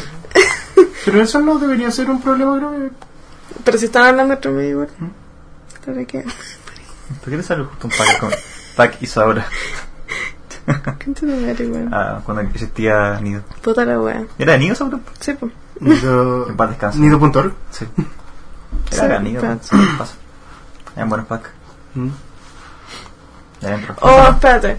Pero 1.05 1.21
eso 1.21 1.41
no 1.41 1.59
debería 1.59 1.91
ser 1.91 2.11
un 2.11 2.21
problema 2.23 2.57
grave. 2.57 2.91
pero 3.65 3.79
si 3.79 3.87
están 3.87 4.05
hablando 4.07 4.35
entre 4.35 4.51
medio 4.53 4.71
igual. 4.71 4.89
¿Para 5.85 6.05
qué? 6.05 6.25
¿Por 7.25 7.31
qué 7.33 7.43
sale 7.43 7.65
justo 7.65 7.87
un 7.89 7.93
pack 7.93 8.19
con 8.21 8.31
pack 8.77 9.03
Isaura? 9.03 9.47
¿Qué 10.99 11.11
te 11.11 11.27
madre, 11.27 11.67
weón? 11.67 11.93
Ah, 11.93 12.21
cuando 12.25 12.43
existía 12.43 13.19
Nido. 13.21 13.43
Puta 13.63 13.85
la 13.85 13.99
wea. 14.01 14.25
¿Era 14.39 14.53
de 14.53 14.59
Nido 14.61 14.77
grupo? 14.89 15.11
Sí, 15.19 15.33
pues. 15.35 15.53
Nido, 15.81 16.49
En 16.49 16.57
paz 16.57 16.71
descanse. 16.71 16.99
Nido.org. 17.01 17.53
Sí. 17.71 17.87
Sí, 18.91 19.01
Era 19.05 19.19
de 19.19 19.21
Nido. 19.25 19.59
sí, 19.61 19.77
pasa. 19.99 20.15
Eran 20.95 21.09
buenos 21.09 21.27
packs. 21.27 21.51
Mm. 21.95 22.09
De 23.61 23.67
adentro. 23.67 23.97
Oh, 24.03 24.29
espérate. 24.31 24.77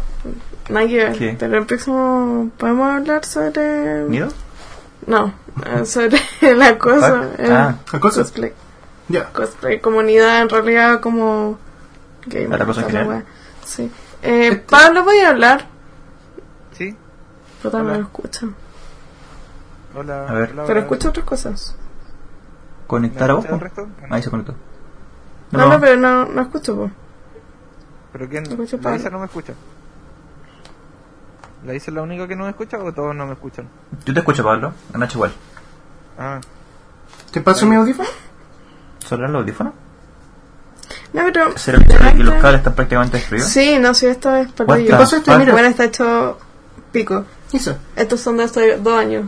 Nada 0.70 0.88
que 0.88 0.96
ver. 1.10 1.36
Pero 1.38 1.58
el 1.58 1.66
próximo, 1.66 2.50
¿podemos 2.58 2.90
hablar 2.94 3.26
sobre...? 3.26 4.06
¿Nido? 4.08 4.30
No, 5.08 5.34
eh, 5.66 5.86
sobre 5.86 6.20
la 6.56 6.78
cosa. 6.78 7.22
Pack. 7.22 7.40
el 7.40 7.52
Ah. 7.52 7.76
¿La 7.92 8.00
cosa? 8.00 8.22
Cosplay. 8.22 8.54
Ya. 9.10 9.30
Cosplay, 9.32 9.80
comunidad, 9.82 10.42
en 10.42 10.50
realidad 10.50 11.00
como... 11.02 11.58
gamer, 12.26 12.60
¿La 12.60 12.66
cosa 12.66 12.82
en 12.82 12.88
general? 12.88 13.26
Sí. 13.66 13.92
Eh, 14.22 14.56
Pablo, 14.70 15.04
voy 15.04 15.20
a 15.20 15.30
hablar. 15.30 15.68
¿Sí? 16.78 16.96
Puta, 17.62 17.80
no 17.80 17.84
Hola. 17.86 17.98
lo 17.98 18.04
escucho. 18.04 18.54
Hola. 19.96 20.26
A 20.28 20.34
ver. 20.34 20.52
hola, 20.54 20.64
Pero 20.66 20.80
hola. 20.80 20.80
escucho 20.82 21.10
otras 21.10 21.26
cosas. 21.26 21.76
¿Conectar 22.88 23.30
a 23.30 23.34
¿Me 23.34 23.40
vos? 23.40 23.46
el? 23.46 23.88
Ahí 24.10 24.22
se 24.24 24.30
conectó. 24.30 24.56
No, 25.52 25.68
no, 25.68 25.80
pero 25.80 25.98
no, 25.98 26.26
no 26.26 26.42
escucho, 26.42 26.76
po. 26.76 26.92
¿Pero 28.14 28.30
quién? 28.30 28.44
Escucho 28.44 28.78
¿La 28.78 28.84
Pablo. 28.84 29.10
No 29.12 29.20
me 29.20 29.26
escucha? 29.26 29.54
¿La 31.66 31.74
es 31.74 31.88
la 31.88 32.02
única 32.02 32.28
que 32.28 32.36
no 32.36 32.44
me 32.44 32.50
escucha 32.50 32.78
o 32.78 32.92
todos 32.92 33.16
no 33.16 33.26
me 33.26 33.34
escuchan? 33.34 33.68
Yo 34.06 34.14
te 34.14 34.20
escucho, 34.20 34.44
Pablo. 34.44 34.74
Nacho 34.94 35.18
igual. 35.18 35.32
Ah, 36.18 36.42
¿Te 37.32 37.42
paso 37.42 37.66
mi 37.66 37.76
audífono? 37.76 38.10
¿Solo 39.00 39.26
el 39.28 39.36
audífono? 39.36 39.74
No, 41.14 41.22
pero... 41.26 41.58
¿Será 41.58 41.78
el 41.78 41.84
hecho 41.84 42.04
de 42.04 42.14
que 42.14 42.24
los 42.24 42.36
cables 42.36 42.58
están 42.60 42.74
prácticamente 42.74 43.18
destruidos? 43.18 43.50
Sí, 43.50 43.78
no, 43.80 43.94
sí, 43.94 44.08
esto 44.08 44.36
es 44.36 44.54
the 44.54 44.66
¿Qué 44.66 44.90
pasó 44.92 45.22
fuck? 45.22 45.38
Mira. 45.38 45.54
Bueno, 45.54 45.68
está 45.70 45.86
hecho 45.86 46.38
pico. 46.92 47.26
Isa, 47.52 47.78
Estos 47.96 48.20
son 48.20 48.38
de 48.38 48.44
hace 48.44 48.78
dos 48.78 49.00
años. 49.00 49.28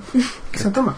Isa, 0.54 0.72
toma. 0.74 0.96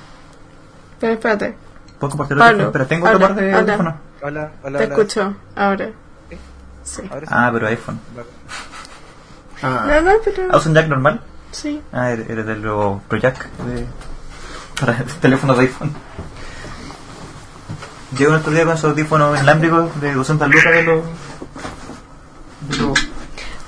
Pero 1.00 1.14
espérate, 1.14 1.56
¿Puedo 2.00 2.12
compartir 2.12 2.38
Pablo, 2.38 2.52
audífono? 2.52 2.72
Pero 2.72 2.88
tengo 2.88 3.06
otro 3.08 3.20
par 3.20 3.36
de 3.36 3.54
audífonos. 3.54 3.94
hola, 4.22 4.52
hola. 4.64 4.80
te 4.80 4.86
hola. 4.86 4.96
escucho 4.96 5.36
ahora. 5.56 5.92
¿Sí? 6.30 6.38
Sí. 6.84 7.02
Ahora 7.12 7.28
sí. 7.28 7.34
Ah, 7.36 7.50
pero 7.54 7.68
iPhone. 7.68 8.00
Ah, 9.62 9.86
No, 9.88 10.02
no, 10.02 10.12
pero... 10.24 10.44
¿Ah, 10.52 10.62
un 10.66 10.74
jack 10.74 10.88
normal? 10.88 11.22
Sí. 11.52 11.82
Ah, 11.92 12.12
eres 12.12 12.30
eres 12.30 12.46
del 12.46 12.62
nuevo 12.62 13.02
Pro 13.08 13.18
Jack 13.18 13.50
de... 13.66 13.86
para 14.80 15.04
teléfonos 15.22 15.58
de 15.58 15.64
iPhone. 15.64 15.92
Llego 18.18 18.34
el 18.34 18.40
otro 18.40 18.52
día 18.52 18.64
con 18.66 18.74
esos 18.74 18.92
audífonos 18.92 19.36
inalámbricos 19.36 20.00
de 20.02 20.14
200 20.14 20.48
lucas 20.50 20.72
de 20.74 20.84
los... 20.84 21.04
de 22.70 22.78
los- 22.78 23.00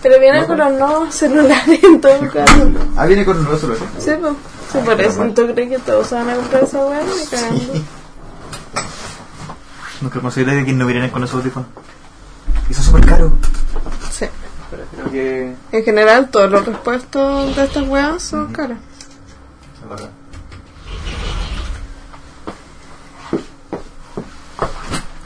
Pero 0.01 0.19
viene 0.19 0.45
con 0.45 0.57
los 0.57 0.71
nuevos 0.73 1.13
celulares 1.15 1.83
en 1.83 1.99
todo 2.01 2.19
caso. 2.31 2.71
Ah, 2.95 3.05
viene 3.05 3.25
con 3.25 3.41
nuevos 3.43 3.59
celulares. 3.61 3.87
Sí, 3.99 4.11
pues. 4.19 4.33
Sí, 4.71 4.77
por 4.85 5.01
eso. 5.01 5.23
¿Tú 5.35 5.47
crees 5.53 5.69
que 5.69 5.79
todos 5.79 6.11
van 6.11 6.29
a 6.29 6.35
comprar 6.35 6.63
esa 6.63 6.85
weá? 6.85 7.01
Ni 7.01 7.25
cagando. 7.25 7.73
Nunca 10.01 10.19
consideré 10.21 10.63
que 10.63 10.71
no 10.73 10.85
vienen 10.85 11.09
con 11.09 11.23
esos 11.23 11.35
audífonos. 11.37 11.67
Y 12.69 12.73
son 12.73 12.83
súper 12.85 13.05
caros. 13.05 13.31
Sí. 14.11 14.25
Pero 14.71 14.83
creo 14.91 15.11
que... 15.11 15.55
En 15.71 15.83
general, 15.83 16.29
todos 16.29 16.51
los 16.51 16.65
repuestos 16.65 17.55
de 17.55 17.63
estas 17.63 17.87
weas 17.87 18.21
son 18.21 18.51
caros. 18.53 18.77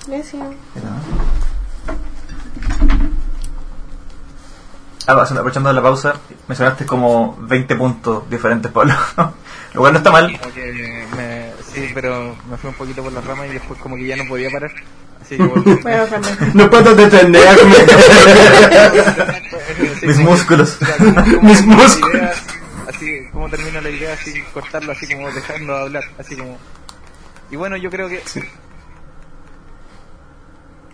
Gracias. 0.08 0.44
Ah, 5.06 5.16
va, 5.16 5.24
aprovechando 5.24 5.74
la 5.74 5.82
pausa, 5.82 6.16
mencionaste 6.48 6.86
como 6.86 7.36
20 7.42 7.76
puntos 7.76 8.30
diferentes, 8.30 8.72
Pablo. 8.72 8.94
Lo 9.74 9.82
cual 9.82 9.94
no 9.94 9.98
está 9.98 10.12
mal. 10.12 10.40
Me, 11.18 11.52
sí, 11.74 11.92
pero 11.94 12.36
me 12.50 12.56
fui 12.58 12.70
un 12.70 12.76
poquito 12.76 13.04
por 13.04 13.12
la 13.12 13.20
rama 13.20 13.46
y 13.48 13.52
después 13.52 13.80
como 13.80 13.98
que 13.98 14.06
ya 14.06 14.16
no 14.16 14.26
podía 14.28 14.50
parar. 14.50 14.72
A 15.24 15.34
no 16.54 16.70
puedo 16.70 16.96
detenerme. 16.96 17.40
Sí, 20.00 20.08
Mis 20.08 20.18
músculos. 20.18 20.78
Mis 21.42 21.66
músculos. 21.66 22.32
así, 22.90 23.28
como 23.32 23.50
termina 23.50 23.80
la 23.80 23.90
idea, 23.90 24.14
así 24.14 24.42
cortarlo, 24.54 24.92
así 24.92 25.08
como 25.08 25.32
dejarlo 25.32 25.78
hablar, 25.78 26.04
así 26.20 26.36
como... 26.36 26.58
Y 27.52 27.56
bueno, 27.56 27.78
yo 27.78 27.90
creo 27.90 28.10
que... 28.10 28.22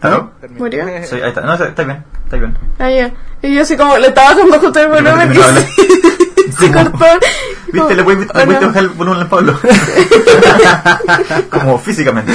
¿Ah? 0.02 0.30
termino. 0.40 0.60
¿Murió? 0.60 0.86
Sí, 1.04 1.16
ahí 1.16 1.30
está. 1.30 1.42
No, 1.42 1.54
está, 1.54 1.68
está 1.68 1.84
bien. 1.84 2.04
Está 2.24 2.38
bien. 2.38 2.58
Ah, 2.78 2.90
ya. 2.90 3.12
Y 3.42 3.56
yo 3.56 3.64
así 3.64 3.76
como 3.76 3.98
le 3.98 4.08
estaba 4.08 4.34
bajando 4.34 4.60
justo 4.60 4.80
el 4.80 4.88
volumen 4.88 5.34
y 5.34 5.36
se, 6.54 6.72
cortó. 6.72 7.06
¿Viste? 7.74 7.96
Le 7.96 8.02
voy, 8.04 8.16
le 8.16 8.46
voy 8.46 8.56
a 8.56 8.60
bajar 8.60 8.84
el 8.84 8.90
volumen 8.90 9.22
al 9.22 9.28
Pablo. 9.28 9.60
como 11.50 11.78
físicamente. 11.80 12.32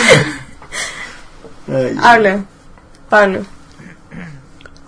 Ay, 1.68 1.96
Habla. 2.02 2.44
Pablo. 3.08 3.40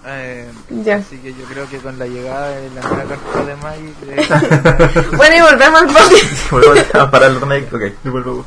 Eh, 0.09 0.49
Ya. 0.85 0.97
Así 0.97 1.17
que 1.19 1.35
yo 1.35 1.45
creo 1.47 1.69
que 1.69 1.79
con 1.79 1.99
la 1.99 2.07
llegada 2.07 2.49
de 2.51 2.71
la 2.71 2.81
nueva 2.83 3.05
carta 3.05 3.45
de 3.45 3.57
Magic... 3.57 3.95
eh, 4.07 5.05
Bueno, 5.17 5.37
y 5.37 5.41
volvemos 5.41 5.81
al 5.83 5.87
podcast. 5.89 6.51
Volvemos 6.51 6.95
a 6.95 7.11
parar 7.11 7.29
el 7.31 7.35
automático. 7.37 7.77
Ok. 7.77 7.83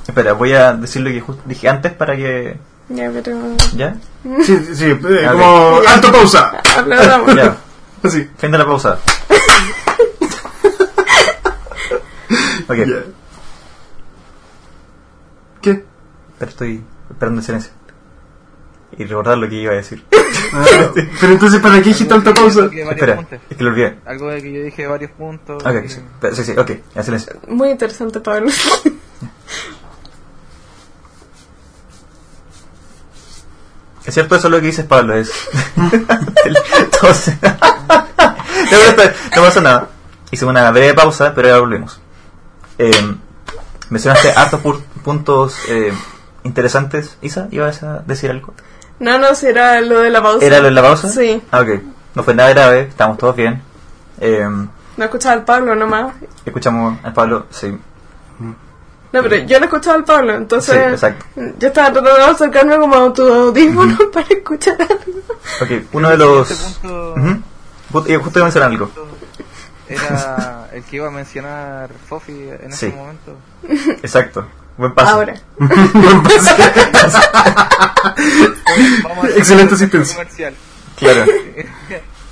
Espera, 0.08 0.34
voy 0.34 0.54
a 0.54 0.74
decir 0.74 1.02
lo 1.02 1.10
que 1.10 1.20
justo 1.22 1.42
dije 1.46 1.68
antes 1.68 1.92
para 1.94 2.16
que. 2.16 2.58
Ya, 2.90 3.10
pero... 3.12 3.38
¿Ya? 3.76 3.96
Sí, 4.44 4.58
sí, 4.68 4.76
sí, 4.76 4.86
eh, 4.86 4.94
Ok. 5.28 5.32
como 5.34 5.82
alto 5.88 6.12
pausa. 6.12 6.62
Habla, 6.78 7.00
hablamos. 7.02 7.36
Ya. 7.36 7.58
Así. 8.04 8.30
Fin 8.38 8.52
de 8.52 8.58
la 8.58 8.66
pausa. 8.66 8.98
ok. 12.70 12.76
Ya. 12.78 13.04
¿Qué? 15.62 15.84
Pero 16.40 16.50
estoy 16.52 16.84
esperando 17.12 17.42
en 17.42 17.46
silencio. 17.46 17.72
Y 18.98 19.04
recordar 19.06 19.38
lo 19.38 19.48
que 19.50 19.56
iba 19.56 19.72
a 19.74 19.76
decir. 19.76 20.04
Ah, 20.52 20.66
pero 21.22 21.34
entonces, 21.34 21.60
¿para 21.62 21.76
qué 21.76 21.90
dijiste 21.90 22.06
tanta 22.06 22.34
pausa? 22.34 22.66
Espera, 22.74 23.18
puntos. 23.18 23.40
es 23.52 23.58
que 23.58 23.64
lo 23.64 23.70
olvidé. 23.70 23.98
Algo 24.04 24.30
de 24.30 24.42
que 24.42 24.52
yo 24.52 24.64
dije 24.64 24.88
varios 24.88 25.12
puntos. 25.12 25.64
Ok, 25.64 25.76
y- 25.86 25.90
sí, 25.90 26.02
sí, 26.34 26.44
sí, 26.44 26.52
ok, 26.58 26.72
en 26.96 27.04
silencio. 27.04 27.34
Muy 27.50 27.70
interesante, 27.70 28.20
Pablo. 28.20 28.50
Es 34.06 34.14
cierto 34.14 34.36
eso 34.36 34.50
lo 34.50 34.60
que 34.60 34.68
dices, 34.68 34.86
Pablo, 34.86 35.14
es... 35.16 35.32
Entonces... 36.80 37.36
no, 39.36 39.42
pasa 39.44 39.62
nada. 39.62 39.90
Hicimos 40.32 40.52
una 40.52 40.72
breve 40.72 40.94
pausa, 40.94 41.34
pero 41.36 41.50
ahora 41.50 41.60
volvemos. 41.62 42.00
Eh, 42.78 42.92
mencionaste 43.90 44.32
hartos 44.32 44.62
pu- 44.64 44.82
puntos 45.04 45.56
eh, 45.70 45.92
interesantes. 46.44 47.18
Isa, 47.22 47.48
¿ibas 47.52 47.84
a 47.84 48.00
decir 48.00 48.32
algo? 48.32 48.54
No, 49.00 49.18
no, 49.18 49.34
si 49.36 49.48
era 49.48 49.80
lo 49.82 50.00
de 50.02 50.10
la 50.10 50.22
pausa. 50.22 50.46
¿Era 50.46 50.60
lo 50.60 50.66
de 50.66 50.72
la 50.72 50.82
pausa? 50.82 51.08
Sí. 51.10 51.42
Ah, 51.52 51.62
ok. 51.62 51.70
No 52.16 52.24
fue 52.24 52.34
nada 52.34 52.50
grave, 52.50 52.82
estamos 52.82 53.18
todos 53.18 53.36
bien. 53.36 53.62
Eh, 54.20 54.46
No 54.98 55.04
escuchaba 55.06 55.34
al 55.36 55.46
Pablo 55.46 55.76
nomás. 55.76 56.14
escuchamos 56.46 56.98
al 57.04 57.14
Pablo, 57.14 57.46
sí. 57.50 57.78
No, 59.12 59.24
pero 59.24 59.38
yo 59.38 59.58
no 59.60 59.66
escuchaba 59.66 59.96
al 59.96 60.04
Pablo, 60.04 60.36
entonces 60.36 60.76
Sí, 60.76 60.82
exacto. 60.82 61.26
yo 61.58 61.68
estaba 61.70 61.92
tratando 61.92 62.16
de 62.16 62.24
acercarme 62.32 62.78
como 62.78 62.96
a 62.96 63.12
tu 63.14 63.24
audífono 63.34 63.98
para 64.14 64.28
escuchar 64.30 64.76
algo. 64.80 65.20
Ok, 65.62 65.86
uno 65.94 66.10
de 66.10 66.18
los... 66.18 66.52
Este 66.52 66.88
punto 67.92 68.08
eh, 68.08 68.18
Justo 68.18 68.38
iba 68.40 68.44
a 68.44 68.46
mencionar 68.46 68.70
algo. 68.72 68.92
era 69.88 70.68
el 70.74 70.84
que 70.84 70.96
iba 70.98 71.08
a 71.08 71.12
mencionar 71.12 71.90
Fofi 72.08 72.34
en 72.50 72.72
Sí. 72.72 72.88
ese 72.88 72.96
momento. 72.96 73.36
Exacto. 74.04 74.46
Buen 74.80 74.94
paso. 74.94 75.10
Ahora. 75.16 75.34
Buen 75.60 76.24
pase. 76.24 76.56
Vamos 79.04 79.18
a 79.18 79.28
hacer 79.28 79.38
Excelente 79.38 79.74
un 79.74 79.76
asistencia. 79.76 80.16
comercial. 80.16 80.54
Claro. 80.96 81.26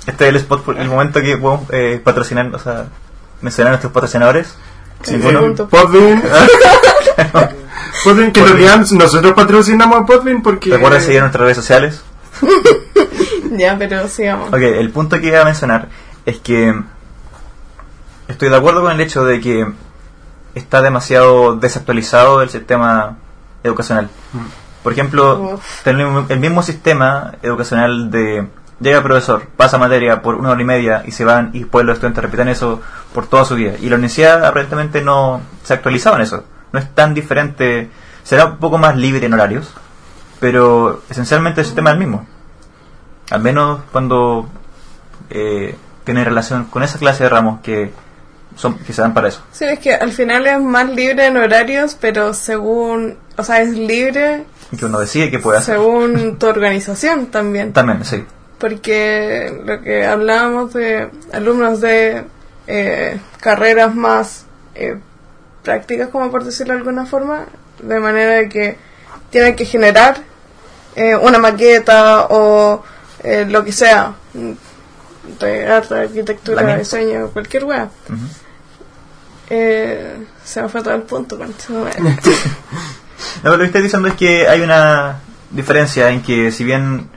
Este 0.06 0.24
es 0.24 0.30
el 0.30 0.36
spot, 0.36 0.62
por- 0.64 0.78
el 0.78 0.88
momento 0.88 1.20
que 1.20 1.36
podemos 1.36 1.68
eh, 1.70 2.00
patrocinar, 2.02 2.46
o 2.54 2.58
sea, 2.58 2.86
mencionar 3.42 3.68
a 3.68 3.72
nuestros 3.72 3.92
patrocinadores. 3.92 4.54
Ninguno. 5.10 5.40
punto. 5.40 5.68
Podbean. 5.68 6.22
Podbean, 8.04 8.32
que 8.32 8.40
lo 8.40 8.54
digan, 8.54 8.86
nosotros 8.92 9.34
patrocinamos 9.34 10.00
a 10.00 10.06
Podbean 10.06 10.40
porque... 10.42 10.70
Recuerda 10.70 11.00
seguir 11.02 11.20
nuestras 11.20 11.42
redes 11.42 11.56
sociales. 11.58 12.02
Ya, 13.50 13.76
pero 13.78 14.06
sigamos. 14.08 14.48
Ok, 14.48 14.56
el 14.60 14.90
punto 14.90 15.18
que 15.20 15.28
iba 15.28 15.40
a 15.40 15.44
mencionar 15.44 15.88
es 16.26 16.38
que 16.38 16.72
estoy 18.28 18.50
de 18.50 18.56
acuerdo 18.56 18.82
con 18.82 18.92
el 18.92 19.00
hecho 19.00 19.24
de 19.24 19.40
que 19.40 19.66
está 20.58 20.82
demasiado 20.82 21.56
desactualizado 21.56 22.42
el 22.42 22.50
sistema 22.50 23.16
educacional. 23.62 24.10
Por 24.82 24.92
ejemplo, 24.92 25.60
tenemos 25.84 26.30
el 26.30 26.40
mismo 26.40 26.62
sistema 26.62 27.34
educacional 27.42 28.10
de 28.10 28.46
llega 28.80 28.98
el 28.98 29.02
profesor, 29.02 29.48
pasa 29.56 29.78
materia 29.78 30.22
por 30.22 30.36
una 30.36 30.50
hora 30.50 30.62
y 30.62 30.64
media 30.64 31.02
y 31.06 31.10
se 31.10 31.24
van 31.24 31.50
y 31.52 31.60
después 31.60 31.84
los 31.84 31.94
estudiantes 31.94 32.22
repiten 32.22 32.48
eso 32.48 32.80
por 33.12 33.26
toda 33.26 33.44
su 33.44 33.54
vida. 33.54 33.72
Y 33.80 33.88
la 33.88 33.96
universidad 33.96 34.44
aparentemente 34.44 35.02
no 35.02 35.40
se 35.62 35.72
ha 35.72 35.76
actualizado 35.76 36.16
en 36.16 36.22
eso. 36.22 36.44
No 36.72 36.78
es 36.78 36.94
tan 36.94 37.14
diferente, 37.14 37.90
será 38.22 38.46
un 38.46 38.58
poco 38.58 38.78
más 38.78 38.96
libre 38.96 39.26
en 39.26 39.34
horarios, 39.34 39.74
pero 40.40 41.02
esencialmente 41.08 41.60
el 41.60 41.66
sistema 41.66 41.90
es 41.90 41.94
el 41.94 42.00
mismo. 42.00 42.26
Al 43.30 43.40
menos 43.40 43.80
cuando 43.92 44.48
eh, 45.30 45.76
tiene 46.04 46.24
relación 46.24 46.64
con 46.64 46.82
esa 46.82 46.98
clase 46.98 47.24
de 47.24 47.30
ramos 47.30 47.60
que 47.60 47.92
son 48.58 48.76
que 48.78 48.92
se 48.92 49.00
dan 49.02 49.14
para 49.14 49.28
eso. 49.28 49.40
Sí, 49.52 49.64
es 49.64 49.78
que 49.78 49.94
al 49.94 50.10
final 50.12 50.46
es 50.46 50.60
más 50.60 50.88
libre 50.90 51.26
en 51.26 51.36
horarios, 51.36 51.96
pero 51.98 52.34
según, 52.34 53.16
o 53.36 53.42
sea, 53.44 53.62
es 53.62 53.70
libre 53.70 54.44
Y 54.72 54.76
que 54.76 54.86
uno 54.86 54.98
decide 54.98 55.30
que 55.30 55.38
puede 55.38 55.58
hacer. 55.58 55.76
según 55.76 56.38
tu 56.38 56.46
organización 56.46 57.26
también. 57.26 57.72
También, 57.72 58.04
sí. 58.04 58.24
Porque 58.58 59.62
lo 59.64 59.80
que 59.80 60.04
hablábamos 60.04 60.72
de 60.74 61.08
alumnos 61.32 61.80
de 61.80 62.24
eh, 62.66 63.20
carreras 63.40 63.94
más 63.94 64.44
eh, 64.74 64.98
prácticas, 65.62 66.08
como 66.08 66.30
por 66.30 66.42
decirlo 66.44 66.72
de 66.74 66.80
alguna 66.80 67.06
forma, 67.06 67.46
de 67.80 68.00
manera 68.00 68.32
de 68.32 68.48
que 68.48 68.76
tienen 69.30 69.54
que 69.54 69.64
generar 69.64 70.16
eh, 70.96 71.14
una 71.14 71.38
maqueta 71.38 72.26
o 72.30 72.82
eh, 73.22 73.46
lo 73.48 73.64
que 73.64 73.70
sea, 73.70 74.14
de 75.40 75.66
arte, 75.66 75.94
arquitectura, 75.94 76.76
diseño, 76.76 77.28
cualquier 77.28 77.64
wea. 77.64 77.88
Eh, 79.50 80.16
se 80.44 80.62
me 80.62 80.68
fue 80.68 80.82
todo 80.82 80.94
el 80.94 81.02
punto 81.02 81.38
con. 81.38 81.54
No, 83.42 83.50
lo 83.50 83.58
que 83.58 83.64
estoy 83.66 83.82
diciendo 83.82 84.08
es 84.08 84.14
que 84.14 84.48
hay 84.48 84.60
una 84.60 85.16
diferencia 85.50 86.10
en 86.10 86.22
que 86.22 86.50
si 86.52 86.62
bien 86.64 87.08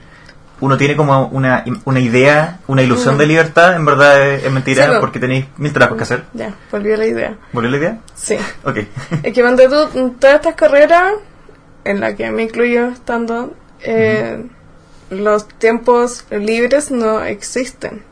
uno 0.60 0.76
tiene 0.76 0.94
como 0.96 1.26
una, 1.28 1.64
una 1.84 2.00
idea, 2.00 2.60
una 2.68 2.82
ilusión 2.82 3.14
Mm. 3.14 3.18
de 3.18 3.26
libertad, 3.26 3.74
en 3.74 3.84
verdad 3.84 4.22
es, 4.28 4.44
es 4.44 4.52
mentira 4.52 4.86
Sí, 4.86 4.92
porque 5.00 5.18
tenéis 5.20 5.46
mil 5.58 5.72
trabajos 5.72 5.96
que 5.96 6.02
hacer. 6.04 6.24
Ya, 6.32 6.54
volvió 6.70 6.96
la 6.96 7.06
idea. 7.06 7.36
¿Volvió 7.52 7.70
la 7.70 7.76
idea? 7.76 7.98
Sí. 8.14 8.36
Ok. 8.64 8.78
Es 9.22 9.32
que 9.32 9.40
cuando 9.42 9.62
tú, 9.68 10.10
todas 10.20 10.36
estas 10.36 10.54
carreras, 10.54 11.14
en 11.84 12.00
la 12.00 12.14
que 12.14 12.30
me 12.30 12.44
incluyo 12.44 12.88
estando, 12.88 13.54
eh, 13.80 14.44
los 15.10 15.48
tiempos 15.48 16.24
libres 16.30 16.90
no 16.90 17.22
existen. 17.22 18.04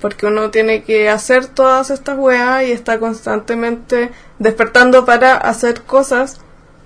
Porque 0.00 0.26
uno 0.26 0.50
tiene 0.50 0.82
que 0.82 1.08
hacer 1.08 1.46
todas 1.46 1.90
estas 1.90 2.16
weas 2.16 2.64
y 2.64 2.72
está 2.72 2.98
constantemente 3.00 4.12
despertando 4.38 5.04
para 5.04 5.36
hacer 5.36 5.82
cosas. 5.82 6.40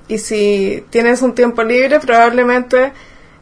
Y 0.09 0.19
si 0.19 0.85
tienes 0.91 1.23
un 1.23 1.35
tiempo 1.35 1.63
libre, 1.63 2.01
probablemente 2.01 2.93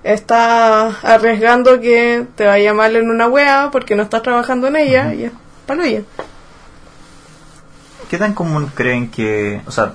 estás 0.02 1.04
arriesgando 1.04 1.80
que 1.80 2.26
te 2.34 2.46
vaya 2.46 2.72
mal 2.72 2.96
en 2.96 3.10
una 3.10 3.28
wea 3.28 3.68
porque 3.70 3.94
no 3.94 4.02
estás 4.02 4.22
trabajando 4.22 4.66
en 4.68 4.76
ella 4.76 5.14
y 5.14 5.24
es 5.24 5.32
palo 5.66 5.84
ya. 5.86 6.02
¿Qué 8.08 8.18
tan 8.18 8.34
común 8.34 8.70
creen 8.74 9.10
que, 9.10 9.60
o 9.66 9.70
sea, 9.70 9.92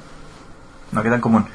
no, 0.92 1.04
qué 1.04 1.10
tan 1.10 1.20
común? 1.20 1.46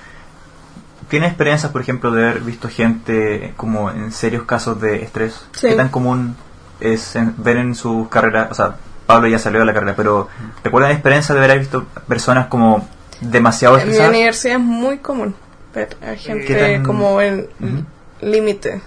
¿Tienen 1.08 1.28
experiencias, 1.28 1.72
por 1.72 1.80
ejemplo, 1.80 2.10
de 2.10 2.28
haber 2.28 2.40
visto 2.42 2.68
gente 2.68 3.54
como 3.56 3.90
en 3.90 4.12
serios 4.12 4.44
casos 4.44 4.80
de 4.80 5.02
estrés? 5.02 5.46
Sí. 5.52 5.68
¿Qué 5.68 5.74
tan 5.74 5.88
común 5.88 6.36
es 6.80 7.16
en- 7.16 7.34
ver 7.42 7.56
en 7.56 7.74
sus 7.74 8.08
carreras, 8.08 8.50
o 8.50 8.54
sea, 8.54 8.76
Pablo 9.06 9.28
ya 9.28 9.38
salió 9.38 9.60
de 9.60 9.66
la 9.66 9.74
carrera, 9.74 9.94
pero 9.96 10.28
¿recuerdan 10.62 10.92
experiencias 10.92 11.36
de 11.36 11.44
haber 11.44 11.58
visto 11.58 11.84
personas 12.06 12.46
como 12.46 12.88
demasiado 13.20 13.76
En 13.76 13.82
mi 13.84 13.90
estresadas? 13.90 14.14
universidad 14.16 14.54
es 14.56 14.62
muy 14.62 14.98
común 14.98 15.34
ver 15.74 15.96
a 16.02 16.14
gente 16.16 16.46
¿Qué 16.46 16.54
tan- 16.54 16.84
como 16.84 17.20
en 17.20 17.48
Ujú. 17.60 17.84
límite. 18.22 18.80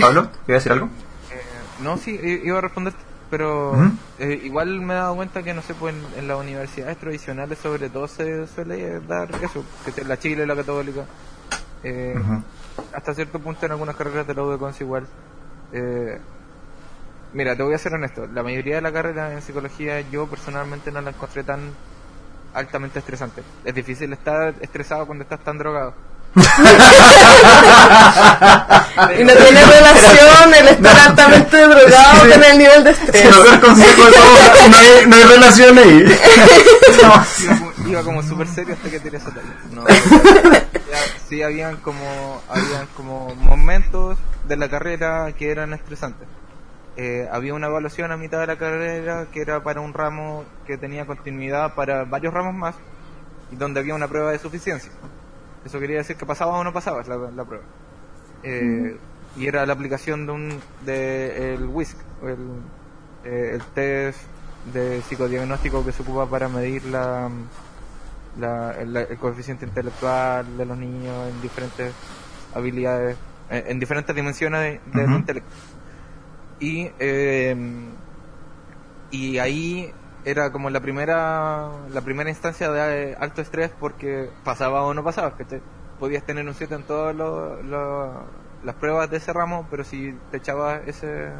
Pablo, 0.00 0.22
¿iba 0.48 0.56
a 0.56 0.58
decir 0.58 0.72
algo? 0.72 0.86
Eh, 0.86 1.40
no, 1.82 1.96
sí, 1.96 2.18
i- 2.20 2.46
iba 2.46 2.58
a 2.58 2.60
responder, 2.60 2.92
pero 3.30 3.72
Ujú. 3.72 3.90
eh, 4.18 4.40
igual 4.44 4.80
me 4.80 4.94
he 4.94 4.96
dado 4.96 5.14
cuenta 5.16 5.42
que, 5.42 5.54
no 5.54 5.62
sé, 5.62 5.74
pues 5.74 5.94
en, 5.94 6.18
en 6.18 6.28
las 6.28 6.38
universidades 6.38 6.98
tradicionales 6.98 7.58
sobre 7.58 7.88
todo 7.90 8.08
se 8.08 8.46
suele 8.48 9.00
dar 9.00 9.28
eso, 9.42 9.64
que 9.94 10.04
la 10.04 10.18
Chile, 10.18 10.46
la 10.46 10.56
Católica, 10.56 11.04
eh, 11.84 12.16
Ujú. 12.18 12.42
hasta 12.92 13.14
cierto 13.14 13.38
punto 13.38 13.64
en 13.66 13.72
algunas 13.72 13.94
carreras 13.96 14.26
de 14.26 14.34
la 14.34 14.42
UDECONS 14.42 14.80
igual. 14.80 15.06
Eh, 15.76 16.18
mira, 17.32 17.56
te 17.56 17.62
voy 17.64 17.74
a 17.74 17.78
ser 17.78 17.92
honesto, 17.94 18.26
la 18.32 18.42
mayoría 18.44 18.76
de 18.76 18.80
la 18.82 18.92
carrera 18.92 19.32
en 19.32 19.42
psicología 19.42 20.00
yo 20.10 20.26
personalmente 20.28 20.92
no 20.92 21.00
la 21.00 21.10
encontré 21.10 21.42
tan 21.42 21.60
altamente 22.54 23.00
estresante. 23.00 23.42
Es 23.64 23.74
difícil 23.74 24.12
estar 24.12 24.54
estresado 24.60 25.04
cuando 25.06 25.24
estás 25.24 25.40
tan 25.40 25.58
drogado. 25.58 25.94
Y 29.18 29.24
no 29.24 29.32
tiene 29.32 29.64
relación 29.64 30.54
el 30.54 30.68
estar 30.68 30.98
altamente 31.08 31.56
drogado 31.66 32.24
Sí. 32.24 32.30
con 32.30 32.44
el 32.44 32.58
nivel 32.58 32.84
de 32.84 32.94
Si 32.94 33.04
estrés. 33.04 33.30
no 33.30 33.44
el 33.44 33.60
consejo 33.60 34.04
de 34.06 34.12
todo, 34.12 34.68
no 34.70 34.76
hay, 34.76 35.06
no 35.06 35.16
hay 35.16 35.22
relación 35.24 35.78
ahí. 35.78 36.04
iba, 37.42 37.58
como- 37.58 37.72
iba 37.90 38.02
como 38.02 38.22
súper 38.22 38.46
serio 38.48 38.74
hasta 38.74 38.88
que 38.90 39.00
tiré 39.00 39.18
esa 39.18 39.30
talla. 39.30 39.54
No, 39.72 39.84
sí, 41.28 41.42
habían 41.42 41.76
como, 41.78 42.40
habían 42.48 42.86
como 42.96 43.34
momentos 43.36 44.16
de 44.44 44.56
la 44.56 44.68
carrera 44.68 45.32
que 45.36 45.50
eran 45.50 45.72
estresantes. 45.72 46.28
Eh, 46.96 47.28
había 47.32 47.54
una 47.54 47.66
evaluación 47.68 48.12
a 48.12 48.16
mitad 48.16 48.40
de 48.40 48.46
la 48.46 48.56
carrera 48.58 49.26
que 49.32 49.40
era 49.40 49.62
para 49.62 49.80
un 49.80 49.94
ramo 49.94 50.44
que 50.66 50.78
tenía 50.78 51.06
continuidad 51.06 51.74
para 51.74 52.04
varios 52.04 52.32
ramos 52.32 52.54
más 52.54 52.76
y 53.50 53.56
donde 53.56 53.80
había 53.80 53.94
una 53.94 54.08
prueba 54.08 54.30
de 54.32 54.38
suficiencia. 54.38 54.92
Eso 55.64 55.80
quería 55.80 55.98
decir 55.98 56.16
que 56.16 56.26
pasaba 56.26 56.58
o 56.58 56.64
no 56.64 56.72
pasaba 56.72 57.02
la, 57.04 57.44
prueba. 57.44 57.64
Eh, 58.42 59.00
Y 59.36 59.46
era 59.48 59.66
la 59.66 59.72
aplicación 59.72 60.26
de 60.26 60.32
un 60.32 60.62
de 60.84 61.54
el 61.54 61.66
WISC, 61.66 61.98
el, 62.22 62.70
eh, 63.24 63.50
el 63.54 63.62
test 63.74 64.20
de 64.72 65.02
psicodiagnóstico 65.02 65.84
que 65.84 65.92
se 65.92 66.02
ocupa 66.02 66.28
para 66.30 66.48
medir 66.48 66.84
la, 66.84 67.30
la- 68.36 68.72
el 68.80 69.18
coeficiente 69.18 69.66
intelectual 69.66 70.56
de 70.56 70.66
los 70.66 70.78
niños 70.78 71.28
en 71.30 71.40
diferentes 71.40 71.94
habilidades, 72.52 73.18
en, 73.50 73.70
en 73.72 73.80
diferentes 73.80 74.14
dimensiones 74.14 74.80
de- 74.86 75.04
Ujú. 75.04 75.14
intelecto. 75.14 75.50
Y, 76.60 76.90
eh, 76.98 77.56
y 79.10 79.38
ahí 79.38 79.92
era 80.24 80.50
como 80.50 80.70
la 80.70 80.80
primera 80.80 81.68
la 81.90 82.00
primera 82.00 82.30
instancia 82.30 82.70
de 82.70 83.10
eh, 83.10 83.16
alto 83.20 83.42
estrés 83.42 83.70
porque 83.78 84.30
pasaba 84.44 84.82
o 84.82 84.94
no 84.94 85.04
pasaba, 85.04 85.36
¿cachai? 85.36 85.60
podías 85.98 86.24
tener 86.24 86.46
un 86.46 86.54
7 86.54 86.74
en 86.74 86.82
todas 86.84 87.14
las 88.64 88.74
pruebas 88.76 89.10
de 89.10 89.18
ese 89.18 89.32
ramo, 89.32 89.66
pero 89.70 89.84
si 89.84 90.12
te 90.30 90.38
echabas 90.38 90.80
ese, 90.86 91.30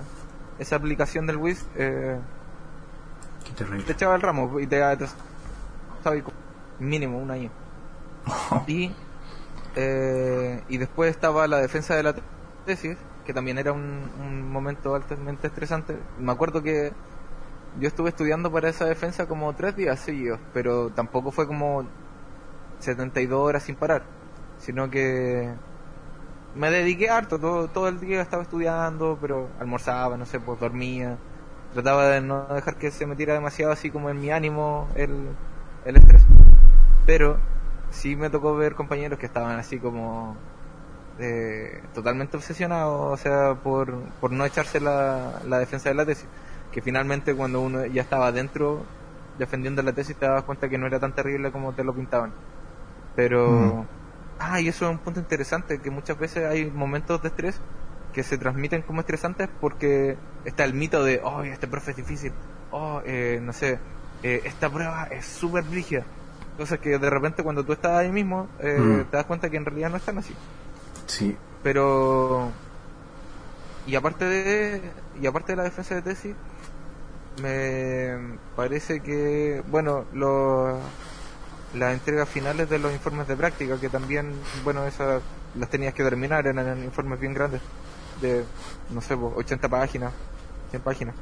esa 0.59 0.77
aplicación 0.77 1.27
del 1.27 1.39
WIS, 1.39 1.65
eh, 1.77 2.19
te 3.87 3.93
echaba 3.93 4.15
el 4.15 4.23
ramo 4.23 4.59
y 4.61 4.67
te 4.67 4.77
y 6.17 6.21
co- 6.23 6.33
mínimo 6.79 7.19
un 7.19 7.31
año. 7.31 7.51
y, 8.67 8.93
eh, 9.77 10.63
y 10.69 10.79
después 10.79 11.11
estaba 11.11 11.47
la 11.49 11.59
defensa 11.59 11.97
de 11.97 12.03
la 12.03 12.15
tesis, 12.65 12.97
que 13.25 13.33
también 13.33 13.59
era 13.59 13.73
un, 13.73 14.51
momento 14.51 14.95
altamente 14.95 15.49
estresante. 15.49 15.99
Me 16.19 16.33
acuerdo 16.33 16.63
que 16.63 16.93
yo 17.81 17.89
estuve 17.89 18.11
estudiando 18.11 18.53
para 18.53 18.69
esa 18.69 18.85
defensa 18.85 19.27
como 19.27 19.53
tres 19.55 19.77
días 19.77 19.99
seguidos, 19.99 20.39
pero 20.53 20.91
tampoco 20.91 21.33
fue 21.33 21.47
como 21.47 21.85
72 22.79 23.41
horas 23.41 23.65
sin 23.65 23.75
parar, 23.75 24.05
sino 24.59 24.91
que 24.91 25.53
me 26.55 26.71
dediqué 26.71 27.11
harto, 27.11 27.41
todo, 27.41 27.69
todo 27.69 27.89
el 27.89 27.99
día 27.99 28.23
estaba 28.23 28.45
estudiando, 28.45 29.19
pero 29.21 29.49
almorzaba, 29.59 30.17
no 30.17 30.25
sé, 30.25 30.39
pues 30.39 30.61
dormía, 30.61 31.19
trataba 31.73 32.07
de 32.09 32.21
no 32.21 32.47
dejar 32.47 32.77
que 32.77 32.93
se 32.93 33.07
metiera 33.07 33.35
demasiado 33.35 33.73
así 33.73 33.91
como 33.91 34.09
en 34.09 34.21
mi 34.21 34.31
ánimo 34.31 34.89
el, 34.95 35.31
el 35.85 35.97
estrés. 35.97 36.25
Pero 37.07 37.39
sí 37.95 38.17
me 38.17 38.31
tocó 38.31 38.55
ver 38.55 38.75
compañeros 38.75 39.19
que 39.19 39.27
estaban 39.27 39.59
así 39.59 39.79
como 39.79 40.37
eh, 41.19 41.83
totalmente 41.95 42.37
obsesionados, 42.37 43.13
o 43.13 43.17
sea, 43.17 43.55
por, 43.55 44.03
por 44.21 44.33
no 44.33 44.45
echarse 44.45 44.81
la, 44.81 45.41
la 45.47 45.59
defensa 45.59 45.89
de 45.89 45.95
la 45.95 46.05
tesis. 46.05 46.27
Que 46.73 46.83
finalmente 46.83 47.35
cuando 47.35 47.61
uno 47.61 47.87
ya 47.87 48.03
estaba 48.03 48.33
dentro 48.33 48.85
defendiendo 49.39 49.83
la 49.83 49.93
tesis 49.93 50.17
te 50.17 50.27
dabas 50.27 50.45
cuenta 50.45 50.69
que 50.69 50.79
no 50.79 50.87
era 50.87 51.01
tan 51.01 51.13
terrible 51.13 51.51
como 51.51 51.73
te 51.73 51.85
lo 51.85 51.95
pintaban. 51.95 52.33
Pero... 53.17 53.51
Mm. 53.51 53.87
Ah, 54.39 54.61
y 54.61 54.67
eso 54.67 54.87
es 54.87 54.91
un 54.91 54.99
punto 54.99 55.21
interesante, 55.21 55.79
que 55.79 55.91
muchas 55.91 56.19
veces 56.19 56.45
hay 56.45 56.69
momentos 56.69 57.23
de 57.23 57.29
estrés 57.29 57.61
que 58.13 58.25
se 58.25 58.37
transmiten 58.37 58.83
como 58.83 59.01
estresantes 59.01 59.49
porque 59.61 60.17
está 60.45 60.65
el 60.65 60.75
mito 60.75 61.05
de, 61.05 61.21
oh, 61.23 61.43
este 61.43 61.69
profe 61.69 61.93
es 61.93 61.99
difícil, 61.99 62.33
oh, 62.73 63.01
eh, 63.05 63.39
no 63.41 63.53
sé, 63.53 63.79
eh, 64.25 64.43
esta 64.45 64.69
prueba 64.69 65.05
es 65.05 65.25
súper 65.25 65.63
brígida. 65.63 66.05
Cosas 66.57 66.79
que 66.79 66.99
de 66.99 67.11
repente 67.11 67.43
cuando 67.43 67.65
tú 67.65 67.73
estás 67.73 67.93
ahí 67.93 68.11
mismo 68.13 68.49
eh, 68.61 68.79
Mm. 68.79 69.11
te 69.11 69.17
das 69.17 69.27
cuenta 69.27 69.51
que 69.51 69.57
en 69.57 69.65
realidad 69.65 69.91
no 69.91 69.97
están 69.97 70.19
así. 70.19 70.35
Sí. 71.07 71.37
Pero 71.63 72.51
y 73.87 73.97
aparte 73.97 74.25
de 74.25 74.81
y 75.21 75.27
aparte 75.27 75.53
de 75.53 75.57
la 75.57 75.65
defensa 75.65 75.95
de 75.95 76.03
tesis 76.03 76.35
me 77.43 78.39
parece 78.57 79.01
que 79.01 79.63
bueno 79.71 80.05
los 80.13 80.79
las 81.75 81.93
entregas 81.93 82.29
finales 82.29 82.71
de 82.71 82.79
los 82.79 82.93
informes 82.93 83.27
de 83.27 83.37
práctica 83.37 83.79
que 83.81 83.89
también 83.89 84.33
bueno 84.63 84.87
esas 84.87 85.21
las 85.59 85.69
tenías 85.69 85.93
que 85.93 86.05
terminar 86.05 86.47
eran 86.47 86.83
informes 86.85 87.21
bien 87.21 87.35
grandes 87.35 87.61
de 88.21 88.45
no 88.91 89.01
sé 89.01 89.17
pues, 89.17 89.33
80 89.37 89.69
páginas 89.69 90.13
100 90.71 90.83
páginas 90.83 91.15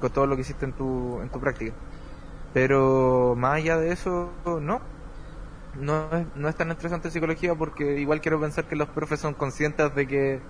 con 0.00 0.10
todo 0.10 0.26
lo 0.26 0.34
que 0.34 0.42
hiciste 0.42 0.64
en 0.64 0.72
tu 0.72 1.20
en 1.22 1.28
tu 1.28 1.38
práctica 1.40 1.72
pero 2.52 3.34
más 3.36 3.56
allá 3.56 3.78
de 3.78 3.92
eso 3.92 4.32
no 4.60 4.80
no 5.74 6.10
es, 6.12 6.26
no 6.34 6.48
es 6.48 6.56
tan 6.56 6.70
estresante 6.70 7.10
psicología 7.10 7.54
porque 7.54 7.98
igual 8.00 8.20
quiero 8.20 8.40
pensar 8.40 8.68
que 8.68 8.76
los 8.76 8.90
profes 8.90 9.20
son 9.20 9.34
conscientes 9.34 9.94
de 9.94 10.06
que 10.06 10.42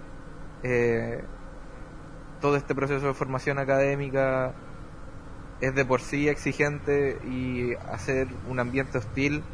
eh, 0.62 1.31
todo 2.41 2.57
este 2.57 2.75
proceso 2.75 3.07
de 3.07 3.15
formación 3.15 3.59
académica 3.59 4.59
es 5.61 5.75
de 5.75 5.85
por 5.85 6.01
sí 6.03 6.29
exigente 6.29 7.21
y 7.25 7.75
hacer 7.75 8.29
un 8.47 8.59
ambiente 8.59 8.99
hostil 8.99 9.45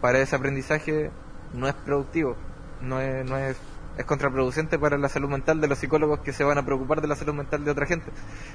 para 0.00 0.18
ese 0.20 0.36
aprendizaje 0.36 1.16
no 1.52 1.68
es 1.68 1.74
productivo, 1.74 2.36
no 2.80 3.00
es, 3.00 3.24
no 3.24 3.38
es, 3.38 3.64
es 3.96 4.04
contraproducente 4.04 4.78
para 4.78 4.98
la 4.98 5.08
salud 5.08 5.30
mental 5.30 5.60
de 5.60 5.68
los 5.68 5.78
psicólogos 5.78 6.20
que 6.20 6.32
se 6.32 6.44
van 6.44 6.58
a 6.58 6.64
preocupar 6.64 7.00
de 7.00 7.08
la 7.08 7.16
salud 7.16 7.34
mental 7.34 7.64
de 7.64 7.70
otra 7.70 7.86
gente. 7.86 8.12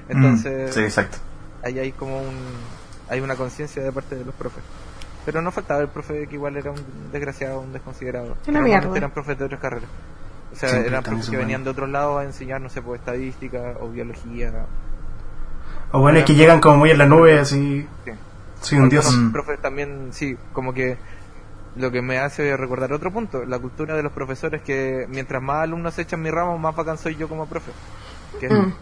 Entonces, 0.08 0.72
Mm, 0.72 0.74
sí, 0.74 0.82
exacto. 0.82 1.20
ahí 1.64 1.80
hay 1.80 1.94
como 1.94 2.22
un 2.22 2.80
hay 3.10 3.20
una 3.22 3.36
conciencia 3.36 3.82
de 3.84 3.92
parte 3.92 4.16
de 4.16 4.26
los 4.26 4.36
profes 4.36 4.64
pero 5.26 5.42
no 5.42 5.52
faltaba 5.52 5.82
el 5.82 5.90
profe 5.90 6.28
que 6.28 6.36
igual 6.36 6.56
era 6.58 6.72
un 6.72 6.80
desgraciado 7.12 7.60
un 7.60 7.74
desconsiderado 7.74 8.36
Una 8.48 8.62
mierda. 8.62 8.96
eran 8.98 9.12
profes 9.12 9.38
de 9.38 9.46
otras 9.46 9.60
carreras 9.62 9.90
o 10.52 10.56
sea 10.56 10.70
Siempre 10.70 10.90
eran 10.90 11.04
profes 11.04 11.30
que 11.30 11.38
venían 11.38 11.64
de 11.64 11.70
otros 11.70 11.90
lados 11.90 12.22
a 12.22 12.24
enseñar 12.24 12.62
no 12.62 12.70
sé 12.70 12.82
pues 12.82 13.00
estadística 13.00 13.76
o 13.80 13.90
biología 13.90 14.52
O 15.92 16.00
bueno, 16.02 16.20
es 16.20 16.26
que 16.26 16.36
llegan 16.36 16.60
como 16.62 16.78
muy 16.78 16.92
en 16.92 16.98
la 17.00 17.06
nube, 17.06 17.40
así. 17.40 17.88
sí. 18.06 18.12
Soy 18.62 18.78
un 18.80 18.90
dios. 18.90 19.16
Mm. 19.16 19.32
profes 19.32 19.60
también 19.62 20.10
sí 20.12 20.38
como 20.54 20.74
que 20.74 20.98
lo 21.76 21.92
que 21.92 22.02
me 22.02 22.18
hace 22.18 22.58
recordar 22.58 22.92
otro 22.94 23.12
punto 23.12 23.46
la 23.46 23.58
cultura 23.60 23.96
de 23.96 24.04
los 24.04 24.12
profesores 24.12 24.62
que 24.62 25.06
mientras 25.10 25.42
más 25.42 25.64
alumnos 25.64 25.98
echan 26.00 26.22
mi 26.22 26.30
ramo 26.32 26.58
más 26.58 26.76
bacán 26.76 26.98
soy 26.98 27.16
yo 27.16 27.28
como 27.30 27.46
profe 27.46 27.72
que 28.40 28.48
es- 28.48 28.52
Mm. 28.54 28.74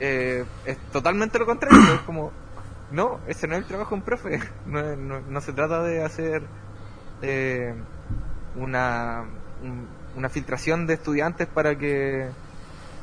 eh, 0.00 0.44
es 0.64 0.78
totalmente 0.92 1.38
lo 1.38 1.46
contrario. 1.46 1.78
es 1.94 2.00
como, 2.06 2.30
no, 2.92 3.18
ese 3.28 3.46
no 3.46 3.54
es 3.54 3.60
el 3.62 3.66
trabajo 3.66 3.90
de 3.90 3.94
un 3.96 4.02
profe. 4.02 4.40
No, 4.66 4.82
no, 4.96 5.20
no 5.28 5.40
se 5.40 5.52
trata 5.52 5.82
de 5.82 6.04
hacer 6.04 6.42
eh, 7.22 7.74
una, 8.56 9.24
un- 9.62 9.86
una 10.16 10.28
filtración 10.28 10.86
de 10.86 10.94
estudiantes 10.94 11.46
para 11.48 11.76
que 11.76 12.28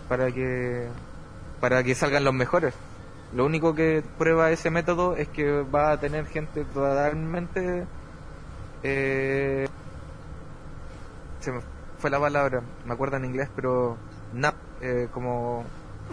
para 0.10 0.32
que 0.32 0.88
para 1.60 1.84
que 1.84 1.96
salgan 1.96 2.24
los 2.24 2.34
mejores. 2.34 2.74
Lo 3.34 3.46
único 3.46 3.74
que 3.74 4.04
prueba 4.18 4.52
ese 4.52 4.70
método 4.70 5.16
es 5.16 5.28
que 5.30 5.62
va 5.64 5.92
a 5.92 5.98
tener 6.00 6.26
gente 6.28 6.64
totalmente 6.66 7.86
eh, 8.84 9.68
se 11.40 11.52
me 11.52 11.62
fue 12.00 12.10
la 12.10 12.20
palabra, 12.20 12.62
me 12.86 12.94
acuerdo 12.94 13.18
en 13.18 13.26
inglés, 13.26 13.50
pero 13.56 13.98
nap, 14.34 14.54
eh, 14.82 15.08
como 15.12 15.64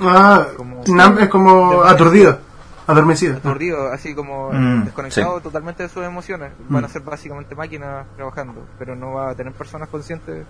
Ah, 0.00 0.46
Como- 0.56 0.82
Nam 0.88 1.18
es 1.18 1.28
como 1.28 1.82
aturdido, 1.84 2.38
adormecido. 2.86 3.36
aturdido, 3.36 3.92
así 3.92 4.14
como 4.14 4.50
Mm, 4.52 4.84
desconectado 4.84 5.36
sí. 5.38 5.42
totalmente 5.42 5.82
de 5.84 5.88
sus 5.88 6.04
emociones. 6.04 6.52
Van 6.68 6.84
a 6.84 6.88
Mm. 6.88 6.90
ser 6.90 7.02
básicamente 7.02 7.54
máquinas 7.54 8.06
trabajando, 8.16 8.66
pero 8.78 8.96
no 8.96 9.12
va 9.12 9.30
a 9.30 9.34
tener 9.34 9.52
personas 9.52 9.88
conscientes 9.88 10.44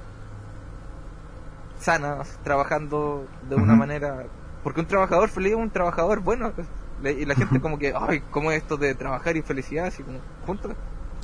sanas 1.81 2.39
trabajando 2.45 3.27
de 3.49 3.57
una 3.57 3.75
manera. 3.75 4.25
Porque 4.63 4.81
un 4.81 4.87
trabajador 4.87 5.29
feliz 5.29 5.53
es 5.53 5.59
un 5.59 5.71
trabajador 5.71 6.21
bueno. 6.21 6.53
Le- 7.03 7.13
Y 7.13 7.25
la 7.25 7.35
gente 7.35 7.61
como 7.61 7.79
que, 7.79 7.93
ay, 7.99 8.23
¿cómo 8.31 8.53
es 8.53 8.59
esto 8.63 8.77
de 8.77 8.95
trabajar 8.95 9.37
y 9.37 9.43
felicidad? 9.43 9.87
Así 9.87 10.05
como, 10.05 10.19
juntos. 10.47 10.73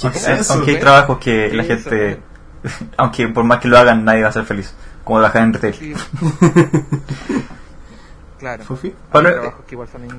¿Qué 0.00 0.08
es 0.08 0.50
Aunque- 0.50 0.72
hay 0.72 0.80
trabajos 0.80 1.18
que 1.18 1.52
la 1.52 1.62
eso, 1.62 1.88
gente, 1.90 2.20
aunque 2.96 3.28
por 3.28 3.44
más 3.44 3.60
que 3.60 3.68
lo 3.68 3.78
hagan, 3.78 4.04
nadie 4.04 4.22
va 4.24 4.30
a 4.30 4.32
ser 4.32 4.44
feliz. 4.44 4.74
Como 5.04 5.20
trabajar 5.20 5.42
en 5.42 5.52
retail. 5.54 5.74
Sí. 5.74 5.94
claro. 8.38 8.64
Pablo, 9.10 9.30
ingratos. 9.30 9.54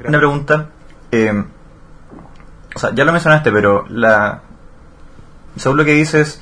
Una 0.08 0.18
pregunta. 0.18 0.70
Eh, 1.12 1.44
o 2.76 2.80
sea, 2.80 2.94
ya 2.94 3.04
lo 3.04 3.12
mencionaste, 3.12 3.52
pero 3.52 3.86
la 3.90 4.42
según 5.56 5.78
lo 5.78 5.86
que 5.86 5.94
dices, 5.94 6.42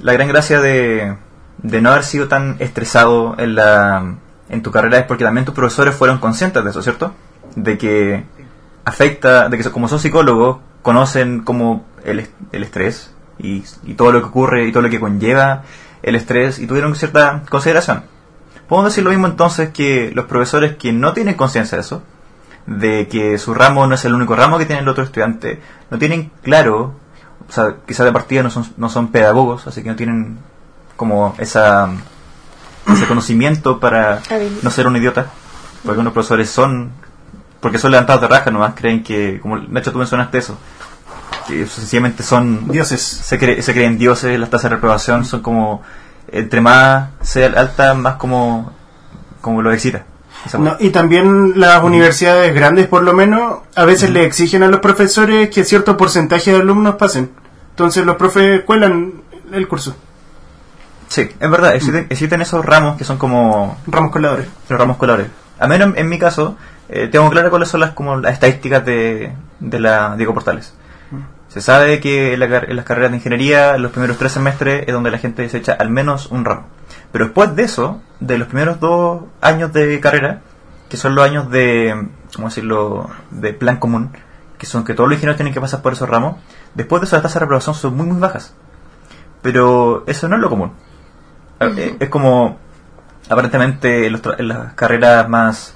la 0.00 0.12
gran 0.12 0.28
gracia 0.28 0.60
de, 0.60 1.16
de 1.58 1.80
no 1.80 1.90
haber 1.90 2.04
sido 2.04 2.28
tan 2.28 2.56
estresado 2.58 3.36
en 3.38 3.54
la 3.54 4.16
en 4.48 4.62
tu 4.62 4.70
carrera 4.70 4.98
es 4.98 5.04
porque 5.04 5.24
también 5.24 5.44
tus 5.44 5.54
profesores 5.54 5.94
fueron 5.94 6.18
conscientes 6.18 6.64
de 6.64 6.70
eso, 6.70 6.82
¿cierto? 6.82 7.12
De 7.54 7.76
que 7.76 8.24
afecta, 8.84 9.48
de 9.50 9.58
que 9.58 9.70
como 9.70 9.88
son 9.88 10.00
psicólogos, 10.00 10.58
conocen 10.80 11.40
como 11.40 11.84
el, 12.04 12.26
el 12.52 12.62
estrés 12.62 13.14
y, 13.38 13.62
y 13.84 13.94
todo 13.94 14.10
lo 14.10 14.20
que 14.20 14.28
ocurre 14.28 14.66
y 14.66 14.72
todo 14.72 14.82
lo 14.82 14.90
que 14.90 15.00
conlleva 15.00 15.64
el 16.02 16.14
estrés 16.14 16.58
y 16.58 16.66
tuvieron 16.66 16.94
cierta 16.94 17.42
consideración. 17.50 18.04
Podemos 18.68 18.90
decir 18.90 19.04
lo 19.04 19.10
mismo 19.10 19.26
entonces 19.26 19.70
que 19.70 20.10
los 20.14 20.24
profesores 20.24 20.76
que 20.76 20.92
no 20.92 21.12
tienen 21.12 21.34
conciencia 21.34 21.76
de 21.76 21.82
eso, 21.82 22.02
de 22.68 23.08
que 23.08 23.38
su 23.38 23.54
ramo 23.54 23.86
no 23.86 23.94
es 23.94 24.04
el 24.04 24.14
único 24.14 24.36
ramo 24.36 24.58
que 24.58 24.66
tiene 24.66 24.82
el 24.82 24.88
otro 24.88 25.02
estudiante, 25.04 25.60
no 25.90 25.98
tienen 25.98 26.30
claro, 26.42 26.94
o 27.48 27.52
sea, 27.52 27.76
quizás 27.86 28.04
de 28.04 28.12
partida 28.12 28.42
no 28.42 28.50
son, 28.50 28.66
no 28.76 28.90
son 28.90 29.08
pedagogos, 29.08 29.66
así 29.66 29.82
que 29.82 29.88
no 29.88 29.96
tienen 29.96 30.38
como 30.96 31.34
esa 31.38 31.88
ese 32.92 33.06
conocimiento 33.06 33.80
para 33.80 34.20
no 34.62 34.70
ser 34.70 34.86
un 34.86 34.96
idiota, 34.96 35.26
porque 35.82 35.90
algunos 35.92 36.12
profesores 36.12 36.50
son, 36.50 36.90
porque 37.60 37.78
son 37.78 37.90
levantados 37.90 38.20
de 38.22 38.28
raja 38.28 38.50
nomás, 38.50 38.74
creen 38.74 39.02
que, 39.02 39.40
como 39.40 39.56
Nacho 39.58 39.92
tú 39.92 39.98
mencionaste 39.98 40.38
eso, 40.38 40.58
que 41.46 41.66
sencillamente 41.66 42.22
son 42.22 42.68
Dioses. 42.68 43.00
se, 43.02 43.38
cre- 43.40 43.60
se 43.62 43.72
creen 43.74 43.96
dioses, 43.98 44.38
las 44.38 44.50
tasas 44.50 44.70
de 44.70 44.76
reprobación 44.76 45.24
son 45.24 45.40
como, 45.42 45.82
entre 46.30 46.60
más 46.60 47.10
sea 47.22 47.46
alta, 47.56 47.94
más 47.94 48.16
como, 48.16 48.72
como 49.40 49.62
lo 49.62 49.72
excita. 49.72 50.04
No, 50.58 50.76
y 50.78 50.90
también 50.90 51.54
las 51.60 51.82
universidades 51.82 52.54
grandes, 52.54 52.86
por 52.86 53.02
lo 53.02 53.12
menos, 53.12 53.58
a 53.74 53.84
veces 53.84 54.10
le 54.10 54.24
exigen 54.24 54.62
a 54.62 54.68
los 54.68 54.80
profesores 54.80 55.50
que 55.50 55.64
cierto 55.64 55.96
porcentaje 55.96 56.52
de 56.52 56.58
alumnos 56.58 56.94
pasen. 56.94 57.30
Entonces 57.70 58.04
los 58.06 58.16
profes 58.16 58.62
cuelan 58.64 59.12
el 59.52 59.68
curso. 59.68 59.94
Sí, 61.08 61.22
es 61.40 61.50
verdad, 61.50 61.74
existen, 61.74 62.06
existen 62.10 62.40
esos 62.40 62.64
ramos 62.64 62.96
que 62.96 63.04
son 63.04 63.18
como 63.18 63.78
Ramos 63.86 64.10
coladores. 64.12 64.46
los 64.68 64.78
ramos 64.78 64.96
colores. 64.96 65.26
A 65.58 65.66
menos 65.66 65.88
en, 65.88 65.98
en 65.98 66.08
mi 66.08 66.18
caso, 66.18 66.56
eh, 66.88 67.08
tengo 67.10 67.28
claro 67.30 67.50
cuáles 67.50 67.68
son 67.68 67.80
las 67.80 67.92
como 67.92 68.16
las 68.16 68.34
estadísticas 68.34 68.84
de, 68.84 69.32
de 69.60 69.80
la 69.80 70.16
Diego 70.16 70.34
Portales. 70.34 70.74
Se 71.48 71.62
sabe 71.62 71.98
que 72.00 72.34
en, 72.34 72.40
la 72.40 72.58
en 72.58 72.76
las 72.76 72.84
carreras 72.84 73.10
de 73.10 73.16
ingeniería 73.16 73.78
los 73.78 73.90
primeros 73.90 74.18
tres 74.18 74.32
semestres 74.32 74.84
es 74.86 74.92
donde 74.92 75.10
la 75.10 75.18
gente 75.18 75.42
desecha 75.42 75.72
al 75.72 75.88
menos 75.90 76.26
un 76.30 76.44
ramo. 76.44 76.66
Pero 77.12 77.26
después 77.26 77.54
de 77.56 77.62
eso, 77.64 78.00
de 78.20 78.38
los 78.38 78.48
primeros 78.48 78.80
dos 78.80 79.22
años 79.40 79.72
de 79.72 79.98
carrera, 80.00 80.40
que 80.88 80.96
son 80.96 81.14
los 81.14 81.24
años 81.24 81.50
de, 81.50 82.08
¿cómo 82.34 82.48
decirlo?, 82.48 83.08
de 83.30 83.52
plan 83.52 83.78
común, 83.78 84.10
que 84.58 84.66
son 84.66 84.84
que 84.84 84.94
todos 84.94 85.08
los 85.08 85.16
ingenieros 85.16 85.36
tienen 85.36 85.54
que 85.54 85.60
pasar 85.60 85.82
por 85.82 85.92
esos 85.92 86.08
ramos, 86.08 86.36
después 86.74 87.00
de 87.00 87.06
eso 87.06 87.16
las 87.16 87.22
tasas 87.22 87.34
de 87.34 87.40
reprobación 87.40 87.74
son 87.74 87.96
muy, 87.96 88.06
muy 88.06 88.18
bajas. 88.20 88.54
Pero 89.42 90.04
eso 90.06 90.28
no 90.28 90.36
es 90.36 90.42
lo 90.42 90.48
común. 90.50 90.72
Eh, 91.60 91.96
Es 92.00 92.08
como, 92.08 92.58
aparentemente, 93.28 94.06
en, 94.06 94.12
los 94.12 94.22
tra- 94.22 94.36
en 94.38 94.48
las 94.48 94.72
carreras 94.74 95.28
más... 95.28 95.74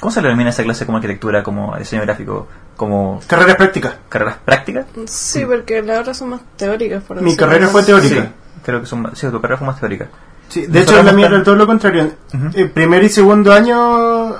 ¿Cómo 0.00 0.10
se 0.10 0.20
le 0.20 0.28
denomina 0.28 0.50
esa 0.50 0.64
clase 0.64 0.84
como 0.86 0.98
arquitectura, 0.98 1.42
como 1.42 1.76
diseño 1.78 2.02
gráfico, 2.02 2.48
como 2.76 3.20
Carreras 3.26 3.56
prácticas. 3.56 3.94
carreras 4.08 4.36
prácticas? 4.44 4.86
Sí, 5.06 5.44
porque 5.46 5.80
las 5.82 6.00
otras 6.00 6.16
son 6.18 6.30
más 6.30 6.40
teóricas. 6.56 7.02
Por 7.04 7.22
Mi 7.22 7.36
carrera 7.36 7.68
fue 7.68 7.84
teórica. 7.84 8.22
Sí, 8.22 8.28
creo 8.64 8.80
que 8.80 8.86
son 8.86 9.02
más, 9.02 9.16
sí, 9.16 9.26
tu 9.28 9.40
carrera 9.40 9.56
fue 9.58 9.66
más 9.68 9.78
teórica. 9.78 10.08
Sí, 10.48 10.66
de 10.66 10.80
hecho, 10.80 11.02
la 11.02 11.12
mía 11.12 11.26
era 11.26 11.42
todo 11.42 11.56
lo 11.56 11.66
contrario. 11.66 12.12
Ujú. 12.32 12.50
El 12.54 12.70
primer 12.70 13.02
y 13.04 13.08
segundo 13.08 13.52
año. 13.52 14.36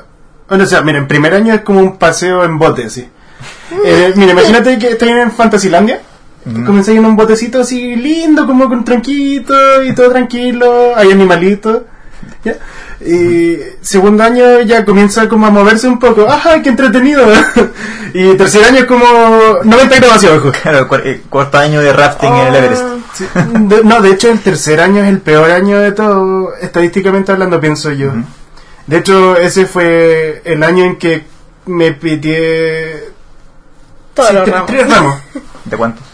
Bueno, 0.48 0.64
o 0.64 0.66
sea, 0.66 0.82
miren, 0.82 1.08
primer 1.08 1.34
año 1.34 1.54
es 1.54 1.62
como 1.62 1.80
un 1.80 1.96
paseo 1.96 2.44
en 2.44 2.58
bote, 2.58 2.84
así. 2.84 3.08
Eh, 3.84 4.12
mira, 4.14 4.32
imagínate 4.32 4.78
que 4.78 4.90
estás 4.90 5.08
en 5.08 5.32
Fantasylandia. 5.32 6.00
Ujú. 6.46 6.64
Comenzáis 6.64 6.98
en 6.98 7.04
un 7.04 7.16
botecito 7.16 7.60
así 7.60 7.96
lindo, 7.96 8.46
como 8.46 8.68
con 8.68 8.84
tranquilo 8.84 9.82
y 9.82 9.94
todo 9.94 10.10
tranquilo. 10.10 10.92
Hay 10.96 11.10
animalitos. 11.10 11.82
¿Ya? 12.44 12.56
Y 13.04 13.58
segundo 13.80 14.22
año 14.24 14.60
ya 14.62 14.84
comienza 14.84 15.28
como 15.28 15.46
a 15.46 15.50
moverse 15.50 15.86
un 15.88 15.98
poco. 15.98 16.28
¡Ajá, 16.28 16.62
qué 16.62 16.70
entretenido! 16.70 17.26
y 18.14 18.34
tercer 18.36 18.64
año 18.64 18.78
es 18.78 18.84
como 18.84 19.04
90 19.64 19.96
grados 19.96 20.16
hacia 20.16 20.30
abajo. 20.30 20.52
Claro, 20.62 20.88
cu- 20.88 20.94
eh, 20.96 21.22
cuarto 21.28 21.58
año 21.58 21.80
de 21.80 21.92
rafting 21.92 22.32
en 22.32 22.46
el 22.46 22.54
Ah, 22.54 22.58
Everest. 22.58 22.84
Sí, 23.14 23.26
de- 23.34 23.84
no, 23.84 24.00
de 24.00 24.10
hecho 24.10 24.30
el 24.30 24.40
tercer 24.40 24.80
año 24.80 25.02
es 25.02 25.08
el 25.08 25.20
peor 25.20 25.50
año 25.50 25.78
de 25.80 25.92
todo, 25.92 26.54
estadísticamente 26.60 27.32
hablando, 27.32 27.60
pienso 27.60 27.90
yo. 27.92 28.08
Ujú. 28.08 28.24
De 28.86 28.98
hecho, 28.98 29.36
ese 29.36 29.66
fue 29.66 30.42
el 30.44 30.62
año 30.62 30.84
en 30.84 30.96
que 30.96 31.24
me 31.66 31.92
pitié 31.92 33.04
Todos 34.12 34.28
sí, 34.28 34.34
los 34.34 34.48
ramos. 34.48 34.66
tres 34.66 34.90
ramos. 34.90 35.16
¿De 35.64 35.76
cuántos? 35.76 36.04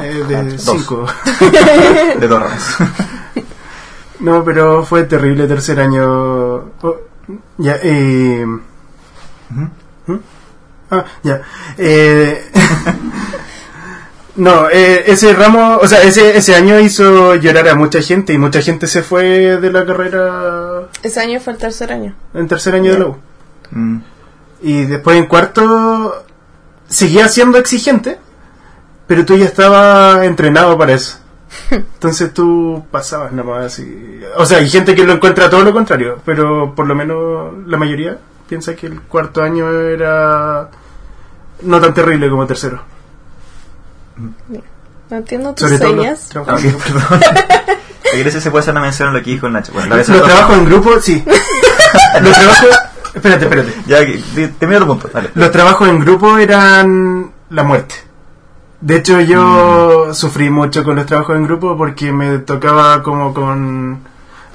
Eh, 0.00 0.24
de 0.26 0.42
Dos. 0.52 0.62
cinco. 0.62 1.06
De 2.18 2.26
dos 2.28 2.40
ramos. 2.40 2.62
No, 4.20 4.44
pero 4.44 4.84
fue 4.84 5.04
terrible 5.04 5.46
tercer 5.46 5.80
año. 5.80 6.04
Oh, 6.82 6.96
ya, 7.58 7.78
eh. 7.82 8.44
¿Mm? 9.50 10.16
Ah, 10.90 11.04
ya. 11.22 11.40
Eh, 11.78 12.50
no, 14.36 14.68
eh, 14.68 15.04
ese 15.06 15.32
ramo, 15.32 15.78
o 15.80 15.86
sea, 15.86 16.02
ese, 16.02 16.36
ese 16.36 16.54
año 16.54 16.78
hizo 16.80 17.36
llorar 17.36 17.68
a 17.68 17.74
mucha 17.76 18.02
gente 18.02 18.32
y 18.32 18.38
mucha 18.38 18.60
gente 18.60 18.86
se 18.86 19.02
fue 19.02 19.58
de 19.60 19.72
la 19.72 19.86
carrera 19.86 20.88
Ese 21.02 21.20
año 21.20 21.38
fue 21.40 21.52
el 21.52 21.58
tercer 21.58 21.92
año. 21.92 22.14
en 22.34 22.48
tercer 22.48 22.74
año 22.74 22.92
de 22.92 22.98
la 22.98 23.06
U. 23.06 23.16
Mm. 23.70 23.98
Y 24.62 24.82
después 24.84 25.16
en 25.16 25.26
cuarto 25.26 26.24
seguía 26.88 27.28
siendo 27.28 27.56
exigente, 27.58 28.18
pero 29.06 29.24
tú 29.24 29.36
ya 29.36 29.44
estabas 29.46 30.24
entrenado 30.24 30.76
para 30.76 30.92
eso. 30.92 31.19
Entonces 31.70 32.32
tú 32.32 32.84
pasabas 32.90 33.32
nomás 33.32 33.66
así. 33.66 34.20
O 34.36 34.46
sea, 34.46 34.58
hay 34.58 34.68
gente 34.70 34.94
que 34.94 35.04
lo 35.04 35.12
encuentra 35.14 35.50
todo 35.50 35.62
lo 35.64 35.72
contrario, 35.72 36.20
pero 36.24 36.74
por 36.74 36.86
lo 36.86 36.94
menos 36.94 37.52
la 37.66 37.76
mayoría 37.76 38.18
piensa 38.48 38.74
que 38.74 38.86
el 38.86 39.00
cuarto 39.02 39.42
año 39.42 39.70
era 39.70 40.68
no 41.62 41.80
tan 41.80 41.92
terrible 41.94 42.28
como 42.30 42.46
tercero. 42.46 42.82
No 45.10 45.16
entiendo 45.16 45.54
tus 45.54 45.66
Sobre 45.68 45.78
todo 45.80 45.92
los 45.94 46.04
señas. 46.04 46.30
Ah, 46.46 46.56
en 46.58 46.68
grupo. 46.70 46.84
perdón. 46.84 47.20
Iglesia 48.14 48.40
se 48.40 48.50
puede 48.50 48.60
hacer 48.62 48.72
una 48.72 48.80
mención 48.82 49.08
a 49.08 49.12
lo 49.12 49.22
que 49.22 49.30
dijo 49.30 49.48
Nacho. 49.48 49.72
Bueno, 49.72 49.96
Los 49.96 50.06
trabajos 50.06 50.58
en 50.58 50.64
grupo, 50.64 51.00
sí. 51.00 51.24
Los 52.20 52.36
trabajos... 52.36 52.68
Espérate, 53.14 53.44
espérate. 53.44 53.74
Ya, 53.86 54.04
que- 54.06 54.22
te- 54.34 54.48
termina 54.48 54.80
tu 54.80 54.86
punto. 54.86 55.08
Dale. 55.12 55.30
Los 55.34 55.50
trabajos 55.50 55.88
en 55.88 56.00
grupo 56.00 56.38
eran 56.38 57.30
la 57.50 57.62
muerte. 57.64 57.94
De 58.80 58.96
hecho, 58.96 59.20
yo 59.20 60.14
sufrí 60.14 60.48
mucho 60.48 60.84
con 60.84 60.96
los 60.96 61.06
trabajos 61.06 61.36
en 61.36 61.44
grupo 61.44 61.76
porque 61.76 62.12
me 62.12 62.38
tocaba 62.38 63.02
como 63.02 63.34
con... 63.34 64.00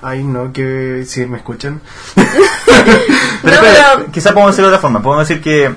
Ay, 0.02 0.24
no, 0.24 0.52
que 0.52 1.04
si 1.06 1.26
me 1.26 1.38
escuchan. 1.38 1.82
Pero, 2.16 2.26
No, 3.44 3.52
espera, 3.52 3.86
pero- 3.98 4.12
quizá 4.12 4.32
podemos 4.32 4.52
decirlo 4.52 4.70
de 4.70 4.76
otra 4.76 4.82
forma. 4.82 5.02
Podemos 5.02 5.28
decir 5.28 5.42
que 5.44 5.74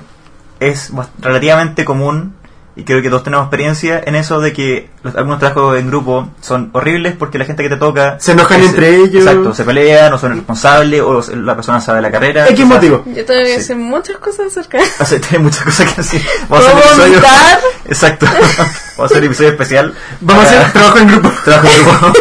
es 0.59 0.91
relativamente 1.19 1.85
común 1.85 2.33
y 2.79 2.83
creo 2.83 3.01
que 3.01 3.09
todos 3.09 3.23
tenemos 3.23 3.45
experiencia 3.45 4.01
en 4.05 4.15
eso 4.15 4.39
de 4.39 4.53
que 4.53 4.89
los- 5.03 5.15
algunos 5.15 5.39
trabajos 5.39 5.77
en 5.77 5.87
grupo 5.87 6.29
son 6.41 6.69
horribles 6.73 7.13
porque 7.17 7.37
la 7.37 7.45
gente 7.45 7.61
que 7.63 7.69
te 7.69 7.75
toca 7.77 8.17
Se 8.19 8.31
enojan 8.31 8.61
entre 8.61 8.95
ellos. 8.95 9.25
Exacto, 9.25 9.53
se 9.53 9.63
pelean 9.63 10.13
o 10.13 10.17
son 10.17 10.33
responsables 10.35 11.01
o 11.01 11.21
la 11.35 11.55
persona 11.55 11.81
sabe 11.81 12.01
la 12.01 12.09
carrera. 12.11 12.47
Quizás- 12.47 12.65
motivo. 12.67 13.03
Yo 13.07 13.25
que 13.25 13.45
Sí. 13.45 13.51
decir 13.57 13.75
muchas 13.75 14.17
cosas 14.17 14.47
acerca 14.47 14.77
de 14.77 14.83
O 14.99 15.05
sea, 15.05 15.19
tiene 15.21 15.43
muchas 15.43 15.63
cosas 15.63 15.89
que 15.89 16.01
decir. 16.01 16.21
¿Puedo 16.47 16.61
hacer 16.61 16.73
un 16.75 16.79
episodio- 16.81 17.07
vomitar? 17.11 17.59
Exacto. 17.85 18.25
Vamos 18.25 18.59
a 18.99 19.03
hacer 19.05 19.17
un 19.19 19.23
episodio 19.25 19.49
especial. 19.49 19.93
Vamos 20.21 20.45
a 20.45 20.47
hacer 20.47 20.71
trabajo 20.71 20.97
en 20.99 21.07
grupo. 21.07 21.31
trabajo 21.45 21.67
en 21.67 21.83
grupo. 21.83 22.13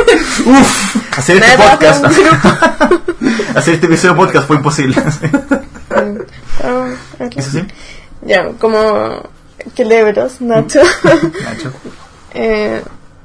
Uf, 0.50 0.96
hacer 1.18 1.36
este 1.36 1.56
Nada, 1.56 1.70
podcast. 1.72 2.04
hacer 3.54 3.74
este 3.74 3.86
episodio 3.86 4.16
podcast 4.16 4.46
fue 4.46 4.56
imposible. 4.56 4.96
Ah, 6.64 6.88
¿Eso 7.36 7.50
sí? 7.50 7.64
Ya, 8.22 8.48
como 8.58 9.22
quelebros, 9.74 10.40
Nacho. 10.40 10.80
Nacho. 11.44 11.72
eh, 12.34 12.82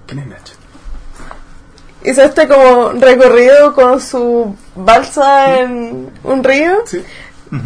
¿Quién 0.07 0.19
es 0.19 0.27
Nacho? 0.27 0.53
hizo 2.05 2.21
este 2.21 2.47
como 2.49 2.91
recorrido 2.93 3.73
con 3.73 4.01
su 4.01 4.55
balsa 4.75 5.59
en 5.59 6.09
un 6.23 6.43
río. 6.43 6.79
Sí. 6.85 7.01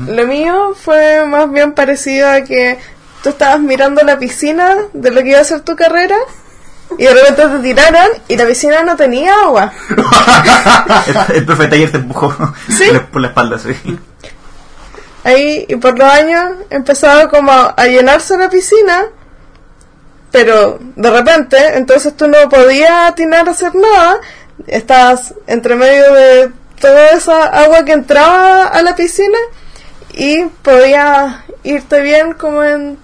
Lo 0.07 0.28
mío 0.28 0.76
fue 0.80 1.26
más 1.26 1.49
bien 1.51 1.72
parecido 1.72 2.30
a 2.30 2.41
que 2.41 2.78
tú 3.24 3.30
estabas 3.30 3.59
mirando 3.61 4.03
la 4.03 4.20
piscina 4.20 4.76
de 4.93 5.09
lo 5.11 5.24
que 5.24 5.30
iba 5.30 5.39
a 5.39 5.43
ser 5.43 5.61
tu 5.61 5.76
carrera 5.76 6.18
y 6.99 7.03
de 7.05 7.13
repente 7.13 7.47
te 7.47 7.59
tiraron 7.63 8.07
y 8.28 8.36
la 8.38 8.45
piscina 8.45 8.84
no 8.84 8.95
tenía 8.95 9.34
agua. 9.43 9.72
El, 11.30 11.38
el 11.38 11.45
profe 11.45 11.68
Taller 11.68 11.91
te 11.91 11.97
empujó 11.97 12.36
Sí. 12.70 12.84
por 12.86 12.93
la- 12.93 13.07
por 13.07 13.22
la 13.22 13.28
espalda, 13.30 13.57
sí. 13.59 13.72
Ahí, 15.28 15.65
y 15.67 15.75
por 15.75 15.97
los 15.99 16.09
años 16.09 16.51
empezaba 16.69 17.28
como 17.30 17.51
a, 17.51 17.73
a 17.75 17.86
llenarse 17.88 18.38
la 18.38 18.49
piscina, 18.49 19.05
pero 20.32 20.80
de 20.95 21.09
repente, 21.11 21.57
entonces 21.78 22.15
tú 22.15 22.28
no 22.28 22.47
podías 22.49 23.09
atinar 23.11 23.47
a 23.47 23.51
hacer 23.51 23.73
nada, 23.75 24.19
estabas 24.67 25.34
entre 25.47 25.75
medio 25.75 26.13
de 26.13 26.51
toda 26.80 27.09
esa 27.11 27.43
agua 27.45 27.84
que 27.86 27.93
entraba 27.93 28.67
a 28.67 28.82
la 28.84 28.95
piscina 28.95 29.38
y 30.13 30.45
podías 30.45 31.36
irte 31.63 32.01
bien 32.01 32.34
como 32.34 32.63
en 32.63 32.97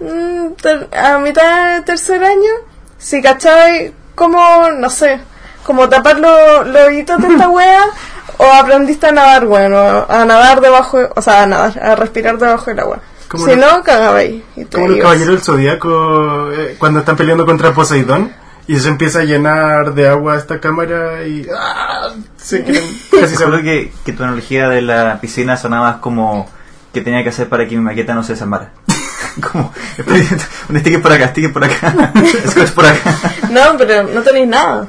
mm, 0.00 0.46
a 0.94 1.18
mitad 1.18 1.76
de 1.76 1.82
tercer 1.82 2.22
año, 2.22 2.52
si 2.98 3.22
cachabas 3.22 3.70
como, 4.14 4.70
no 4.70 4.90
sé, 4.90 5.20
como 5.64 5.88
tapar 5.88 6.18
lo- 6.18 6.64
los 6.64 6.86
hoyitos 6.88 7.20
de 7.22 7.28
esta 7.28 7.48
wea, 7.56 7.84
o 8.38 8.44
aprendiste 8.44 9.06
a 9.06 9.12
nadar, 9.12 9.46
bueno, 9.46 10.06
a 10.08 10.24
nadar 10.24 10.60
debajo, 10.60 10.98
o 11.14 11.22
sea, 11.22 11.42
a 11.42 11.46
nadar, 11.46 11.78
a 11.82 11.94
respirar 11.94 12.38
debajo 12.38 12.66
del 12.66 12.80
agua. 12.80 12.98
Como 13.28 13.44
Si 13.44 13.54
los- 13.54 13.60
no, 13.60 13.82
cagabais. 13.82 14.42
Como 14.72 14.88
los 14.88 15.00
caballeros 15.00 15.34
del 15.34 15.42
zodiaco 15.42 16.50
eh, 16.52 16.76
cuando 16.78 17.00
están 17.00 17.16
peleando 17.16 17.44
contra 17.44 17.72
Poseidón 17.74 18.32
y 18.66 18.76
se 18.78 18.88
empieza 18.88 19.20
a 19.20 19.24
llenar 19.24 19.92
de 19.94 20.08
agua 20.08 20.36
esta 20.36 20.60
cámara 20.60 21.26
y 21.26 21.46
¡ah! 21.54 22.08
se 22.36 22.64
quedan 22.64 22.84
casi 23.10 23.28
se 23.34 23.36
Seguro 23.36 23.60
que, 23.62 23.92
que 24.04 24.12
tu 24.12 24.22
analogía 24.22 24.68
de 24.68 24.80
la 24.82 25.20
piscina 25.20 25.56
sonaba 25.56 25.90
más 25.92 25.96
como 26.00 26.48
que 26.92 27.02
tenía 27.02 27.22
que 27.22 27.28
hacer 27.28 27.48
para 27.48 27.68
que 27.68 27.76
mi 27.76 27.82
maqueta 27.82 28.14
no 28.14 28.22
se 28.22 28.32
desarmara. 28.32 28.70
como, 29.52 29.72
un 30.68 30.80
sticker 30.80 31.02
por 31.02 31.12
acá, 31.12 31.28
sticker 31.28 31.52
por 31.52 31.64
acá, 31.64 32.12
scotch 32.50 32.70
por 32.70 32.86
acá. 32.86 33.14
No, 33.50 33.76
pero 33.76 34.04
no 34.04 34.22
tenéis 34.22 34.48
nada. 34.48 34.86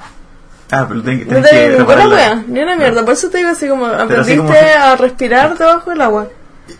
Ah, 0.71 0.85
pero 0.87 1.01
tenés, 1.01 1.25
que- 1.27 1.33
No 1.33 1.41
tenés 1.41 1.77
ninguna 1.79 2.07
wea, 2.07 2.43
ni 2.47 2.59
una 2.61 2.75
mierda. 2.75 3.03
Por 3.03 3.13
eso 3.13 3.29
te 3.29 3.39
digo 3.39 3.49
así 3.49 3.67
como, 3.67 3.85
así 3.87 4.01
aprendiste 4.03 4.37
como- 4.37 4.53
a 4.53 4.95
respirar 4.95 5.57
debajo 5.57 5.89
del 5.89 6.01
agua. 6.01 6.27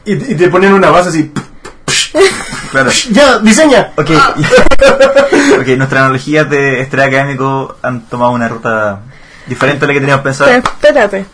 y, 0.06 0.14
y 0.14 0.36
te 0.36 0.48
ponen 0.50 0.74
una 0.74 0.92
base 0.92 1.10
así 1.10 1.32
Claro. 2.72 2.92
ya 3.10 3.40
diseña 3.40 3.92
Ok, 3.96 4.12
ok, 5.60 5.68
nuestras 5.78 6.02
analogías 6.04 6.48
de 6.50 6.82
estrés 6.82 7.08
académico 7.08 7.78
han 7.82 8.02
tomado 8.08 8.32
una 8.32 8.48
ruta 8.48 9.00
diferente 9.48 9.86
a 9.86 9.88
la 9.88 9.94
que 9.96 10.00
teníamos 10.00 10.24
Pero 10.24 10.36
pensado. 10.36 10.52
espérate. 10.52 11.26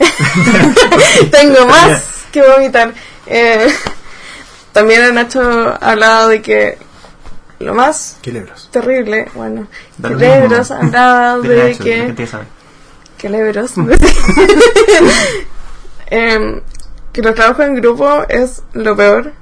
Tengo 1.30 1.66
más 1.66 2.02
que 2.32 2.42
vomitar. 2.42 2.92
Eh, 3.26 3.72
también 4.72 5.02
el 5.04 5.14
Nacho 5.14 5.76
hablaba 5.80 6.26
de 6.28 6.42
que 6.42 6.78
lo 7.62 7.74
más 7.74 8.18
qué 8.22 8.32
lebros 8.32 8.68
terrible, 8.70 9.26
bueno, 9.34 9.66
Da 9.98 10.10
mismo. 10.10 10.74
hablaba 10.74 11.38
de 11.42 11.76
que. 11.76 12.14
Celebros. 13.18 13.72
Em, 16.06 16.60
que 17.12 17.22
los 17.22 17.34
trabajos 17.34 17.64
en 17.66 17.74
grupo 17.76 18.24
es 18.28 18.62
lo 18.74 18.94
peor 18.96 19.32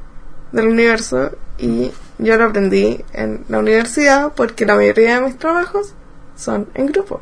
del 0.53 0.68
universo 0.68 1.33
y 1.59 1.91
yo 2.18 2.37
lo 2.37 2.45
aprendí 2.45 3.05
en 3.12 3.45
la 3.49 3.59
universidad 3.59 4.33
porque 4.37 4.66
la 4.66 4.77
mayoría 4.77 5.16
de 5.16 5.21
mis 5.27 5.39
trabajos 5.39 5.95
son 6.37 6.68
en 6.75 6.87
grupo. 6.87 7.21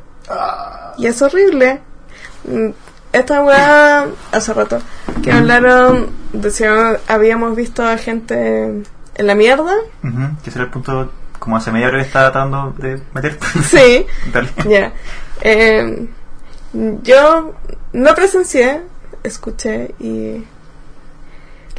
Y 0.98 1.06
es 1.06 1.22
horrible. 1.22 1.80
Mm, 2.44 2.70
Esta 3.12 3.42
weá, 3.42 4.06
hace 4.32 4.52
rato, 4.52 4.80
que 5.22 5.32
hablaron 5.32 6.10
de 6.34 6.50
si 6.50 6.64
habíamos 7.06 7.56
visto 7.56 7.82
a 7.82 7.96
gente 7.96 8.82
en 9.18 9.26
la 9.26 9.34
mierda. 9.34 9.74
Ujú, 10.02 10.42
Que 10.42 10.50
será 10.50 10.64
el 10.64 10.70
punto, 10.70 11.12
como 11.38 11.56
hace 11.56 11.70
media 11.70 11.88
hora 11.88 11.98
que 11.98 12.06
estaba 12.06 12.32
tratando 12.32 12.74
de 12.78 13.02
meterte. 13.14 13.46
Sí. 13.62 14.06
Ya. 14.68 14.92
Eh, 15.42 16.08
yo 17.02 17.54
no 17.92 18.14
presencié, 18.14 18.82
escuché 19.22 19.94
y 19.98 20.44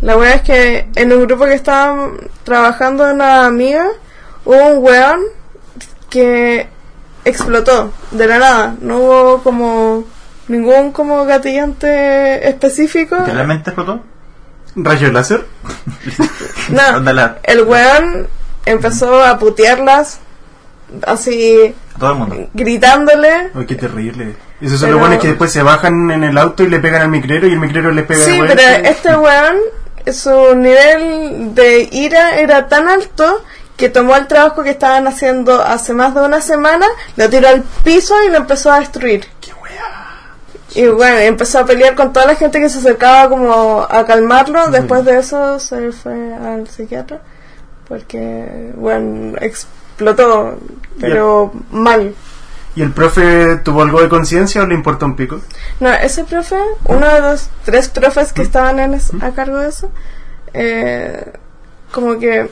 la 0.02 0.18
wea 0.18 0.36
es 0.36 0.42
que 0.44 0.88
en 0.96 1.12
un 1.12 1.26
grupo 1.28 1.46
que 1.46 1.54
estaba 1.54 2.12
trabajando 2.44 3.04
una 3.12 3.46
amiga 3.46 3.86
hubo 4.46 4.66
un 4.72 4.84
weón 4.84 5.20
que 6.10 6.68
explotó 7.26 7.92
de 8.12 8.28
la 8.28 8.40
nada. 8.40 8.76
No 8.82 8.98
hubo 9.00 9.44
como 9.44 10.06
ningún 10.48 10.92
como 10.92 11.26
gatillante 11.26 12.48
específico. 12.48 13.18
¿Realmente 13.26 13.70
explotó? 13.72 14.04
¿Rayo 14.76 15.12
láser? 15.12 15.46
No, 16.70 16.82
el 17.44 17.62
weón 17.64 18.28
empezó 18.66 19.24
a 19.24 19.40
putearlas 19.40 20.20
así 21.08 21.74
A 21.96 22.00
todo 22.00 22.12
el 22.12 22.18
mundo. 22.18 22.50
gritándole 22.54 23.50
Ay, 23.56 23.66
qué 23.66 23.76
terrible. 23.76 24.36
Esos 24.62 24.80
son 24.80 24.88
Pero- 24.90 25.00
los 25.00 25.08
buenos 25.08 25.22
que 25.22 25.30
después 25.30 25.52
se 25.52 25.64
bajan 25.64 26.12
en 26.12 26.24
el 26.24 26.38
auto 26.38 26.64
y 26.64 26.68
le 26.70 26.80
pegan 26.80 27.02
al 27.04 27.10
micrero 27.10 27.48
y 27.48 27.54
el 27.54 27.60
micrero 27.60 27.92
le 27.92 28.04
pega 28.04 28.24
Sí, 28.24 28.32
de 28.32 28.38
pero 28.48 28.62
vuelta. 28.62 28.76
este 28.90 29.16
weón, 29.18 29.56
su 30.14 30.56
nivel 30.56 31.56
de 31.56 31.88
ira 31.92 32.40
era 32.40 32.68
tan 32.68 32.88
alto 32.90 33.44
que 33.78 33.90
tomó 33.90 34.16
el 34.16 34.28
trabajo 34.28 34.62
que 34.64 34.72
estaban 34.72 35.08
haciendo 35.08 35.62
hace 35.64 35.94
más 35.94 36.14
de 36.14 36.22
una 36.22 36.42
semana, 36.42 36.86
lo 37.16 37.30
tiró 37.30 37.48
al 37.48 37.64
piso 37.84 38.14
y 38.28 38.30
lo 38.30 38.38
empezó 38.38 38.72
a 38.72 38.80
destruir. 38.82 39.26
Y 40.76 40.86
bueno, 40.88 41.18
empezó 41.18 41.60
a 41.60 41.66
pelear 41.66 41.96
con 41.96 42.14
toda 42.14 42.28
la 42.28 42.36
gente 42.36 42.60
que 42.60 42.70
se 42.70 42.78
acercaba 42.80 43.30
como 43.30 43.82
a 43.90 44.06
calmarlo. 44.06 44.70
Después 44.70 45.04
de 45.06 45.18
eso 45.20 45.60
se 45.60 45.92
fue 45.92 46.34
al 46.36 46.68
psiquiatra 46.68 47.20
porque, 47.88 48.72
bueno, 48.76 49.36
explotó, 49.42 50.60
pero 51.00 51.52
mal. 51.72 52.14
¿Y 52.76 52.84
el 52.84 52.92
profe 52.92 53.58
tuvo 53.64 53.82
algo 53.82 54.00
de 54.02 54.08
conciencia 54.10 54.62
o 54.62 54.68
le 54.68 54.76
importa 54.76 55.06
un 55.06 55.16
pico? 55.16 55.42
No, 55.80 55.92
ese 55.92 56.24
profe, 56.24 56.56
uno 56.86 57.08
de 57.08 57.20
los 57.22 57.50
tres 57.66 57.90
profes 57.90 58.32
que 58.32 58.44
estaban 58.44 58.80
en 58.80 58.94
es- 58.94 59.12
a 59.22 59.32
cargo 59.32 59.58
de 59.58 59.70
eso, 59.70 59.92
eh, 60.54 61.34
como 61.92 62.20
que 62.20 62.50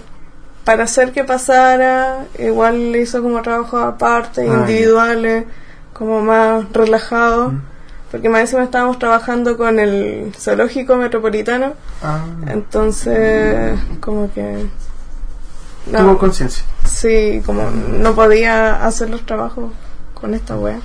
para 0.63 0.83
hacer 0.85 1.11
que 1.13 1.23
pasara, 1.23 2.25
igual 2.39 2.91
le 2.91 3.01
hizo 3.01 3.21
como 3.21 3.41
trabajo 3.43 3.77
aparte, 3.77 4.41
Ah, 4.41 4.53
individuales, 4.55 5.45
como 5.93 6.21
más 6.21 6.65
relajado, 6.73 7.53
porque 8.11 8.29
más 8.29 8.41
encima 8.41 8.63
estábamos 8.63 8.99
trabajando 8.99 9.57
con 9.57 9.79
el 9.79 10.33
zoológico 10.37 10.95
metropolitano, 10.95 11.73
Ah, 12.03 12.25
entonces 12.47 13.77
como 13.99 14.31
que... 14.33 14.65
tuvo 15.85 15.97
No, 16.01 16.17
conciencia. 16.17 16.63
sí, 16.85 17.41
como 17.45 17.69
no 17.71 18.13
podía 18.13 18.85
hacer 18.85 19.09
los 19.09 19.25
trabajos 19.25 19.71
con 20.13 20.33
esta 20.33 20.55
wea. 20.57 20.79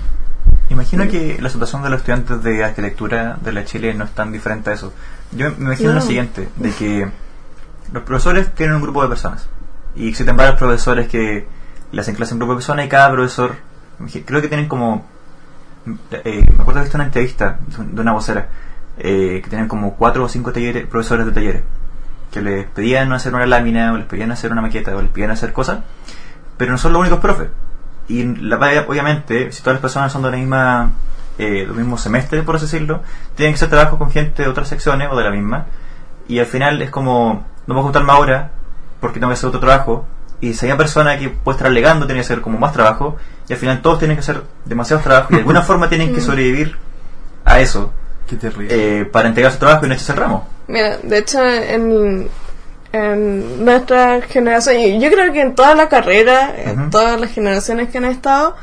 Imagino 0.71 1.07
que 1.09 1.39
la 1.41 1.51
situación 1.51 1.83
de 1.83 1.91
los 1.91 1.99
estudiantes 2.01 2.43
de 2.43 2.65
arquitectura 2.65 3.39
de 3.43 3.53
la 3.53 3.65
Chile 3.65 3.93
no 3.95 4.05
es 4.05 4.11
tan 4.13 4.33
diferente 4.33 4.71
a 4.71 4.73
eso. 4.73 4.93
Yo 5.33 5.51
me 5.59 5.67
imagino 5.67 5.91
No. 5.91 5.97
lo 5.97 6.01
siguiente, 6.01 6.49
de 6.57 6.71
que 6.71 7.09
los 7.93 8.03
profesores 8.05 8.55
tienen 8.55 8.77
un 8.77 8.83
grupo 8.83 9.03
de 9.03 9.09
personas 9.09 9.47
y 9.95 10.09
existen 10.09 10.37
varios 10.37 10.57
profesores 10.57 11.09
que 11.09 11.47
le 11.93 12.01
hacen 12.01 12.15
clase 12.15 12.33
un 12.33 12.39
grupo 12.41 12.55
de 12.55 12.57
personas 12.59 12.87
y 12.87 12.89
cada 12.89 13.13
profesor, 13.13 13.57
creo 14.25 14.41
que 14.41 14.49
tienen 14.49 14.67
como, 14.67 15.05
eh, 15.87 16.47
me 16.49 16.63
acuerdo 16.63 16.75
que 16.75 16.85
visto 16.85 16.97
una 16.97 17.07
entrevista 17.07 17.59
de 17.79 18.01
una 18.01 18.13
vocera, 18.13 18.49
eh, 18.99 19.41
que 19.43 19.51
tenían 19.51 19.69
como 19.69 19.95
cuatro 19.95 20.25
o 20.25 20.29
cinco 20.29 20.53
talleres, 20.53 20.87
profesores 20.87 21.27
de 21.27 21.33
talleres, 21.33 21.63
que 22.31 22.41
les 22.41 22.67
pedían 22.67 23.13
hacer 23.13 23.35
una 23.35 23.47
lámina 23.47 23.93
o 23.93 23.97
les 23.97 24.07
pedían 24.07 24.31
hacer 24.33 24.53
una 24.53 24.63
maqueta 24.63 24.97
o 24.97 25.03
les 25.03 25.11
pedían 25.11 25.31
hacer 25.31 25.53
cosas, 25.53 25.81
pero 26.57 26.73
no 26.73 26.79
son 26.79 26.93
los 26.93 27.01
únicos 27.01 27.21
profes. 27.21 27.49
Y 28.09 28.25
la, 28.25 28.57
obviamente, 28.87 29.53
si 29.53 29.63
todas 29.63 29.75
las 29.75 29.81
personas 29.81 30.13
son 30.13 30.23
de 30.23 30.31
la 30.31 30.37
misma, 30.37 30.91
eh, 31.39 31.67
del 31.67 31.75
mismo 31.75 31.97
semestre, 31.97 32.43
por 32.43 32.57
así 32.57 32.67
decirlo, 32.67 33.03
tienen 33.35 33.55
que 33.55 33.57
hacer 33.57 33.71
trabajo 33.71 33.99
con 33.99 34.11
gente 34.11 34.43
de 34.43 34.49
otras 34.49 34.69
secciones 34.69 35.09
o 35.11 35.17
de 35.17 35.25
la 35.25 35.31
misma. 35.31 35.67
Y 36.29 36.39
al 36.39 36.47
final 36.47 36.83
es 36.83 36.91
como, 36.91 37.47
no 37.67 37.75
puedo 37.75 37.83
juntarme 37.85 38.13
ahora 38.13 38.51
porque 39.01 39.19
tengo 39.19 39.31
que 39.31 39.35
hacer 39.35 39.49
otro 39.49 39.61
trabajo. 39.61 40.07
Y 40.43 40.53
si 40.55 40.67
hay 40.67 40.73
una 40.73 40.79
persona 40.79 41.19
que 41.19 41.31
puede 41.31 41.57
estar 41.57 41.69
alegando, 41.69 42.05
tiene 42.05 42.21
que 42.21 42.25
hacer 42.27 42.43
como 42.43 42.59
más 42.59 42.73
trabajo. 42.75 43.17
Y 43.49 43.53
al 43.55 43.59
final 43.59 43.81
todos 43.81 43.99
tienen 44.01 44.17
que 44.17 44.21
hacer 44.21 44.43
demasiados 44.67 45.03
trabajos 45.05 45.31
y 45.31 45.35
de 45.35 45.41
alguna 45.41 45.63
forma 45.71 45.89
tienen 45.89 46.15
que 46.15 46.21
sobrevivir 46.21 46.77
a 47.45 47.61
eso 47.61 47.93
Qué 48.27 48.37
terrible. 48.37 48.69
eh, 49.01 49.05
para 49.07 49.29
entregar 49.29 49.53
su 49.53 49.59
trabajo 49.59 49.87
y 49.87 49.89
no 49.89 49.95
echarse 49.95 50.13
el 50.13 50.19
ramo. 50.19 50.47
Mira, 50.69 50.99
de 50.99 51.19
hecho, 51.19 51.43
en, 51.45 52.29
en 52.93 53.65
nuestra 53.65 54.21
generación, 54.23 54.79
y 54.81 55.01
yo 55.01 55.11
creo 55.11 55.33
que 55.33 55.41
en 55.41 55.55
toda 55.55 55.75
la 55.75 55.89
carrera, 55.89 56.53
en 56.57 56.91
todas 56.91 57.21
las 57.21 57.31
generaciones 57.31 57.89
que 57.91 57.99
han 57.99 58.05
estado, 58.05 58.55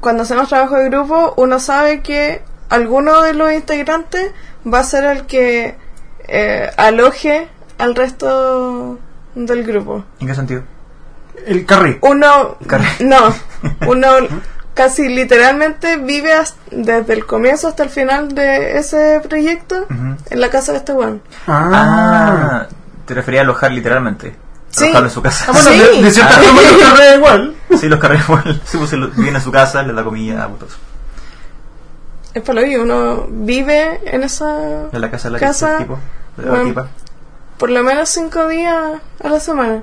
cuando 0.00 0.24
hacemos 0.24 0.48
trabajo 0.48 0.76
de 0.76 0.88
grupo, 0.88 1.34
uno 1.36 1.60
sabe 1.60 2.00
que 2.00 2.42
alguno 2.70 3.22
de 3.22 3.34
los 3.34 3.52
integrantes 3.52 4.32
va 4.66 4.80
a 4.80 4.84
ser 4.84 5.04
el 5.04 5.26
que 5.26 5.76
eh, 6.26 6.70
aloje 6.76 7.48
al 7.78 7.94
resto 7.94 8.98
del 9.34 9.64
grupo. 9.64 10.04
¿En 10.20 10.26
qué 10.26 10.34
sentido? 10.34 10.62
El 11.46 11.64
carril. 11.66 11.98
Uno, 12.02 12.56
no, 13.00 13.34
uno 13.88 14.08
casi 14.74 15.08
literalmente 15.08 15.96
vive 15.96 16.32
desde 16.70 17.12
el 17.12 17.26
comienzo 17.26 17.68
hasta 17.68 17.82
el 17.82 17.90
final 17.90 18.34
de 18.34 18.78
ese 18.78 19.20
proyecto 19.28 19.86
en 20.30 20.40
la 20.40 20.50
casa 20.50 20.72
de 20.72 20.78
este 20.78 20.92
weón. 20.92 21.22
Ah. 21.46 21.70
Ah, 21.72 22.66
te 23.06 23.14
refería 23.14 23.40
a 23.40 23.44
alojar 23.44 23.72
literalmente. 23.72 24.34
Sí. 24.70 24.84
Alojarlo 24.84 25.08
en 25.08 25.14
su 25.14 25.22
casa. 25.22 25.44
Ah, 25.48 25.52
bueno, 25.52 25.68
Sí. 25.70 25.78
de, 25.78 26.02
de 26.02 26.10
cierta 26.10 26.34
Ah. 26.38 26.42
forma 26.42 26.62
los 26.62 26.88
carrera 26.88 27.14
igual. 27.16 27.54
Sí, 27.78 27.88
los 27.88 27.98
carreros 28.00 28.24
igual. 28.28 28.62
Sí, 28.64 28.78
pues 28.78 29.16
viene 29.16 29.38
a 29.38 29.40
su 29.40 29.52
casa, 29.52 29.82
le 29.82 29.92
da 29.92 30.02
comida, 30.04 30.46
pues, 30.48 30.58
todo 30.60 30.68
eso. 30.70 30.78
Es 32.34 32.42
por 32.42 32.54
lo 32.54 32.62
que 32.62 32.78
uno 32.78 33.26
vive 33.28 34.00
en 34.06 34.22
esa 34.22 34.88
En 34.90 35.00
la 35.00 35.10
casa 35.10 35.28
de 35.28 35.32
la 35.32 35.38
casa 35.38 35.76
tipo, 35.78 35.98
de 36.38 36.44
la 36.44 36.50
bueno, 36.50 36.64
tipa. 36.64 36.88
por 37.58 37.68
lo 37.70 37.82
menos 37.82 38.08
cinco 38.08 38.48
días 38.48 38.74
a 39.22 39.28
la 39.28 39.38
semana. 39.38 39.82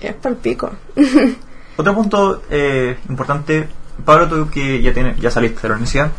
Es 0.00 0.14
para 0.14 0.34
el 0.34 0.40
pico. 0.40 0.70
Otro 1.76 1.94
punto 1.94 2.42
eh, 2.50 2.98
importante, 3.08 3.68
Pablo, 4.04 4.28
tú 4.28 4.48
que 4.50 4.80
ya 4.82 4.92
tienes, 4.92 5.18
ya 5.18 5.30
saliste 5.30 5.62
de 5.62 5.68
la 5.68 5.74
universidad, 5.74 6.10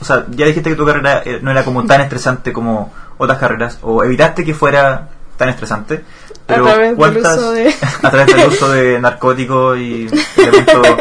o 0.00 0.04
sea, 0.04 0.26
ya 0.30 0.44
dijiste 0.46 0.70
que 0.70 0.76
tu 0.76 0.84
carrera 0.84 1.22
eh, 1.24 1.38
no 1.40 1.50
era 1.50 1.64
como 1.64 1.84
tan 1.86 2.00
estresante 2.02 2.52
como 2.52 2.92
otras 3.16 3.38
carreras, 3.38 3.78
o 3.82 4.02
evitaste 4.04 4.44
que 4.44 4.52
fuera 4.54 5.08
tan 5.36 5.48
estresante. 5.48 6.04
Pero 6.46 6.64
través 6.64 6.88
del 6.88 6.96
¿cuántas- 6.96 7.38
uso 7.38 7.52
de- 7.52 7.74
a 8.02 8.10
través 8.10 8.26
del 8.36 8.48
uso 8.48 8.68
de 8.70 8.98
narcóticos 9.00 9.78
y 9.78 10.08
elementos, 10.36 10.86
lo 10.86 10.96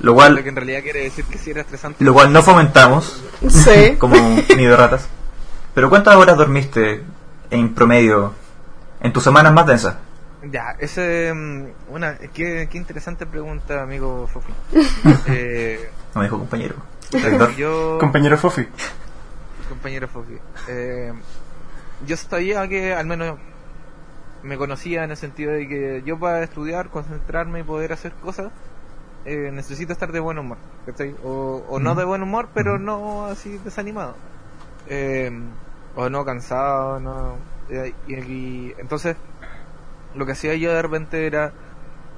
Lo 0.00 0.14
cual, 0.14 0.42
que 0.42 0.48
en 0.48 0.56
realidad 0.56 0.82
quiere 0.82 1.00
decir 1.04 1.24
que 1.26 1.36
sí 1.36 1.50
era 1.50 1.60
estresante. 1.60 2.02
lo 2.04 2.14
cual 2.14 2.32
no 2.32 2.42
fomentamos 2.42 3.20
Sí. 3.48 3.96
como 3.98 4.16
nido 4.16 4.70
de 4.70 4.76
ratas. 4.76 5.08
Pero 5.74 5.90
¿cuántas 5.90 6.16
horas 6.16 6.36
dormiste 6.38 7.02
en 7.50 7.74
promedio 7.74 8.32
en 9.02 9.12
tus 9.12 9.22
semanas 9.22 9.52
más 9.52 9.66
densas? 9.66 9.96
Ya, 10.42 10.76
ese. 10.78 11.32
mm, 11.34 11.66
Una, 11.92 12.16
qué, 12.16 12.68
qué 12.70 12.78
interesante 12.78 13.26
pregunta, 13.26 13.82
amigo 13.82 14.26
Fofi. 14.28 14.52
eh, 15.28 15.90
No 16.14 16.20
me 16.20 16.26
dijo 16.26 16.38
compañero. 16.38 16.74
Yo. 17.56 17.98
Compañero 18.00 18.36
Fofi. 18.38 18.66
compañero 19.68 20.06
Fofi. 20.08 20.38
Eh, 20.68 21.12
yo 22.06 22.16
sabía 22.16 22.68
que 22.68 22.92
al 22.94 23.06
menos 23.06 23.38
me 24.42 24.56
conocía 24.56 25.02
en 25.04 25.10
el 25.10 25.16
sentido 25.16 25.52
de 25.52 25.66
que 25.66 26.02
yo 26.04 26.18
para 26.18 26.42
estudiar, 26.44 26.88
concentrarme 26.90 27.60
y 27.60 27.64
poder 27.64 27.92
hacer 27.92 28.12
cosas, 28.12 28.52
eh, 29.24 29.50
necesito 29.52 29.92
estar 29.92 30.12
de 30.12 30.20
buen 30.20 30.38
humor. 30.38 30.58
¿cachai? 30.86 31.14
O, 31.24 31.64
o 31.68 31.80
no 31.80 31.94
de 31.94 32.04
buen 32.04 32.22
humor, 32.22 32.48
pero 32.54 32.78
no 32.78 33.26
así 33.26 33.58
desanimado. 33.58 34.14
Eh, 34.86 35.30
o 35.96 36.08
no 36.08 36.24
cansado, 36.24 37.00
no. 37.00 37.36
eh, 37.68 37.92
y, 38.06 38.14
y- 38.14 38.74
entonces, 38.78 39.16
lo 40.18 40.26
que 40.26 40.32
hacía 40.32 40.54
yo 40.56 40.72
de 40.72 40.82
repente 40.82 41.26
era. 41.26 41.52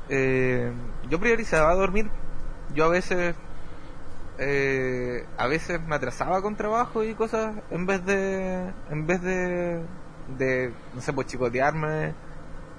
eh, 0.09 0.73
yo 1.11 1.21
priorizaba 1.21 1.75
dormir. 1.75 2.11
Yo 2.75 2.87
a 2.87 2.89
veces 2.89 3.35
eh, 4.39 5.27
a 5.37 5.47
veces 5.47 5.81
me 5.87 5.97
atrasaba 5.97 6.41
con 6.43 6.57
trabajo 6.57 7.05
y 7.05 7.15
cosas 7.15 7.57
en 7.71 7.87
vez 7.87 8.05
de 8.07 8.73
en 8.91 9.07
vez 9.07 9.21
de 9.23 9.83
de 10.39 10.73
no 10.95 11.01
sé 11.03 11.13
pues 11.13 11.27
chicotearme 11.27 12.15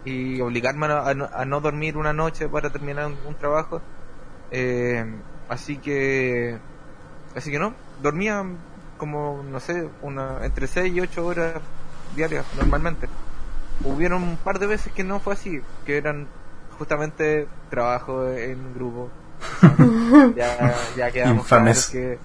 y 0.05 0.41
obligarme 0.41 0.87
a, 0.87 1.13
no, 1.45 1.61
dormir 1.61 1.97
una 1.97 2.13
noche 2.13 2.49
para 2.49 2.71
terminar 2.71 3.07
un, 3.07 3.17
un 3.27 3.35
trabajo 3.35 3.81
Eh, 4.51 5.05
así 5.49 5.77
que 5.79 6.59
así 7.35 7.51
que 7.51 7.59
no 7.59 7.73
dormía 8.01 8.43
como 8.97 9.43
no 9.43 9.59
sé 9.59 9.89
una 10.01 10.45
entre 10.45 10.67
6 10.67 10.93
y 10.93 11.01
8 11.01 11.25
horas 11.25 11.61
diarias 12.15 12.45
normalmente 12.57 13.07
hubieron 13.85 14.23
un 14.23 14.37
par 14.37 14.59
de 14.59 14.67
veces 14.67 14.91
que 14.93 15.03
no 15.03 15.19
fue 15.19 15.33
así, 15.33 15.61
que 15.85 15.97
eran 15.97 16.27
justamente 16.77 17.47
trabajo 17.69 18.27
en 18.29 18.73
grupo. 18.73 19.09
Son- 19.59 20.33
ya, 20.35 20.73
ya 20.97 21.11
quedamos 21.11 21.43
Infames. 21.43 21.87
claros 21.87 21.89
que 21.91 22.19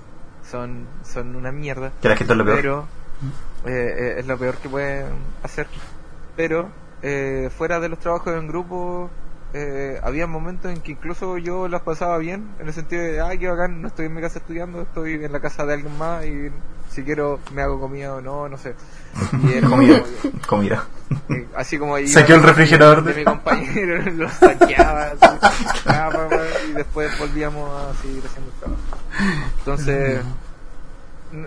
son, 0.51 0.87
son 1.05 1.37
una 1.37 1.53
mierda. 1.53 1.93
Que 2.01 2.09
la 2.09 2.17
gente 2.17 2.33
es 2.33 2.37
lo 2.39 2.45
peor. 2.45 2.57
Pero 2.57 2.85
eh, 3.67 3.95
eh, 3.99 4.15
es 4.19 4.27
lo 4.27 4.39
peor 4.39 4.57
que 4.57 4.69
pueden 4.69 5.07
hacer. 5.43 5.67
Pero 6.37 6.69
eh, 7.03 7.51
fuera 7.57 7.81
de 7.81 7.89
los 7.89 7.99
trabajos 7.99 8.35
en 8.35 8.47
grupo, 8.49 9.11
eh, 9.55 9.99
había 10.03 10.27
momentos 10.27 10.71
en 10.73 10.81
que 10.81 10.93
incluso 10.93 11.39
yo 11.39 11.69
las 11.69 11.83
pasaba 11.83 12.19
bien, 12.19 12.49
en 12.59 12.69
el 12.69 12.75
sentido 12.75 13.03
de, 13.03 13.21
ay, 13.21 13.39
qué 13.39 13.49
bacán, 13.49 13.81
no 13.81 13.89
estoy 13.89 14.07
en 14.07 14.15
mi 14.15 14.21
casa 14.21 14.39
estudiando, 14.39 14.83
estoy 14.83 15.15
en 15.15 15.33
la 15.33 15.41
casa 15.41 15.65
de 15.65 15.75
alguien 15.75 15.97
más 15.99 16.25
y 16.27 16.51
si 16.97 17.05
quiero 17.05 17.39
me 17.53 17.63
hago 17.63 17.79
comida 17.79 18.15
o 18.15 18.21
no, 18.21 18.49
no 18.49 18.57
sé. 18.59 18.75
Y 19.45 19.53
era 19.53 19.69
Comida. 19.69 20.03
como- 20.23 20.41
Comida. 20.47 20.85
eh, 21.31 21.47
así 21.55 21.79
como 21.79 21.97
iba 21.99 22.09
Saqueó 22.09 22.37
el 22.37 22.43
refrigerador 22.43 23.05
de 23.05 23.13
de- 23.13 23.19
mi 23.21 23.25
compañero, 23.25 24.03
lo 24.13 24.29
saqueaba 24.29 25.03
así, 25.21 25.39
pa, 25.85 26.21
y 26.69 26.73
después 26.73 27.19
volvíamos 27.19 27.71
a 27.71 27.95
seguir 28.03 28.23
haciendo 28.27 28.51
el 28.51 28.59
trabajo. 28.59 28.83
Entonces, 29.59 30.21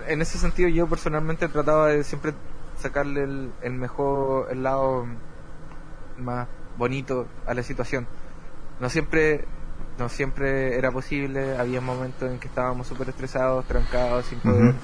en 0.08 0.22
ese 0.22 0.38
sentido 0.38 0.68
yo 0.68 0.86
personalmente 0.86 1.48
trataba 1.48 1.88
de 1.88 2.04
siempre 2.04 2.32
sacarle 2.80 3.24
el, 3.24 3.52
el 3.62 3.72
mejor, 3.74 4.48
el 4.50 4.62
lado 4.62 5.06
más 6.18 6.46
bonito 6.78 7.26
a 7.46 7.54
la 7.54 7.62
situación. 7.62 8.06
No 8.80 8.88
siempre, 8.88 9.44
no 9.98 10.08
siempre 10.08 10.76
era 10.78 10.90
posible, 10.90 11.56
había 11.58 11.80
momentos 11.80 12.30
en 12.30 12.38
que 12.38 12.48
estábamos 12.48 12.86
súper 12.86 13.10
estresados, 13.10 13.64
trancados, 13.66 14.26
sin 14.26 14.38
poder. 14.40 14.74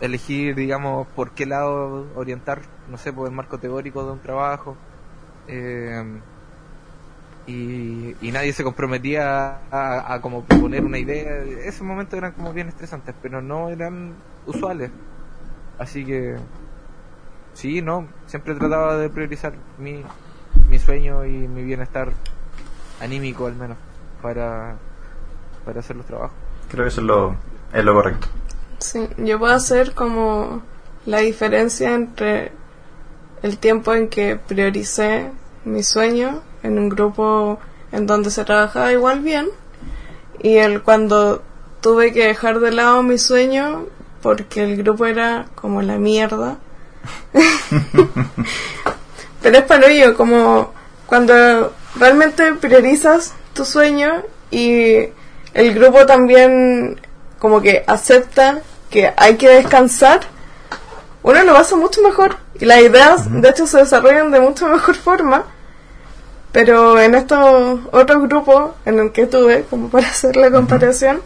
Elegir, 0.00 0.54
digamos, 0.54 1.06
por 1.08 1.32
qué 1.32 1.46
lado 1.46 2.06
orientar, 2.14 2.62
no 2.88 2.96
sé, 2.98 3.12
por 3.12 3.28
el 3.28 3.34
marco 3.34 3.58
teórico 3.58 4.04
de 4.04 4.12
un 4.12 4.20
trabajo. 4.20 4.76
Eh, 5.46 6.20
y, 7.46 8.30
nadie 8.32 8.52
se 8.52 8.62
comprometía 8.62 9.60
a, 9.70 10.14
a 10.14 10.20
como 10.20 10.44
proponer 10.44 10.84
una 10.84 10.98
idea. 10.98 11.38
Esos 11.64 11.82
momentos 11.82 12.16
eran 12.16 12.32
como 12.32 12.52
bien 12.52 12.68
estresantes, 12.68 13.14
pero 13.20 13.42
no 13.42 13.68
eran 13.68 14.14
usuales. 14.46 14.90
Así 15.78 16.04
que, 16.04 16.36
sí, 17.54 17.82
no, 17.82 18.06
siempre 18.26 18.54
trataba 18.54 18.96
de 18.96 19.08
priorizar 19.08 19.54
mi, 19.78 20.04
mi 20.68 20.78
sueño 20.78 21.24
y 21.24 21.48
mi 21.48 21.64
bienestar 21.64 22.12
anímico 23.00 23.46
al 23.46 23.56
menos 23.56 23.78
para, 24.20 24.76
para 25.64 25.80
hacer 25.80 25.96
los 25.96 26.06
trabajos. 26.06 26.36
Creo 26.70 26.84
que 26.84 26.88
eso 26.88 27.00
es 27.00 27.06
lo, 27.06 27.36
es 27.72 27.84
lo 27.84 27.94
correcto. 27.94 28.28
Sí, 28.80 29.08
yo 29.18 29.38
puedo 29.38 29.52
hacer 29.52 29.94
como 29.94 30.62
la 31.04 31.18
diferencia 31.18 31.94
entre 31.94 32.50
el 33.42 33.58
tiempo 33.58 33.94
en 33.94 34.08
que 34.08 34.36
prioricé 34.36 35.30
mi 35.64 35.82
sueño 35.82 36.42
en 36.62 36.78
un 36.78 36.88
grupo 36.88 37.58
en 37.92 38.06
donde 38.06 38.30
se 38.30 38.44
trabajaba 38.44 38.92
igual 38.92 39.20
bien 39.20 39.48
y 40.42 40.56
el 40.56 40.82
cuando 40.82 41.42
tuve 41.82 42.12
que 42.12 42.26
dejar 42.26 42.60
de 42.60 42.72
lado 42.72 43.02
mi 43.02 43.18
sueño 43.18 43.86
porque 44.22 44.62
el 44.62 44.76
grupo 44.76 45.06
era 45.06 45.46
como 45.54 45.82
la 45.82 45.98
mierda. 45.98 46.58
Pero 49.42 49.58
es 49.58 49.64
para 49.64 49.86
ello, 49.88 50.16
como 50.16 50.72
cuando 51.06 51.72
realmente 51.96 52.54
priorizas 52.54 53.34
tu 53.54 53.64
sueño 53.64 54.22
y 54.50 55.08
el 55.54 55.74
grupo 55.74 56.06
también 56.06 57.00
como 57.40 57.60
que 57.60 57.82
acepta 57.88 58.60
que 58.90 59.12
hay 59.16 59.36
que 59.36 59.48
descansar, 59.48 60.20
uno 61.22 61.42
lo 61.42 61.54
pasa 61.54 61.74
mucho 61.74 62.00
mejor 62.02 62.36
y 62.54 62.66
las 62.66 62.80
ideas 62.80 63.26
de 63.30 63.48
hecho 63.48 63.66
se 63.66 63.78
desarrollan 63.78 64.30
de 64.30 64.40
mucho 64.40 64.68
mejor 64.68 64.94
forma. 65.08 65.44
Pero 66.52 67.00
en 67.00 67.14
estos 67.14 67.78
otros 67.92 68.22
grupos 68.22 68.72
en 68.84 68.98
el 68.98 69.12
que 69.12 69.26
tuve, 69.26 69.64
como 69.70 69.88
para 69.88 70.08
hacer 70.08 70.34
la 70.36 70.50
comparación, 70.50 71.22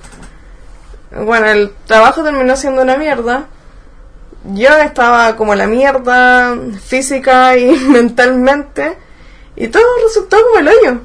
bueno, 1.10 1.46
el 1.46 1.72
trabajo 1.86 2.22
terminó 2.22 2.56
siendo 2.56 2.82
una 2.82 2.96
mierda. 2.96 3.46
Yo 4.52 4.76
estaba 4.76 5.34
como 5.36 5.54
la 5.54 5.66
mierda 5.66 6.54
física 6.84 7.56
y 7.56 7.70
mentalmente 7.88 8.98
y 9.56 9.68
todo 9.68 9.82
resultó 10.04 10.36
como 10.42 10.58
el 10.58 10.68
hoyo. 10.68 11.00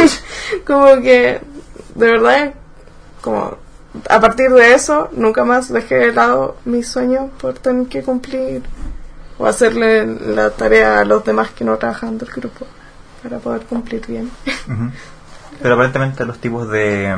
como 0.66 1.02
que, 1.02 1.40
de 1.94 2.06
verdad, 2.06 2.54
como 3.20 3.58
a 4.08 4.20
partir 4.20 4.50
de 4.50 4.74
eso, 4.74 5.08
nunca 5.12 5.44
más 5.44 5.72
dejé 5.72 5.96
de 5.96 6.12
lado 6.12 6.56
mis 6.64 6.88
sueños 6.88 7.30
por 7.40 7.54
tener 7.54 7.86
que 7.88 8.02
cumplir 8.02 8.62
o 9.38 9.46
hacerle 9.46 10.06
la 10.06 10.50
tarea 10.50 11.00
a 11.00 11.04
los 11.04 11.24
demás 11.24 11.50
que 11.50 11.64
no 11.64 11.76
trabajan 11.76 12.18
del 12.18 12.28
grupo 12.28 12.66
para 13.22 13.38
poder 13.38 13.62
cumplir 13.62 14.06
bien. 14.06 14.30
Pero 15.62 15.74
aparentemente 15.74 16.24
los 16.24 16.38
tipos 16.38 16.68
de, 16.68 17.16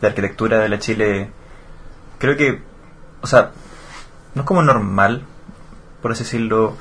de 0.00 0.06
arquitectura 0.06 0.58
de 0.58 0.68
la 0.68 0.78
Chile, 0.78 1.30
creo 2.18 2.36
que, 2.36 2.62
o 3.20 3.26
sea, 3.26 3.52
no 4.34 4.42
es 4.42 4.46
como 4.46 4.62
normal, 4.62 5.24
por 6.02 6.12
así 6.12 6.24
decirlo, 6.24 6.76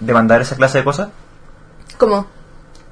demandar 0.00 0.40
esa 0.40 0.56
clase 0.56 0.78
de 0.78 0.84
cosas. 0.84 1.08
¿Cómo? 1.98 2.26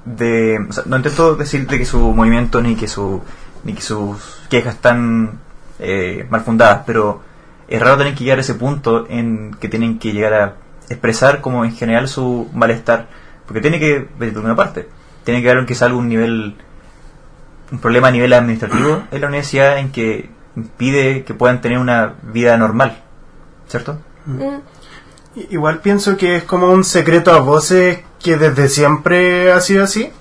De, 0.05 0.59
o 0.69 0.73
sea, 0.73 0.83
no 0.85 0.97
intento 0.97 1.35
decir 1.35 1.67
de 1.67 1.77
que 1.77 1.85
su 1.85 1.99
movimiento 1.99 2.61
ni 2.61 2.75
que 2.75 2.87
su 2.87 3.21
ni 3.63 3.73
que 3.73 3.81
sus 3.81 4.41
quejas 4.53 4.75
están 4.75 5.39
eh, 5.79 6.27
mal 6.29 6.41
fundadas, 6.41 6.83
pero 6.85 7.21
es 7.67 7.81
raro 7.81 7.97
tener 7.97 8.13
que 8.13 8.23
llegar 8.23 8.37
a 8.37 8.41
ese 8.41 8.53
punto 8.53 9.07
en 9.09 9.55
que 9.59 9.67
tienen 9.67 9.97
que 9.97 10.11
llegar 10.11 10.33
a 10.33 10.55
expresar 10.89 11.41
como 11.41 11.65
en 11.65 11.75
general 11.75 12.07
su 12.07 12.47
malestar, 12.53 13.07
porque 13.47 13.61
tiene 13.61 13.79
que 13.79 14.07
venir 14.19 14.35
de 14.35 14.39
una 14.39 14.55
parte, 14.55 14.87
tiene 15.23 15.41
que 15.41 15.49
haber 15.49 15.65
quizá 15.65 15.87
algún 15.87 16.07
nivel, 16.07 16.55
un 17.71 17.79
problema 17.79 18.09
a 18.09 18.11
nivel 18.11 18.31
administrativo 18.33 19.03
en 19.11 19.21
la 19.21 19.27
universidad 19.27 19.79
en 19.79 19.91
que 19.91 20.29
impide 20.55 21.23
que 21.23 21.33
puedan 21.33 21.61
tener 21.61 21.79
una 21.79 22.13
vida 22.21 22.55
normal, 22.57 23.01
¿cierto? 23.67 23.97
Mm, 24.27 24.57
Igual 25.49 25.79
pienso 25.79 26.15
que 26.15 26.35
es 26.35 26.43
como 26.43 26.69
un 26.69 26.83
secreto 26.83 27.31
a 27.31 27.39
voces 27.39 28.01
que 28.21 28.37
desde 28.37 28.69
siempre 28.69 29.51
ha 29.51 29.59
sido 29.61 29.83
así. 29.83 30.11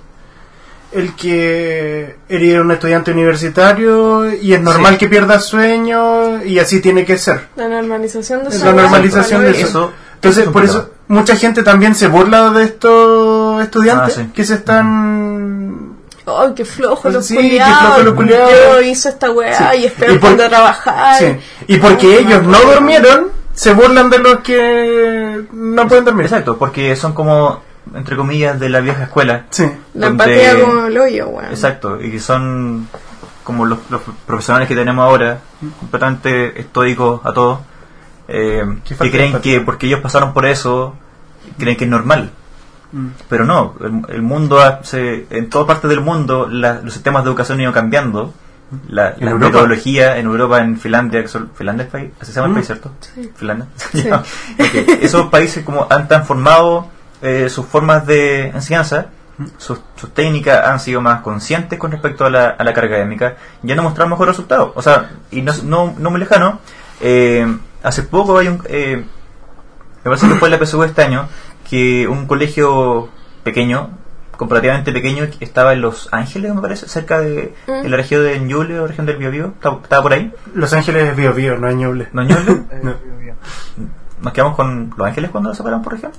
El 0.92 1.14
que 1.16 2.16
eres 2.28 2.60
un 2.60 2.70
estudiante 2.70 3.12
universitario 3.12 4.30
y 4.34 4.52
es 4.52 4.60
normal 4.60 4.92
Sí. 4.94 4.98
que 4.98 5.08
pierdas 5.08 5.44
sueño 5.46 6.42
y 6.44 6.58
así 6.58 6.80
tiene 6.80 7.04
que 7.06 7.16
ser. 7.16 7.48
La 7.56 7.66
normalización 7.68 8.42
de 8.42 8.50
Es 8.50 8.56
esa 8.56 8.66
la 8.66 8.82
normalización 8.82 9.42
de 9.42 9.50
eso. 9.52 9.66
Eso- 9.66 9.92
Entonces, 10.16 10.44
es 10.44 10.50
por 10.50 10.64
eso 10.64 10.90
mucha 11.08 11.34
gente 11.36 11.62
también 11.62 11.94
se 11.94 12.06
burla 12.08 12.50
de 12.50 12.64
estos 12.64 13.62
estudiantes 13.62 14.18
Ah, 14.18 14.20
sí. 14.22 14.30
que 14.34 14.44
se 14.44 14.54
están... 14.54 15.96
¡Ay, 16.26 16.52
qué 16.54 16.64
flojo 16.64 17.10
los 17.10 17.26
Sí, 17.26 17.34
culiados! 17.34 18.12
culiados. 18.14 18.50
Yo 18.50 18.80
hice 18.82 19.08
esta 19.08 19.30
weá 19.32 19.72
Sí. 19.72 19.78
y 19.80 19.84
espero 19.86 20.12
Y 20.12 20.18
por- 20.18 20.28
cuando 20.36 20.48
trabajar. 20.48 21.18
Sí. 21.18 21.36
Y 21.66 21.78
porque 21.78 22.06
Ay, 22.18 22.24
ellos 22.26 22.42
no 22.44 22.58
durmieron, 22.60 23.28
se 23.54 23.72
burlan 23.72 24.08
de 24.10 24.18
los 24.20 24.38
que 24.40 25.42
no 25.52 25.88
pueden 25.88 26.04
dormir. 26.04 26.26
Exacto, 26.26 26.56
porque 26.56 26.94
son 26.96 27.12
como, 27.12 27.60
entre 27.94 28.16
comillas, 28.16 28.58
de 28.60 28.68
la 28.68 28.80
vieja 28.80 29.04
escuela. 29.04 29.44
Sí. 29.50 29.64
La 29.94 30.08
donde- 30.08 30.24
empatía 30.24 30.60
como 30.64 30.86
el 30.86 30.98
hoyo, 30.98 31.28
weón. 31.28 31.50
Exacto, 31.50 32.00
y 32.00 32.10
que 32.10 32.20
son 32.20 32.88
como 33.44 33.64
los, 33.66 33.78
los 33.90 34.00
profesionales 34.26 34.68
que 34.68 34.74
tenemos 34.76 35.04
ahora, 35.04 35.40
completamente 35.80 36.60
estoicos 36.60 37.20
a 37.24 37.32
todo, 37.32 37.60
eh, 38.28 38.62
que 38.84 38.94
creen 38.96 39.26
empatía. 39.26 39.58
que 39.58 39.60
porque 39.64 39.86
ellos 39.86 40.00
pasaron 40.00 40.32
por 40.32 40.46
eso, 40.46 40.94
creen 41.58 41.76
que 41.76 41.84
es 41.84 41.90
normal. 41.90 42.30
Mm. 42.92 43.06
Pero 43.28 43.44
no, 43.44 43.74
el, 43.80 44.14
el 44.14 44.22
mundo, 44.22 44.60
ha- 44.60 44.84
se, 44.84 45.26
en 45.30 45.50
toda 45.50 45.66
parte 45.66 45.88
del 45.88 46.00
mundo, 46.00 46.46
la- 46.48 46.80
los 46.82 46.92
sistemas 46.92 47.24
de 47.24 47.30
educación 47.30 47.58
han 47.58 47.62
ido 47.62 47.72
cambiando. 47.72 48.32
La, 48.88 49.10
En 49.18 49.26
la 49.26 49.34
metodología 49.34 50.16
en 50.16 50.24
Europa, 50.26 50.60
en 50.60 50.78
Finlandia, 50.78 51.20
que 51.20 51.28
son- 51.28 51.50
Finlandia 51.54 51.84
es 51.84 51.90
país, 51.90 52.10
así 52.20 52.32
se 52.32 52.36
llama 52.36 52.46
el 52.46 52.52
Mm. 52.52 52.54
país, 52.54 52.66
¿cierto? 52.66 52.92
Sí. 53.00 53.30
Finlandia. 53.34 53.66
Sí. 53.76 54.08
Esos 55.02 55.26
países 55.26 55.62
como 55.64 55.86
han 55.90 56.08
transformado 56.08 56.88
eh, 57.22 57.48
sus 57.48 57.66
formas 57.66 58.06
de 58.06 58.48
enseñanza, 58.48 59.06
sus, 59.56 59.80
sus 59.96 60.12
técnicas 60.12 60.66
han 60.66 60.78
sido 60.78 61.00
más 61.00 61.20
conscientes 61.22 61.78
con 61.78 61.90
respecto 61.90 62.24
a 62.24 62.30
la, 62.30 62.48
a 62.50 62.62
la 62.64 62.72
carga 62.74 62.96
académica 62.96 63.36
y 63.62 63.70
han 63.70 63.76
demostrado 63.78 64.10
mejores 64.10 64.34
resultados. 64.36 64.72
O 64.74 64.82
sea, 64.82 65.10
y 65.30 65.40
no, 65.42 65.52
no, 65.64 65.94
no 65.98 66.10
muy 66.10 66.20
lejano, 66.20 66.60
eh, 67.00 67.46
hace 67.82 68.02
poco 68.02 68.38
hay 68.38 68.48
un... 68.48 68.62
eh, 68.68 69.04
me 70.04 70.10
parece 70.10 70.28
que 70.28 70.34
fue 70.34 70.48
en 70.48 70.58
la 70.60 70.64
PSU 70.66 70.82
este 70.84 71.02
año, 71.02 71.28
que 71.68 72.06
un 72.08 72.26
colegio 72.26 73.08
pequeño, 73.44 73.90
comparativamente 74.36 74.92
pequeño, 74.92 75.26
que 75.30 75.44
estaba 75.44 75.72
en 75.72 75.80
Los 75.80 76.08
Ángeles, 76.12 76.52
me 76.54 76.60
parece, 76.60 76.88
cerca 76.88 77.20
de 77.20 77.54
Mm. 77.68 77.84
en 77.84 77.90
la 77.90 77.96
región 77.96 78.22
de 78.24 78.38
Ñuble 78.40 78.80
o 78.80 78.86
región 78.88 79.06
del 79.06 79.16
Biobío, 79.16 79.46
estaba, 79.54 79.80
estaba 79.82 80.02
por 80.02 80.12
ahí, 80.12 80.32
Los 80.54 80.72
Ángeles 80.72 81.10
es 81.10 81.16
Bio 81.16 81.32
Bio, 81.32 81.56
no 81.58 81.68
es 81.68 81.76
Ñuble. 81.76 82.08
¿no 82.12 82.22
Ñuble? 82.24 82.52
Eh, 82.72 82.80
No. 82.82 82.94
¿Nos 84.22 84.32
quedamos 84.32 84.54
con 84.56 84.92
Los 84.96 85.06
Ángeles 85.08 85.30
cuando 85.30 85.48
nos 85.50 85.56
separamos 85.56 85.84
por 85.84 85.92
región? 85.94 86.12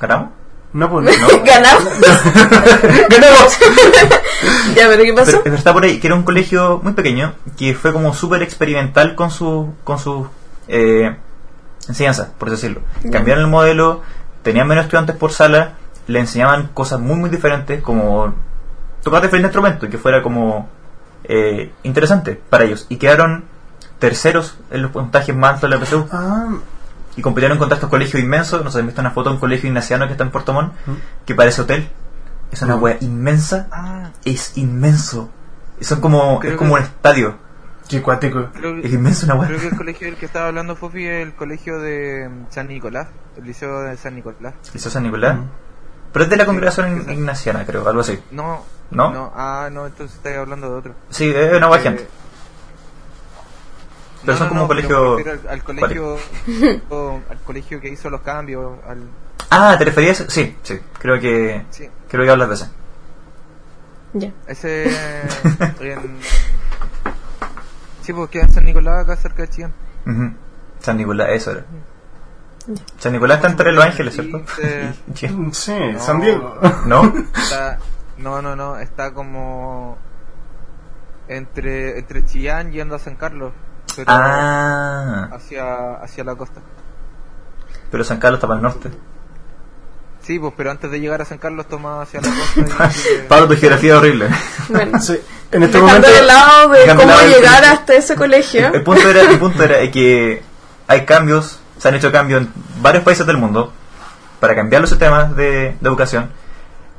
¿Ganamos? 0.00 0.30
No, 0.72 0.90
pues 0.90 1.18
no. 1.20 1.44
Ganamos. 1.44 1.84
¡Ganamos! 3.08 3.58
ya, 4.76 4.88
pero 4.88 5.02
¿qué 5.02 5.12
pasó? 5.14 5.40
Pero 5.42 5.56
está 5.56 5.72
por 5.72 5.84
ahí, 5.84 5.98
que 5.98 6.06
era 6.06 6.16
un 6.16 6.22
colegio 6.22 6.80
muy 6.82 6.92
pequeño, 6.92 7.34
que 7.56 7.74
fue 7.74 7.92
como 7.92 8.14
súper 8.14 8.42
experimental 8.42 9.14
con 9.14 9.30
su 9.30 9.74
con 9.84 9.98
su 9.98 10.28
eh, 10.68 11.16
enseñanza, 11.88 12.32
por 12.36 12.48
así 12.48 12.56
decirlo. 12.56 12.82
Cambiaron 13.10 13.44
el 13.44 13.50
modelo, 13.50 14.02
tenían 14.42 14.68
menos 14.68 14.84
estudiantes 14.84 15.16
por 15.16 15.32
sala, 15.32 15.74
le 16.06 16.20
enseñaban 16.20 16.68
cosas 16.68 17.00
muy, 17.00 17.16
muy 17.16 17.30
diferentes, 17.30 17.82
como 17.82 18.34
tocar 19.02 19.22
diferentes 19.22 19.48
instrumentos, 19.48 19.88
y 19.88 19.90
que 19.90 19.98
fuera 19.98 20.22
como 20.22 20.68
eh, 21.24 21.72
interesante 21.82 22.40
para 22.48 22.64
ellos. 22.64 22.86
Y 22.90 22.96
quedaron 22.96 23.44
terceros 23.98 24.56
en 24.70 24.82
los 24.82 24.90
puntajes 24.90 25.34
más 25.34 25.54
altos 25.54 25.70
de 25.70 25.76
la 25.76 25.84
PSU. 25.84 26.08
Ah, 26.12 26.48
Y 27.18 27.22
compitieron 27.22 27.58
contra 27.58 27.74
estos 27.76 27.90
colegios 27.90 28.22
inmensos. 28.22 28.62
No 28.64 28.70
sé, 28.70 28.78
han 28.80 28.86
visto 28.86 29.00
una 29.00 29.10
foto 29.10 29.30
de 29.30 29.34
un 29.34 29.40
colegio 29.40 29.68
ignaciano 29.68 30.06
que 30.06 30.12
está 30.12 30.24
en 30.24 30.30
Puerto 30.30 30.52
Montt, 30.52 30.72
que 31.26 31.34
parece 31.34 31.60
hotel. 31.62 31.88
Es 32.52 32.62
una 32.62 32.76
Mm. 32.76 32.82
wea 32.82 32.96
inmensa. 33.00 33.66
Ah, 33.72 34.10
Es 34.24 34.56
inmenso. 34.56 35.30
Son 35.80 36.00
como, 36.00 36.38
Creo 36.40 36.52
es 36.52 36.58
como 36.58 36.74
que- 36.76 36.80
un 36.80 36.86
estadio. 36.86 37.34
qué 37.88 38.02
cuático. 38.02 38.48
creo, 38.52 38.78
Es 38.78 38.92
inmenso 38.92 39.26
una 39.26 39.34
wea. 39.36 39.48
creo 39.48 39.60
que 39.60 39.66
el 39.68 39.76
colegio 39.76 40.06
del 40.06 40.16
que 40.16 40.26
estaba 40.26 40.48
hablando 40.48 40.76
Fofi 40.76 41.06
es 41.06 41.22
el 41.26 41.34
colegio 41.34 41.78
de 41.80 42.28
mm, 42.28 42.46
San 42.50 42.68
Nicolás, 42.68 43.08
el 43.36 43.44
liceo 43.44 43.80
de 43.82 43.96
San 43.96 44.14
Nicolás. 44.14 44.54
Liceo 44.72 44.90
San 44.90 45.02
Nicolás. 45.02 45.36
Mm. 45.38 45.44
Pero 46.12 46.24
es 46.24 46.30
de 46.30 46.36
la 46.36 46.46
congregación 46.46 47.04
ignaciana, 47.10 47.64
creo, 47.66 47.86
algo 47.88 48.00
así. 48.00 48.18
No, 48.30 48.64
¿No? 48.90 49.32
ah, 49.36 49.68
no, 49.72 49.86
entonces 49.86 50.16
estáis 50.16 50.36
hablando 50.38 50.70
de 50.70 50.74
otro. 50.78 50.94
Sí, 51.10 51.30
es 51.34 51.52
una 51.54 51.68
wea 51.68 51.80
Eh, 51.80 51.82
gente. 51.82 52.08
Pero 54.24 54.32
no, 54.32 54.38
son 54.38 54.46
no, 54.48 54.48
como 54.48 54.60
no, 54.62 54.68
colegio- 54.68 55.16
Al, 55.16 55.48
al 55.48 55.64
colegio, 55.64 56.16
o 56.90 57.20
al 57.30 57.38
colegio 57.38 57.80
que 57.80 57.88
hizo 57.88 58.10
los 58.10 58.20
cambios, 58.22 58.78
al, 58.86 59.02
Ah, 59.50 59.76
¿te 59.78 59.84
referías? 59.86 60.24
Sí, 60.28 60.56
sí. 60.62 60.78
Creo 60.98 61.18
que, 61.20 61.64
sí, 61.70 61.88
creo 62.08 62.24
que 62.24 62.30
hablas 62.30 62.48
de 62.48 62.54
ese. 62.56 62.70
Ya. 64.14 64.32
ese, 64.46 64.84
en, 65.80 66.18
sí, 68.02 68.12
pues 68.12 68.30
queda 68.30 68.44
en 68.44 68.52
San 68.52 68.64
Nicolás, 68.64 69.04
acá 69.04 69.16
cerca 69.16 69.42
de 69.42 69.48
Chillán. 69.48 69.72
San 70.80 70.96
Nicolás, 70.96 71.28
eso 71.32 71.50
era. 71.52 71.64
San 72.98 73.12
Nicolás 73.12 73.38
está 73.38 73.48
entre 73.48 73.72
Los 73.72 73.84
Ángeles, 73.84 74.14
¿cierto? 74.14 74.42
Sí. 74.56 74.62
Sí. 75.14 75.26
Sí, 75.52 75.72
No. 75.92 75.98
San 76.00 76.20
Diego. 76.20 76.58
¿No? 76.86 77.12
Está, 77.36 77.78
no, 78.18 78.42
no, 78.42 78.54
no, 78.56 78.78
está 78.78 79.12
como 79.14 79.96
entre, 81.28 81.98
entre 81.98 82.24
Chillán 82.24 82.70
yendo 82.72 82.94
a 82.94 82.98
San 82.98 83.16
Carlos, 83.16 83.52
pero 84.04 84.18
Ah, 84.18 85.28
hacia, 85.32 85.94
hacia 86.02 86.24
la 86.24 86.34
costa. 86.34 86.60
pero 87.90 88.04
San 88.04 88.18
Carlos 88.18 88.38
está 88.38 88.46
para 88.46 88.58
el 88.58 88.62
norte. 88.62 88.90
Sí, 90.22 90.38
pues, 90.38 90.52
pero 90.56 90.70
antes 90.70 90.90
de 90.90 91.00
llegar 91.00 91.22
a 91.22 91.24
San 91.24 91.38
Carlos 91.38 91.66
toma 91.68 92.02
hacia 92.02 92.20
la 92.20 92.28
costa. 92.56 92.90
y- 92.90 93.26
Pablo, 93.28 93.48
tu 93.48 93.56
geografía 93.56 93.92
es 93.94 93.98
horrible. 93.98 94.28
Bueno, 94.68 95.00
Sí, 95.00 95.18
en 95.52 95.62
este 95.62 95.78
dejando 95.80 95.86
momento. 96.06 96.10
de 96.10 96.22
lado 96.26 96.68
de 96.70 96.86
cómo 96.96 97.04
lado 97.08 97.26
llegar 97.28 97.64
hasta 97.64 97.94
ese 97.94 98.14
colegio. 98.14 98.68
El 98.74 98.82
punto 98.82 99.08
era, 99.08 99.22
el 99.22 99.38
punto 99.38 99.62
era 99.62 99.90
que 99.90 100.42
hay 100.86 101.04
cambios, 101.06 101.60
se 101.78 101.88
han 101.88 101.94
hecho 101.94 102.12
cambios 102.12 102.42
en 102.42 102.52
varios 102.82 103.04
países 103.04 103.26
del 103.26 103.38
mundo 103.38 103.72
para 104.40 104.54
cambiar 104.54 104.82
los 104.82 104.90
sistemas 104.90 105.34
de, 105.34 105.76
de 105.80 105.88
educación 105.88 106.30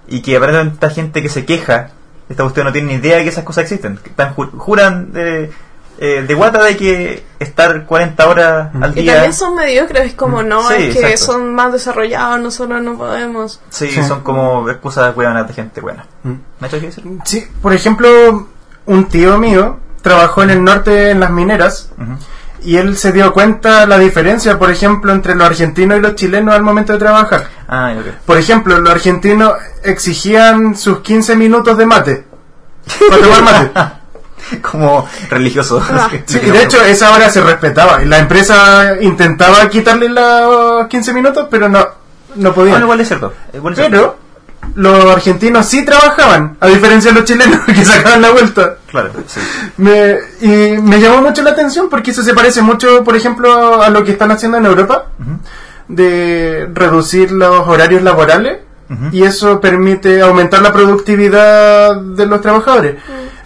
y 0.08 0.22
que 0.24 0.36
aparentemente 0.36 0.74
esta 0.76 0.90
gente 0.90 1.22
que 1.22 1.30
se 1.30 1.46
queja, 1.46 1.92
esta 2.30 2.42
cuestión 2.44 2.66
no 2.66 2.72
tiene 2.72 2.88
ni 2.88 2.94
idea 2.96 3.18
de 3.18 3.24
que 3.24 3.30
esas 3.30 3.44
cosas 3.44 3.64
existen. 3.66 3.98
Que 3.98 4.10
están, 4.10 4.36
ju- 4.36 4.58
juran 4.58 5.12
de, 5.14 5.52
eh, 6.02 6.24
de 6.26 6.34
guata 6.34 6.64
de 6.64 6.78
que 6.78 7.24
estar 7.40 7.86
40 7.86 8.28
horas 8.30 8.70
al 8.82 8.98
Y 8.98 9.02
día... 9.02 9.14
también 9.16 9.34
son 9.34 9.56
mediocres, 9.56 10.06
es 10.08 10.14
como 10.14 10.42
no, 10.44 10.62
Sí, 10.70 10.76
es 10.76 10.96
que 10.96 11.12
exacto. 11.12 11.34
son 11.34 11.54
más 11.54 11.74
desarrollados, 11.74 12.40
nosotros 12.40 12.82
no 12.82 12.98
podemos. 12.98 13.60
Sí, 13.70 13.90
Sí. 13.90 14.02
son 14.04 14.22
como 14.22 14.70
excusas 14.70 15.16
hueonas 15.16 15.48
de 15.48 15.54
gente 15.54 15.82
buena. 15.82 16.06
Mm. 16.24 16.34
¿Nacho, 16.62 16.80
qué 16.80 16.86
decir? 16.88 17.04
Sí, 17.26 17.46
por 17.62 17.74
ejemplo, 17.74 18.48
un 18.86 19.06
tío 19.10 19.38
mío 19.38 19.80
trabajó 20.02 20.44
en 20.44 20.52
el 20.52 20.64
norte 20.64 21.10
en 21.12 21.20
las 21.20 21.32
mineras 21.32 21.92
y 22.64 22.78
él 22.78 22.96
se 22.98 23.12
dio 23.12 23.34
cuenta 23.34 23.86
la 23.86 23.98
diferencia, 24.00 24.58
por 24.58 24.72
ejemplo, 24.72 25.12
entre 25.12 25.36
los 25.36 25.46
argentinos 25.48 25.98
y 25.98 26.02
los 26.02 26.16
chilenos 26.16 26.56
al 26.56 26.64
momento 26.64 26.94
de 26.94 27.00
trabajar. 27.00 27.48
Ah, 27.68 27.94
ok. 28.00 28.06
Por 28.26 28.38
ejemplo, 28.38 28.80
los 28.80 28.90
argentinos 28.90 29.54
exigían 29.84 30.76
sus 30.78 31.00
15 31.02 31.36
minutos 31.36 31.78
de 31.78 31.86
mate. 31.86 32.26
Para 33.10 33.22
tomar 33.22 33.44
mate. 33.44 33.96
como 34.62 35.08
religioso. 35.30 35.82
Ah. 35.92 36.10
Sí, 36.26 36.40
de 36.40 36.64
hecho 36.64 36.84
esa 36.84 37.12
hora 37.12 37.30
se 37.30 37.42
respetaba. 37.42 38.00
La 38.04 38.20
empresa 38.20 38.96
intentaba 39.02 39.70
quitarle 39.70 40.10
los 40.10 40.88
15 40.88 41.14
minutos, 41.14 41.48
pero 41.50 41.70
no, 41.70 41.80
no 41.80 41.88
Bueno, 42.36 42.54
podían. 42.54 42.82
igual 42.82 43.00
es 43.02 43.08
cierto. 43.08 43.34
Igual 43.54 43.74
es 43.74 43.80
cierto. 43.80 43.92
Pero 43.98 44.30
los 44.76 45.06
argentinos 45.06 45.66
sí 45.66 45.84
trabajaban, 45.84 46.58
a 46.60 46.68
diferencia 46.68 47.12
de 47.12 47.20
los 47.20 47.26
chilenos 47.26 47.60
que 47.66 47.84
sacaban 47.86 48.22
la 48.22 48.32
vuelta. 48.32 48.76
Claro, 48.92 49.12
sí. 49.26 49.40
Me, 49.78 50.18
y 50.42 50.78
me 50.78 51.00
llamó 51.00 51.22
mucho 51.22 51.42
la 51.42 51.52
atención 51.52 51.90
porque 51.90 52.12
eso 52.12 52.22
se 52.24 52.34
parece 52.34 52.62
mucho, 52.62 53.04
por 53.04 53.16
ejemplo, 53.16 53.82
a 53.82 53.90
lo 53.90 54.04
que 54.04 54.12
están 54.12 54.32
haciendo 54.32 54.58
en 54.58 54.66
Europa, 54.66 55.06
de 55.88 56.70
reducir 56.74 57.32
los 57.32 57.68
horarios 57.68 58.04
laborales 58.04 58.60
Y 59.12 59.24
eso 59.24 59.60
permite 59.62 60.22
aumentar 60.22 60.62
la 60.62 60.74
productividad 60.74 61.96
de 62.02 62.26
los 62.26 62.42
trabajadores. 62.42 62.96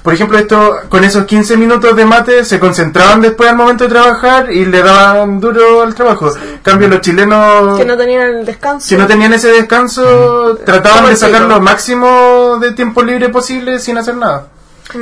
Por 0.02 0.14
ejemplo, 0.14 0.38
esto 0.38 0.76
con 0.90 1.04
esos 1.06 1.26
15 1.26 1.56
minutos 1.56 1.96
de 1.96 2.06
mate 2.06 2.44
se 2.44 2.60
concentraban 2.60 3.22
después 3.22 3.50
al 3.50 3.56
momento 3.56 3.86
de 3.86 3.90
trabajar 3.90 4.52
y 4.52 4.66
le 4.66 4.82
daban 4.84 5.40
duro 5.40 5.82
al 5.82 5.96
trabajo. 5.96 6.30
En 6.36 6.58
cambio, 6.62 6.90
los 6.90 7.00
chilenos 7.02 7.78
Que 7.80 7.86
no 7.86 7.96
tenían 7.96 8.36
el 8.36 8.46
descanso. 8.46 8.88
que 8.90 8.98
no 8.98 9.08
tenían 9.08 9.32
ese 9.34 9.50
descanso 9.50 10.58
trataban 10.66 11.06
de 11.08 11.16
sacar 11.16 11.44
lo 11.44 11.62
máximo 11.62 12.58
de 12.60 12.72
tiempo 12.74 13.02
libre 13.02 13.30
posible 13.30 13.80
sin 13.80 13.98
hacer 13.98 14.16
nada. 14.16 14.48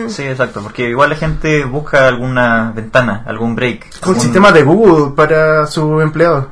Sí, 0.08 0.24
exacto, 0.24 0.62
porque 0.62 0.90
igual 0.90 1.10
la 1.10 1.16
gente 1.16 1.66
busca 1.66 2.08
alguna 2.08 2.72
ventana, 2.76 3.24
algún 3.26 3.56
break. 3.56 3.88
Un 4.04 4.10
algún- 4.10 4.22
sistema 4.22 4.52
de 4.52 4.62
Google 4.64 5.14
para 5.16 5.66
sus 5.66 6.02
empleados. 6.04 6.46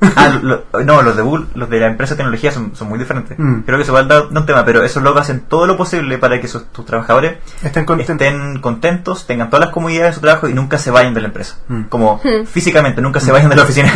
Ah, 0.16 0.38
lo- 0.42 0.64
no, 0.84 1.02
los 1.02 1.14
de 1.16 1.22
Google, 1.22 1.46
los 1.54 1.68
de 1.68 1.78
la 1.78 1.86
empresa 1.86 2.14
de 2.14 2.18
tecnología 2.18 2.50
son, 2.50 2.74
son 2.74 2.88
muy 2.88 2.98
diferentes. 2.98 3.38
Mm. 3.38 3.60
Creo 3.60 3.76
que 3.78 3.82
eso 3.84 3.92
va 3.92 4.00
a 4.00 4.04
dar 4.04 4.24
un 4.30 4.46
tema, 4.46 4.64
pero 4.64 4.82
esos 4.82 5.02
locos 5.02 5.22
hacen 5.22 5.40
todo 5.42 5.66
lo 5.66 5.76
posible 5.76 6.16
para 6.18 6.40
que 6.40 6.48
sus, 6.48 6.66
tus 6.72 6.86
trabajadores 6.86 7.36
Estén 7.62 7.84
contentos. 7.84 8.14
estén 8.14 8.60
contentos, 8.60 9.26
tengan 9.26 9.50
todas 9.50 9.66
las 9.66 9.74
comodidades 9.74 10.10
de 10.12 10.14
su 10.14 10.20
trabajo 10.20 10.48
y 10.48 10.54
nunca 10.54 10.78
se 10.78 10.90
vayan 10.90 11.12
de 11.14 11.20
la 11.20 11.26
empresa. 11.28 11.56
Mm. 11.68 11.82
Como 11.84 12.20
físicamente, 12.50 13.02
nunca 13.02 13.20
se 13.20 13.30
vayan 13.30 13.50
de 13.50 13.56
la 13.56 13.62
oficina. 13.62 13.92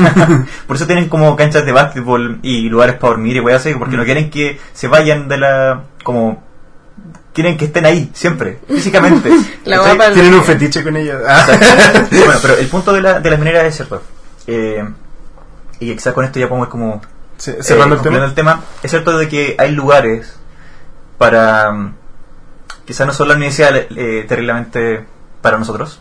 Por 0.66 0.76
eso 0.76 0.86
tienen 0.86 1.08
como 1.08 1.34
canchas 1.36 1.64
de 1.64 1.72
básquetbol 1.72 2.38
y 2.42 2.68
lugares 2.68 2.96
para 2.96 3.12
dormir 3.14 3.36
y 3.36 3.40
wey 3.40 3.54
así, 3.54 3.74
porque 3.74 3.96
no 3.96 4.04
quieren 4.04 4.30
que 4.30 4.60
se 4.72 4.88
vayan 4.88 5.26
de 5.28 5.38
la... 5.38 5.82
como... 6.02 6.42
Quieren 7.32 7.56
que 7.56 7.64
estén 7.64 7.84
ahí, 7.84 8.10
siempre, 8.14 8.60
físicamente. 8.68 9.28
Tienen 10.14 10.34
un 10.34 10.44
fetiche 10.44 10.84
con 10.84 10.96
ellos. 10.96 11.20
Ah. 11.26 11.46
bueno, 12.10 12.34
pero 12.40 12.56
el 12.56 12.66
punto 12.68 12.92
de 12.92 13.02
la, 13.02 13.18
de 13.18 13.28
las 13.30 13.38
mineras 13.40 13.64
es 13.64 13.74
cierto. 13.74 14.00
Eh, 14.46 14.84
y 15.80 15.92
quizás 15.94 16.12
con 16.14 16.24
esto 16.24 16.38
ya 16.38 16.48
podemos 16.48 16.68
como 16.68 17.00
Sí, 17.36 17.50
eh, 17.50 17.62
cerrando 17.62 17.96
el 17.96 18.02
tema. 18.02 18.24
el 18.24 18.34
tema. 18.34 18.60
Es 18.82 18.90
cierto 18.90 19.16
de 19.18 19.28
que 19.28 19.56
hay 19.58 19.72
lugares 19.72 20.38
para... 21.18 21.72
mm, 21.72 21.94
Quizás 22.84 23.06
no 23.06 23.12
son 23.14 23.28
la 23.28 23.34
universidad 23.34 23.74
eh, 23.74 24.24
terriblemente 24.28 25.06
para 25.40 25.56
nosotros. 25.58 26.00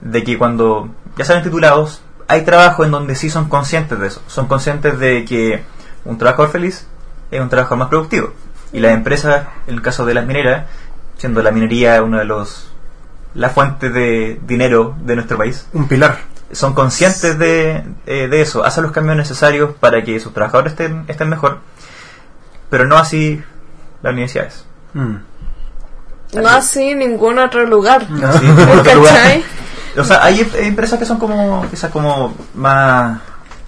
De 0.00 0.24
que 0.24 0.36
cuando 0.36 0.88
ya 1.16 1.24
salen 1.24 1.44
titulados, 1.44 2.02
hay 2.26 2.42
trabajo 2.44 2.84
en 2.84 2.90
donde 2.90 3.14
sí 3.14 3.30
son 3.30 3.48
conscientes 3.48 4.00
de 4.00 4.08
eso. 4.08 4.20
Son 4.26 4.48
conscientes 4.48 4.98
de 4.98 5.24
que 5.24 5.62
un 6.04 6.18
trabajador 6.18 6.50
feliz 6.50 6.88
es 7.30 7.40
un 7.40 7.48
trabajador 7.48 7.78
más 7.78 7.88
productivo. 7.88 8.32
Y 8.72 8.80
las 8.80 8.92
empresas, 8.94 9.46
en 9.68 9.74
el 9.74 9.82
caso 9.82 10.04
de 10.04 10.14
las 10.14 10.26
mineras, 10.26 10.66
siendo 11.18 11.40
la 11.40 11.52
minería 11.52 12.02
uno 12.02 12.18
de 12.18 12.24
los... 12.24 12.72
la 13.34 13.50
fuente 13.50 13.90
de 13.90 14.40
dinero 14.44 14.96
de 15.04 15.14
nuestro 15.14 15.38
país, 15.38 15.68
Un 15.72 15.86
pilar. 15.86 16.18
Son 16.52 16.74
conscientes 16.74 17.38
de, 17.38 17.82
eh, 18.06 18.28
de 18.28 18.40
eso, 18.42 18.64
hacen 18.64 18.82
los 18.84 18.92
cambios 18.92 19.16
necesarios 19.16 19.74
para 19.80 20.02
que 20.04 20.20
sus 20.20 20.32
trabajadores 20.34 20.72
estén, 20.72 21.04
estén 21.08 21.28
mejor, 21.28 21.60
pero 22.70 22.84
no 22.84 22.96
así 22.96 23.42
las 24.02 24.12
universidades. 24.12 24.64
Mm. 24.94 25.16
No 26.34 26.48
así 26.48 26.94
ningún 26.94 27.38
otro 27.38 27.66
lugar. 27.66 28.02
Otro 28.04 28.94
lugar. 28.94 29.14
¿Cachai? 29.14 29.44
O 29.98 30.04
sea, 30.04 30.24
hay 30.24 30.40
em- 30.40 30.50
empresas 30.66 30.98
que 30.98 31.04
son 31.04 31.18
como, 31.18 31.66
quizás 31.70 31.90
como 31.90 32.34
más 32.54 33.20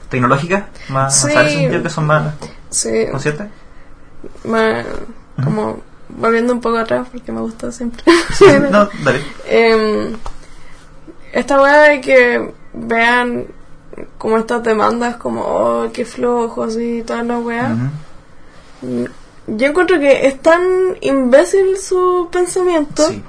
tecnológicas, 0.08 0.64
más 0.88 1.14
Sí. 1.14 1.24
avanzadas 1.26 1.46
en 1.46 1.46
ese 1.52 1.60
sentido, 1.60 1.82
que 1.82 1.90
son 1.90 2.06
más 2.06 2.34
Sí, 2.70 3.06
conscientes. 3.10 3.48
ma- 4.44 4.82
como 5.42 5.82
volviendo 6.08 6.52
un 6.52 6.60
poco 6.60 6.78
atrás 6.78 7.06
porque 7.12 7.32
me 7.32 7.40
gusta 7.40 7.70
siempre. 7.72 8.02
No, 8.70 8.88
dale. 9.02 9.22
Em, 9.46 10.16
esta 11.32 11.60
weá 11.60 11.80
de 11.80 12.00
que 12.00 12.54
vean 12.74 13.46
como 14.18 14.38
estas 14.38 14.62
demandas 14.62 15.16
como, 15.16 15.42
oh, 15.42 15.90
qué 15.92 16.04
flojos 16.04 16.76
y 16.76 17.02
toda 17.02 17.22
la 17.22 17.38
weá. 17.38 17.76
Ujú. 18.82 19.08
Yo 19.46 19.66
encuentro 19.66 19.98
que 19.98 20.26
es 20.26 20.40
tan 20.40 20.96
imbécil 21.00 21.78
su 21.78 22.28
pensamiento. 22.30 23.08
Sí. 23.08 23.22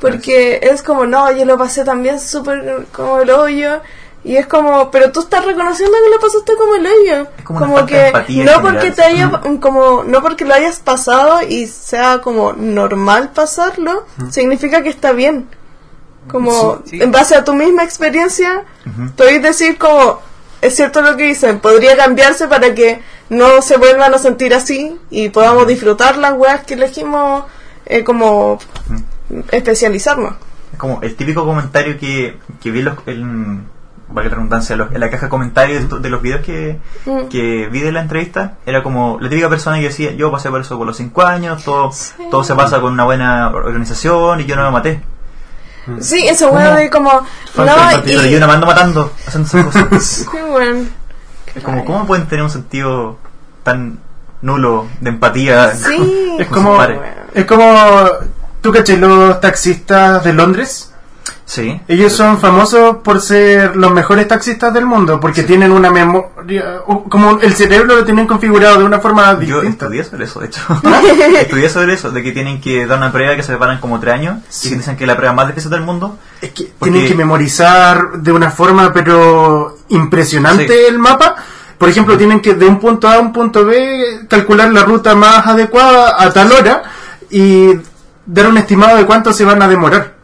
Porque 0.00 0.60
es 0.62 0.82
como, 0.82 1.06
no, 1.06 1.30
yo 1.32 1.44
lo 1.44 1.58
pasé 1.58 1.84
también 1.84 2.20
súper 2.20 2.86
como 2.92 3.20
el 3.20 3.30
hoyo. 3.30 3.80
Y 4.24 4.36
es 4.36 4.46
como, 4.46 4.90
pero 4.90 5.12
tú 5.12 5.20
estás 5.20 5.44
reconociendo 5.44 5.96
que 6.04 6.10
lo 6.10 6.20
pasaste 6.20 6.52
como 6.56 6.74
el 6.74 6.86
hoyo. 6.86 7.26
Como 7.44 7.86
que 7.86 8.12
no 8.44 8.60
porque 8.60 8.92
general, 8.92 8.94
te 8.94 9.02
haya, 9.02 9.40
como, 9.60 10.02
no 10.04 10.22
porque 10.22 10.44
lo 10.44 10.54
hayas 10.54 10.80
pasado 10.80 11.40
y 11.48 11.66
sea 11.66 12.20
como 12.20 12.52
normal 12.52 13.30
pasarlo, 13.32 14.04
significa 14.30 14.82
que 14.82 14.88
está 14.88 15.12
bien. 15.12 15.48
Como, 16.28 16.76
Sí, 16.84 16.90
sí. 16.98 17.02
en 17.02 17.10
base 17.10 17.34
a 17.34 17.44
tu 17.44 17.54
misma 17.54 17.82
experiencia, 17.84 18.64
Ujú. 18.86 19.10
podéis 19.16 19.42
decir 19.42 19.78
como, 19.78 20.20
es 20.60 20.74
cierto 20.76 21.00
lo 21.02 21.16
que 21.16 21.24
dicen, 21.24 21.60
podría 21.60 21.96
cambiarse 21.96 22.46
para 22.48 22.74
que 22.74 23.00
no 23.30 23.60
se 23.62 23.76
vuelvan 23.76 24.14
a 24.14 24.18
sentir 24.18 24.54
así 24.54 24.98
y 25.10 25.28
podamos 25.30 25.66
disfrutar 25.66 26.16
las 26.18 26.32
weas 26.34 26.64
que 26.64 26.74
elegimos 26.74 27.44
eh, 27.86 28.04
como 28.04 28.58
especializarnos. 29.50 30.34
Es 30.72 30.78
como 30.78 31.00
el 31.02 31.14
típico 31.16 31.44
comentario 31.44 31.98
que, 31.98 32.38
que 32.60 32.70
vi 32.70 32.80
en 32.80 32.84
los, 32.86 32.94
en, 33.06 33.66
valga 34.08 34.30
la 34.30 34.36
redundancia, 34.36 34.76
los- 34.76 34.90
en 34.92 35.00
la 35.00 35.10
caja 35.10 35.26
de 35.26 35.30
comentarios 35.30 35.88
de, 35.90 35.98
de 36.00 36.08
los 36.10 36.22
videos 36.22 36.40
que, 36.42 36.78
Mm. 37.06 37.28
que 37.28 37.68
vi 37.70 37.80
de 37.80 37.92
la 37.92 38.00
entrevista. 38.00 38.54
Era 38.66 38.82
como 38.82 39.18
la 39.20 39.28
típica 39.28 39.48
persona 39.48 39.76
que 39.78 39.84
decía, 39.84 40.12
yo 40.12 40.30
pasé 40.32 40.48
por 40.50 40.60
eso 40.60 40.76
por 40.78 40.86
los 40.86 40.96
5 40.96 41.22
años, 41.22 41.62
todo, 41.64 41.92
Sí. 41.92 42.14
todo 42.30 42.42
se 42.44 42.54
pasa 42.54 42.80
con 42.80 42.92
una 42.92 43.04
buena 43.04 43.48
organización 43.50 44.40
y 44.40 44.46
yo 44.46 44.56
no 44.56 44.64
me 44.64 44.70
maté. 44.70 45.02
Sí, 46.00 46.26
esa 46.28 46.48
wea 46.48 46.74
de 46.74 46.90
como... 46.90 47.10
Falta 47.52 48.00
No, 48.04 48.24
y- 48.24 48.30
yo 48.30 48.40
no 48.40 48.46
me 48.46 48.52
ando 48.54 48.66
matando 48.66 49.12
haciendo 49.26 49.48
esas 49.48 49.84
cosas. 49.86 50.04
Sí, 50.32 50.36
weón. 50.52 50.90
es 51.54 51.62
como, 51.62 51.84
¿cómo 51.84 52.06
pueden 52.06 52.26
tener 52.26 52.44
un 52.44 52.50
sentido 52.50 53.18
tan 53.62 53.98
nulo 54.42 54.86
de 55.00 55.10
empatía? 55.10 55.74
Sí. 55.74 56.24
Es 56.38 56.46
con 56.48 56.62
como, 56.64 56.78
es 57.34 57.44
como, 57.46 58.08
¿tú 58.60 58.72
caché 58.72 58.96
los 58.96 59.40
taxistas 59.40 60.22
de 60.22 60.32
Londres? 60.32 60.87
Sí. 61.50 61.80
Ellos 61.88 62.12
son 62.12 62.38
famosos 62.38 62.96
por 62.98 63.22
ser 63.22 63.74
los 63.74 63.90
mejores 63.90 64.28
taxistas 64.28 64.70
del 64.74 64.84
mundo, 64.84 65.18
porque 65.18 65.44
tienen 65.44 65.72
una 65.72 65.90
memoria, 65.90 66.80
como 67.08 67.40
el 67.40 67.54
cerebro 67.54 67.96
lo 67.96 68.04
tienen 68.04 68.26
configurado 68.26 68.76
de 68.78 68.84
una 68.84 69.00
forma 69.00 69.32
Yo 69.40 69.62
distinta. 69.62 69.86
estudié 69.86 70.04
sobre 70.04 70.24
eso, 70.26 70.40
de 70.40 70.46
hecho. 70.48 70.60
estudié 71.40 71.68
sobre 71.70 71.94
eso, 71.94 72.10
de 72.10 72.22
que 72.22 72.32
tienen 72.32 72.60
que 72.60 72.86
dar 72.86 72.98
una 72.98 73.10
prueba 73.10 73.34
que 73.34 73.42
se 73.42 73.48
preparan 73.52 73.80
como 73.80 73.98
tres 73.98 74.12
años 74.14 74.40
Sí. 74.50 74.68
y 74.68 74.74
dicen 74.76 74.94
que 74.98 75.04
es 75.04 75.08
la 75.08 75.16
prueba 75.16 75.32
más 75.32 75.46
difícil 75.48 75.70
del 75.70 75.80
mundo. 75.80 76.18
Es 76.42 76.50
que 76.50 76.64
Porque- 76.78 76.92
tienen 76.92 77.08
que 77.08 77.16
memorizar 77.16 78.12
de 78.18 78.30
una 78.30 78.50
forma 78.50 78.92
pero 78.92 79.78
impresionante 79.88 80.66
Sí. 80.68 80.74
el 80.86 80.98
mapa. 80.98 81.34
Por 81.78 81.88
ejemplo, 81.88 82.18
tienen 82.18 82.40
que 82.40 82.52
de 82.54 82.66
un 82.66 82.78
punto 82.78 83.08
A 83.08 83.14
a 83.14 83.20
un 83.20 83.32
punto 83.32 83.64
B 83.64 84.26
calcular 84.28 84.70
la 84.70 84.82
ruta 84.84 85.14
más 85.14 85.46
adecuada 85.46 86.14
a 86.22 86.30
tal 86.30 86.52
hora 86.52 86.82
y 87.30 87.70
dar 88.26 88.48
un 88.48 88.58
estimado 88.58 88.98
de 88.98 89.06
cuánto 89.06 89.32
se 89.32 89.46
van 89.46 89.62
a 89.62 89.68
demorar. 89.68 90.17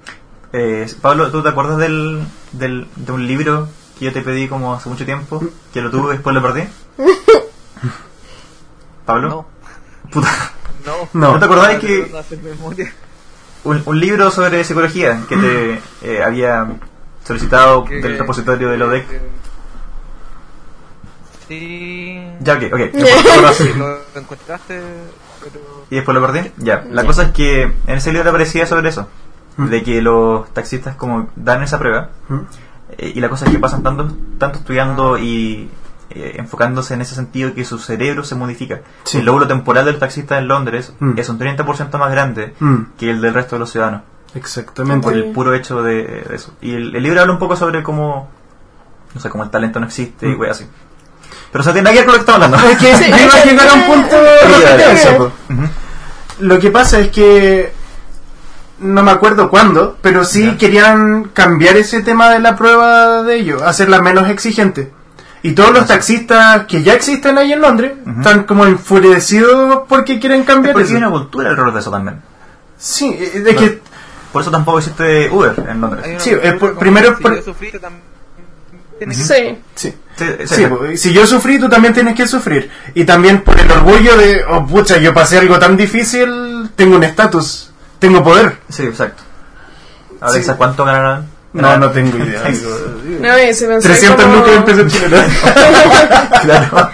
Eh, 0.56 0.86
Pablo, 1.00 1.32
¿tú 1.32 1.42
te 1.42 1.48
acuerdas 1.48 1.78
del, 1.78 2.22
del, 2.52 2.86
de 2.94 3.10
un 3.12 3.26
libro 3.26 3.68
que 3.98 4.04
yo 4.04 4.12
te 4.12 4.20
pedí 4.22 4.46
como 4.46 4.72
hace 4.72 4.88
mucho 4.88 5.04
tiempo? 5.04 5.42
Que 5.72 5.80
lo 5.82 5.90
tuve 5.90 6.10
y 6.10 6.16
después 6.18 6.32
lo 6.32 6.40
perdí. 6.42 6.62
¿Pablo? 9.04 9.28
No, 9.28 9.46
Puta. 10.12 10.28
no. 10.86 10.92
No. 11.12 11.32
¿No 11.32 11.38
te 11.40 11.44
acordás 11.46 11.78
que 11.80 12.08
un, 13.64 13.82
un 13.84 14.00
libro 14.00 14.30
sobre 14.30 14.62
psicología 14.62 15.22
que 15.28 15.36
te 15.36 15.80
eh, 16.02 16.22
había 16.22 16.68
solicitado 17.26 17.84
Que- 17.84 17.96
del 17.96 18.16
repositorio 18.18 18.68
de 18.70 18.82
ODEC? 18.82 19.06
Sí. 21.48 22.22
Ya, 22.40 22.54
ok, 22.54 22.62
ok. 22.72 22.80
Sí, 23.54 23.72
lo 23.76 23.98
encontraste, 24.14 24.80
pero... 25.42 25.84
¿Y 25.90 25.96
después 25.96 26.14
lo 26.14 26.24
perdí? 26.26 26.52
Ya. 26.58 26.84
La 26.90 27.04
cosa 27.04 27.24
es 27.24 27.32
que 27.32 27.62
en 27.62 27.74
ese 27.88 28.12
libro 28.12 28.30
aparecía 28.30 28.66
sobre 28.66 28.88
eso. 28.90 29.08
De 29.56 29.82
que 29.82 30.02
los 30.02 30.52
taxistas 30.52 30.96
como 30.96 31.28
dan 31.36 31.62
esa 31.62 31.78
prueba. 31.78 32.10
eh, 32.98 33.12
y 33.14 33.20
la 33.20 33.28
cosa 33.28 33.44
es 33.46 33.52
que 33.52 33.58
pasan 33.58 33.82
tanto, 33.82 34.08
tanto 34.38 34.58
estudiando 34.58 35.16
y 35.18 35.70
eh, 36.10 36.34
enfocándose 36.38 36.94
en 36.94 37.00
ese 37.02 37.14
sentido 37.14 37.54
que 37.54 37.64
su 37.64 37.78
cerebro 37.78 38.24
se 38.24 38.34
modifica. 38.34 38.80
Sí. 39.04 39.18
El 39.18 39.24
lóbulo 39.26 39.46
temporal 39.48 39.84
del 39.86 39.98
taxista 39.98 40.38
en 40.38 40.48
Londres 40.48 40.92
Mm. 41.00 41.12
es 41.18 41.28
un 41.28 41.38
30% 41.38 41.98
más 41.98 42.10
grande 42.10 42.54
Mm. 42.60 42.76
que 42.98 43.10
el 43.10 43.20
del 43.20 43.32
resto 43.34 43.56
de 43.56 43.60
los 43.60 43.70
ciudadanos. 43.70 44.02
Exactamente. 44.34 45.02
Por 45.04 45.14
el 45.14 45.26
puro 45.32 45.54
hecho 45.54 45.82
de, 45.82 46.24
de 46.28 46.34
eso. 46.34 46.54
Y 46.60 46.74
el, 46.74 46.94
el 46.96 47.02
libro 47.02 47.20
habla 47.20 47.32
un 47.32 47.38
poco 47.38 47.54
sobre 47.56 47.82
cómo, 47.82 48.28
no 49.14 49.20
sé, 49.20 49.28
cómo 49.28 49.44
el 49.44 49.50
talento 49.50 49.78
no 49.80 49.86
existe 49.86 50.28
y 50.28 50.34
wey 50.34 50.50
así. 50.50 50.66
Pero 51.52 51.62
eso 51.62 51.72
tiene 51.72 51.84
nada 51.84 51.94
que 51.94 52.00
ver 52.00 52.06
con 52.06 52.14
lo 52.14 52.18
que 52.24 52.30
estamos 52.30 52.44
hablando. 52.54 52.68
Es 52.68 52.78
que 52.78 52.96
Sí, 52.96 53.10
yo 53.10 53.16
iba 53.16 53.34
a 53.34 53.38
es 53.38 53.42
que- 53.44 53.50
llegar 53.50 53.68
a 53.68 53.72
un 53.74 53.84
punto 53.86 54.10
Sí, 54.10 54.60
de 54.60 54.76
referencia. 54.76 55.18
Lo 56.40 56.58
que 56.58 56.70
pasa 56.70 56.98
es 56.98 57.08
que 57.10 57.72
no 58.78 59.02
me 59.02 59.10
acuerdo 59.10 59.50
cuándo, 59.50 59.96
pero 60.02 60.24
sí 60.24 60.44
Ya. 60.44 60.58
querían 60.58 61.24
cambiar 61.32 61.76
ese 61.76 62.02
tema 62.02 62.30
de 62.30 62.40
la 62.40 62.56
prueba 62.56 63.22
de 63.22 63.36
ellos, 63.36 63.62
hacerla 63.62 64.00
menos 64.02 64.28
exigente. 64.28 64.92
Y 65.42 65.52
todos 65.52 65.72
los 65.74 65.86
taxistas 65.86 66.64
que 66.66 66.82
ya 66.82 66.94
existen 66.94 67.36
ahí 67.36 67.52
en 67.52 67.60
Londres 67.60 67.92
están 68.18 68.44
como 68.44 68.64
enfurecidos 68.64 69.80
porque 69.88 70.18
quieren 70.18 70.40
Es 70.40 70.46
cambiar 70.46 70.72
porque 70.72 70.88
hay 70.88 70.96
eso. 70.96 71.06
una 71.06 71.10
cultura 71.10 71.50
alrededor 71.50 71.74
de 71.74 71.80
eso 71.80 71.90
también. 71.90 72.22
Sí, 72.78 73.14
eh, 73.18 73.40
de 73.40 73.54
que 73.54 73.80
Por 74.32 74.42
eso 74.42 74.50
tampoco 74.50 74.78
existe 74.78 75.30
Uber 75.30 75.54
en 75.68 75.80
Londres. 75.80 76.04
Hay 76.04 76.16
Sí, 76.18 76.30
eh, 76.30 76.34
cultura 76.40 76.58
por- 76.58 76.78
primero 76.78 77.16
si 77.16 77.22
por- 77.22 77.36
yo 77.36 77.42
sufrí, 77.42 77.70
también 77.72 78.02
tienes 78.98 79.18
que- 79.18 79.24
Sí. 79.24 79.58
sí. 79.76 79.94
Sí, 80.16 80.24
sí, 80.46 80.54
Sí, 80.56 80.66
pues, 80.66 81.00
si 81.00 81.12
yo 81.12 81.24
sufrí, 81.26 81.58
tú 81.60 81.68
también 81.68 81.92
tienes 81.94 82.14
que 82.16 82.26
sufrir. 82.26 82.68
Y 82.94 83.04
también 83.04 83.42
por 83.42 83.58
el 83.60 83.70
orgullo 83.70 84.16
de, 84.16 84.42
oh 84.48 84.66
pucha, 84.66 84.96
yo 84.98 85.12
pasé 85.14 85.38
algo 85.38 85.58
tan 85.60 85.76
difícil, 85.76 86.70
tengo 86.74 86.96
un 86.96 87.04
estatus, 87.04 87.70
tengo 87.98 88.22
poder. 88.22 88.58
sí, 88.68 88.84
exacto. 88.84 89.22
Sí. 90.32 90.38
quizás 90.40 90.56
cuánto 90.56 90.84
ganarán. 90.84 91.26
No, 91.52 91.76
no 91.78 91.90
tengo 91.90 92.16
idea. 92.18 92.42
No, 93.20 93.38
y 93.38 93.54
si 93.54 93.64
pensáis 93.66 94.00
300 94.00 94.24
como- 94.24 94.36
lucas 94.38 94.54
en 94.56 94.64
pesos 94.64 94.92
chilenos. 94.92 95.24
claro. 96.42 96.90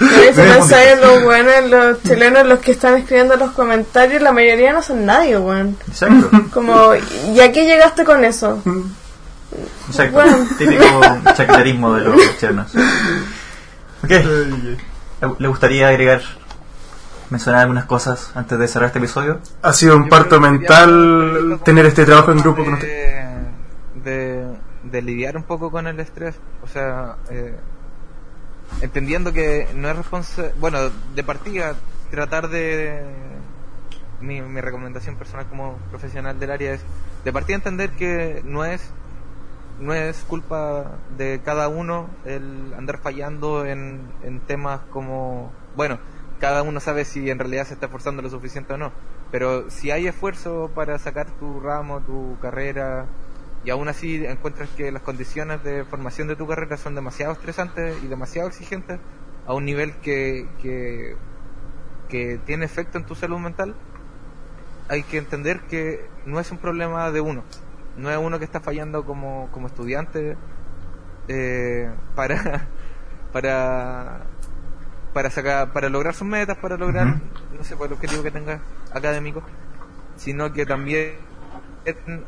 y 0.00 0.04
si 0.04 0.32
Pero 0.34 0.50
es 0.52 0.56
pensáis 0.58 0.88
en 0.92 1.00
los 1.00 1.22
buenos, 1.22 1.70
los 1.70 2.02
chilenos, 2.02 2.46
los 2.46 2.58
que 2.58 2.72
están 2.72 2.96
escribiendo 2.96 3.36
los 3.36 3.52
comentarios, 3.52 4.20
la 4.22 4.32
mayoría 4.32 4.72
no 4.72 4.82
son 4.82 5.06
nadie, 5.06 5.38
weón. 5.38 5.76
Exacto. 5.88 6.28
Como, 6.52 6.90
¿y 7.34 7.40
a 7.40 7.50
qué 7.52 7.64
llegaste 7.64 8.04
con 8.04 8.24
eso? 8.24 8.60
Exacto. 9.88 10.12
Bueno. 10.12 10.46
Típico 10.58 10.84
chaqueterismo 11.34 11.94
de 11.94 12.04
los 12.04 12.38
chilenos. 12.38 12.68
Ok. 14.04 14.10
¿Le- 14.10 14.76
¿Le 15.38 15.48
gustaría 15.48 15.88
agregar, 15.88 16.20
mencionar 17.30 17.62
algunas 17.62 17.84
cosas 17.86 18.30
antes 18.34 18.58
de 18.58 18.68
cerrar 18.68 18.88
este 18.88 18.98
episodio? 18.98 19.40
Ha 19.62 19.72
sido 19.72 19.96
un 19.96 20.04
Yo 20.04 20.10
parto 20.10 20.40
mental 20.40 21.60
tener 21.64 21.86
este 21.86 22.04
trabajo 22.04 22.32
en 22.32 22.38
grupo 22.38 22.64
con 22.64 22.74
usted. 22.74 22.88
de, 23.94 24.10
de, 24.10 24.56
de 24.84 25.02
lidiar 25.02 25.36
un 25.36 25.42
poco 25.44 25.70
con 25.70 25.86
el 25.86 25.98
estrés. 26.00 26.36
O 26.62 26.68
sea, 26.68 27.16
eh, 27.30 27.56
entendiendo 28.80 29.32
que 29.32 29.68
no 29.74 29.88
es 29.88 29.96
responsable. 29.96 30.52
Bueno, 30.58 30.78
de 31.14 31.24
partida, 31.24 31.74
tratar 32.10 32.48
de. 32.48 33.02
Mi, 34.20 34.40
mi 34.40 34.62
recomendación 34.62 35.16
personal 35.16 35.46
como 35.46 35.76
profesional 35.90 36.38
del 36.40 36.50
área 36.50 36.72
es 36.72 36.80
de 37.24 37.32
partida 37.34 37.56
entender 37.56 37.90
que 37.90 38.40
no 38.44 38.64
es 38.64 38.90
no 39.78 39.92
es 39.92 40.24
culpa 40.26 40.92
de 41.18 41.42
cada 41.44 41.68
uno 41.68 42.08
el 42.24 42.72
andar 42.78 42.96
fallando 42.96 43.66
en, 43.66 44.00
en 44.22 44.40
temas 44.40 44.80
como 44.90 45.52
bueno 45.76 45.98
cada 46.40 46.62
uno 46.62 46.80
sabe 46.80 47.04
si 47.04 47.30
en 47.30 47.38
realidad 47.38 47.66
se 47.66 47.74
está 47.74 47.86
esforzando 47.86 48.22
lo 48.22 48.30
suficiente 48.30 48.74
o 48.74 48.78
no. 48.78 48.92
Pero 49.30 49.70
si 49.70 49.90
hay 49.90 50.06
esfuerzo 50.06 50.70
para 50.74 50.98
sacar 50.98 51.30
tu 51.32 51.60
ramo 51.60 52.00
tu 52.00 52.38
carrera 52.40 53.06
y 53.64 53.70
aún 53.70 53.88
así 53.88 54.24
encuentras 54.24 54.68
que 54.70 54.92
las 54.92 55.02
condiciones 55.02 55.62
de 55.64 55.84
formación 55.84 56.28
de 56.28 56.36
tu 56.36 56.46
carrera 56.46 56.76
son 56.76 56.94
demasiado 56.94 57.32
estresantes 57.32 57.96
y 58.02 58.06
demasiado 58.06 58.48
exigentes 58.48 59.00
a 59.46 59.54
un 59.54 59.64
nivel 59.64 59.96
que, 59.96 60.48
que, 60.60 61.16
que 62.08 62.38
tiene 62.44 62.64
efecto 62.64 62.98
en 62.98 63.04
tu 63.04 63.14
salud 63.14 63.38
mental 63.38 63.74
hay 64.88 65.02
que 65.02 65.18
entender 65.18 65.60
que 65.62 66.08
no 66.24 66.40
es 66.40 66.50
un 66.50 66.58
problema 66.58 67.10
de 67.10 67.20
uno. 67.20 67.42
No 67.96 68.10
es 68.10 68.18
uno 68.18 68.38
que 68.38 68.44
está 68.44 68.60
fallando 68.60 69.04
como, 69.04 69.48
como 69.52 69.66
estudiante 69.66 70.36
eh, 71.28 71.90
para 72.14 72.68
para 73.32 74.26
para 75.16 75.30
sacar 75.30 75.72
para 75.72 75.88
lograr 75.88 76.12
sus 76.14 76.28
metas 76.28 76.58
para 76.58 76.76
lograr 76.76 77.06
no 77.56 77.64
sé 77.64 77.74
por 77.74 77.86
el 77.86 77.94
objetivo 77.94 78.22
que 78.22 78.30
tenga 78.30 78.60
académico 78.92 79.42
sino 80.18 80.52
que 80.52 80.66
también 80.66 81.14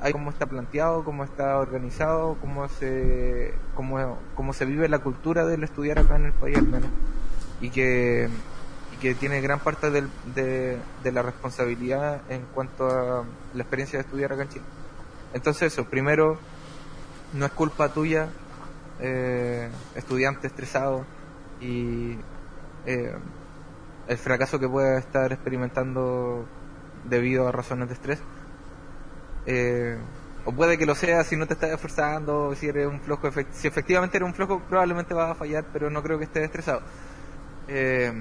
hay 0.01 0.13
cómo 0.13 0.31
está 0.31 0.47
planteado 0.47 1.05
cómo 1.05 1.23
está 1.23 1.59
organizado 1.59 2.39
cómo 2.41 2.67
se 2.69 3.53
cómo, 3.75 4.17
cómo 4.35 4.55
se 4.55 4.65
vive 4.65 4.89
la 4.89 5.01
cultura 5.01 5.45
del 5.45 5.65
estudiar 5.65 5.99
acá 5.99 6.17
en 6.17 6.27
el 6.27 6.33
país 6.33 6.57
al 6.57 6.67
menos. 6.69 6.89
Y 7.61 7.69
que 7.69 8.29
y 8.95 8.97
que 9.03 9.15
tiene 9.15 9.43
gran 9.43 9.59
parte 9.61 9.91
del- 9.91 10.09
de, 10.35 10.79
de 11.05 11.13
la 11.13 11.21
responsabilidad 11.23 12.23
en 12.31 12.41
cuanto 12.55 12.87
a 12.89 13.25
la 13.53 13.63
experiencia 13.63 13.99
de 13.99 14.05
estudiar 14.05 14.33
acá 14.33 14.45
en 14.45 14.49
Chile. 14.49 14.65
Entonces 15.35 15.73
eso, 15.75 15.85
primero, 15.85 16.39
no 17.35 17.45
es 17.45 17.53
culpa 17.53 17.89
tuya, 17.93 18.29
eh, 19.01 19.69
estudiante 19.95 20.47
estresado 20.47 21.05
y 21.61 22.17
eh, 22.89 23.13
el 24.09 24.19
fracaso 24.19 24.59
que 24.59 24.69
pueda 24.69 24.99
estar 24.99 25.33
experimentando 25.33 26.47
debido 27.05 27.49
a 27.49 27.53
razones 27.53 27.89
de 27.89 27.95
estrés. 27.95 28.21
Eh, 29.47 29.97
o 30.45 30.53
puede 30.55 30.79
que 30.79 30.87
lo 30.87 30.95
sea 30.95 31.25
si 31.25 31.37
no 31.37 31.47
te 31.47 31.55
estás 31.55 31.71
esforzando, 31.71 32.55
si 32.55 32.67
eres 32.69 32.87
un 32.87 33.01
flojo, 33.01 33.29
efect- 33.29 33.53
si 33.53 33.69
efectivamente 33.69 34.17
eres 34.17 34.27
un 34.29 34.35
flojo 34.35 34.63
probablemente 34.69 35.15
vas 35.15 35.31
a 35.31 35.35
fallar, 35.35 35.65
pero 35.73 35.91
no 35.91 36.03
creo 36.03 36.19
que 36.19 36.25
estés 36.25 36.45
estresado. 36.45 36.83
Eh, 37.69 38.13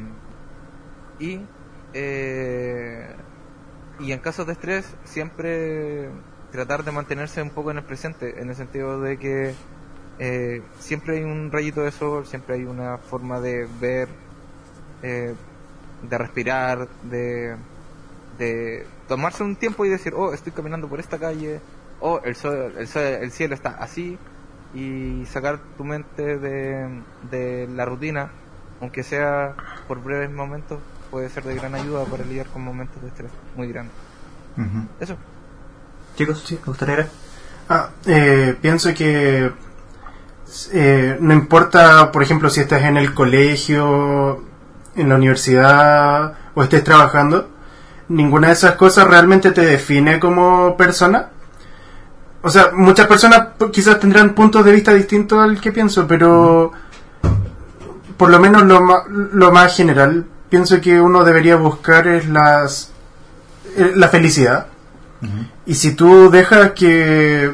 y 1.19 1.47
eh, 1.93 3.15
y 3.99 4.11
en 4.11 4.19
casos 4.19 4.45
de 4.47 4.53
estrés 4.53 4.97
siempre 5.03 6.11
tratar 6.51 6.83
de 6.83 6.91
mantenerse 6.91 7.41
un 7.41 7.51
poco 7.51 7.71
en 7.71 7.77
el 7.77 7.83
presente 7.85 8.41
en 8.41 8.49
el 8.49 8.55
sentido 8.55 9.01
de 9.01 9.17
que 9.19 9.55
eh, 10.19 10.63
siempre 10.79 11.17
hay 11.17 11.23
un 11.23 11.51
rayito 11.51 11.81
de 11.81 11.91
sol 11.91 12.25
siempre 12.27 12.55
hay 12.55 12.65
una 12.65 12.97
forma 12.99 13.39
de 13.41 13.67
ver 13.79 14.09
eh, 15.03 15.33
de 16.09 16.17
respirar, 16.17 16.87
de, 17.03 17.55
de 18.37 18.85
tomarse 19.07 19.43
un 19.43 19.55
tiempo 19.55 19.85
y 19.85 19.89
decir, 19.89 20.13
oh, 20.15 20.33
estoy 20.33 20.51
caminando 20.51 20.87
por 20.87 20.99
esta 20.99 21.17
calle, 21.17 21.59
oh, 22.01 22.19
el, 22.23 22.35
sol, 22.35 22.73
el, 22.77 22.87
sol- 22.87 23.03
el 23.03 23.31
cielo 23.31 23.55
está 23.55 23.69
así, 23.79 24.17
y 24.73 25.25
sacar 25.25 25.59
tu 25.77 25.83
mente 25.83 26.37
de, 26.37 27.01
de 27.31 27.67
la 27.75 27.85
rutina, 27.85 28.29
aunque 28.81 29.03
sea 29.03 29.55
por 29.87 30.03
breves 30.03 30.29
momentos, 30.31 30.79
puede 31.09 31.29
ser 31.29 31.43
de 31.45 31.55
gran 31.55 31.73
ayuda 31.73 32.03
para 32.05 32.23
lidiar 32.25 32.47
con 32.47 32.63
momentos 32.63 33.01
de 33.01 33.07
estrés 33.07 33.31
muy 33.55 33.69
grandes. 33.71 33.95
Ujú. 34.57 34.87
Eso. 34.99 35.15
Chicos, 36.15 36.51
¿me 36.51 36.57
gustaría? 36.65 37.07
Ah, 37.69 37.89
eh, 38.05 38.55
pienso 38.61 38.93
que 38.93 39.51
eh, 40.73 41.17
no 41.19 41.33
importa, 41.33 42.11
por 42.11 42.23
ejemplo, 42.23 42.49
si 42.49 42.61
estás 42.61 42.83
en 42.83 42.97
el 42.97 43.13
colegio, 43.13 44.43
en 44.97 45.09
la 45.09 45.15
universidad 45.15 46.33
o 46.53 46.63
estés 46.63 46.83
trabajando, 46.83 47.49
ninguna 48.09 48.47
de 48.47 48.53
esas 48.53 48.73
cosas 48.73 49.07
realmente 49.07 49.51
te 49.51 49.65
define 49.65 50.19
como 50.19 50.75
persona. 50.75 51.29
O 52.41 52.49
sea, 52.49 52.71
muchas 52.73 53.07
personas 53.07 53.49
quizás 53.71 53.99
tendrán 53.99 54.33
puntos 54.33 54.65
de 54.65 54.71
vista 54.71 54.93
distintos 54.93 55.39
al 55.39 55.59
que 55.61 55.71
pienso, 55.71 56.07
pero 56.07 56.71
por 58.17 58.29
lo 58.29 58.39
menos 58.39 58.63
lo, 58.63 58.79
lo 59.07 59.51
más 59.51 59.75
general, 59.75 60.25
pienso 60.49 60.81
que 60.81 60.99
uno 60.99 61.23
debería 61.23 61.55
buscar 61.55 62.07
es 62.07 62.27
las, 62.27 62.91
eh, 63.75 63.93
la 63.95 64.09
felicidad. 64.09 64.67
Y 65.65 65.75
si 65.75 65.95
tú 65.95 66.29
dejas 66.29 66.71
que, 66.71 67.51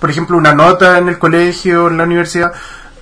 por 0.00 0.10
ejemplo, 0.10 0.38
una 0.38 0.54
nota 0.54 0.98
en 0.98 1.08
el 1.08 1.18
colegio, 1.18 1.88
en 1.88 1.98
la 1.98 2.04
universidad, 2.04 2.52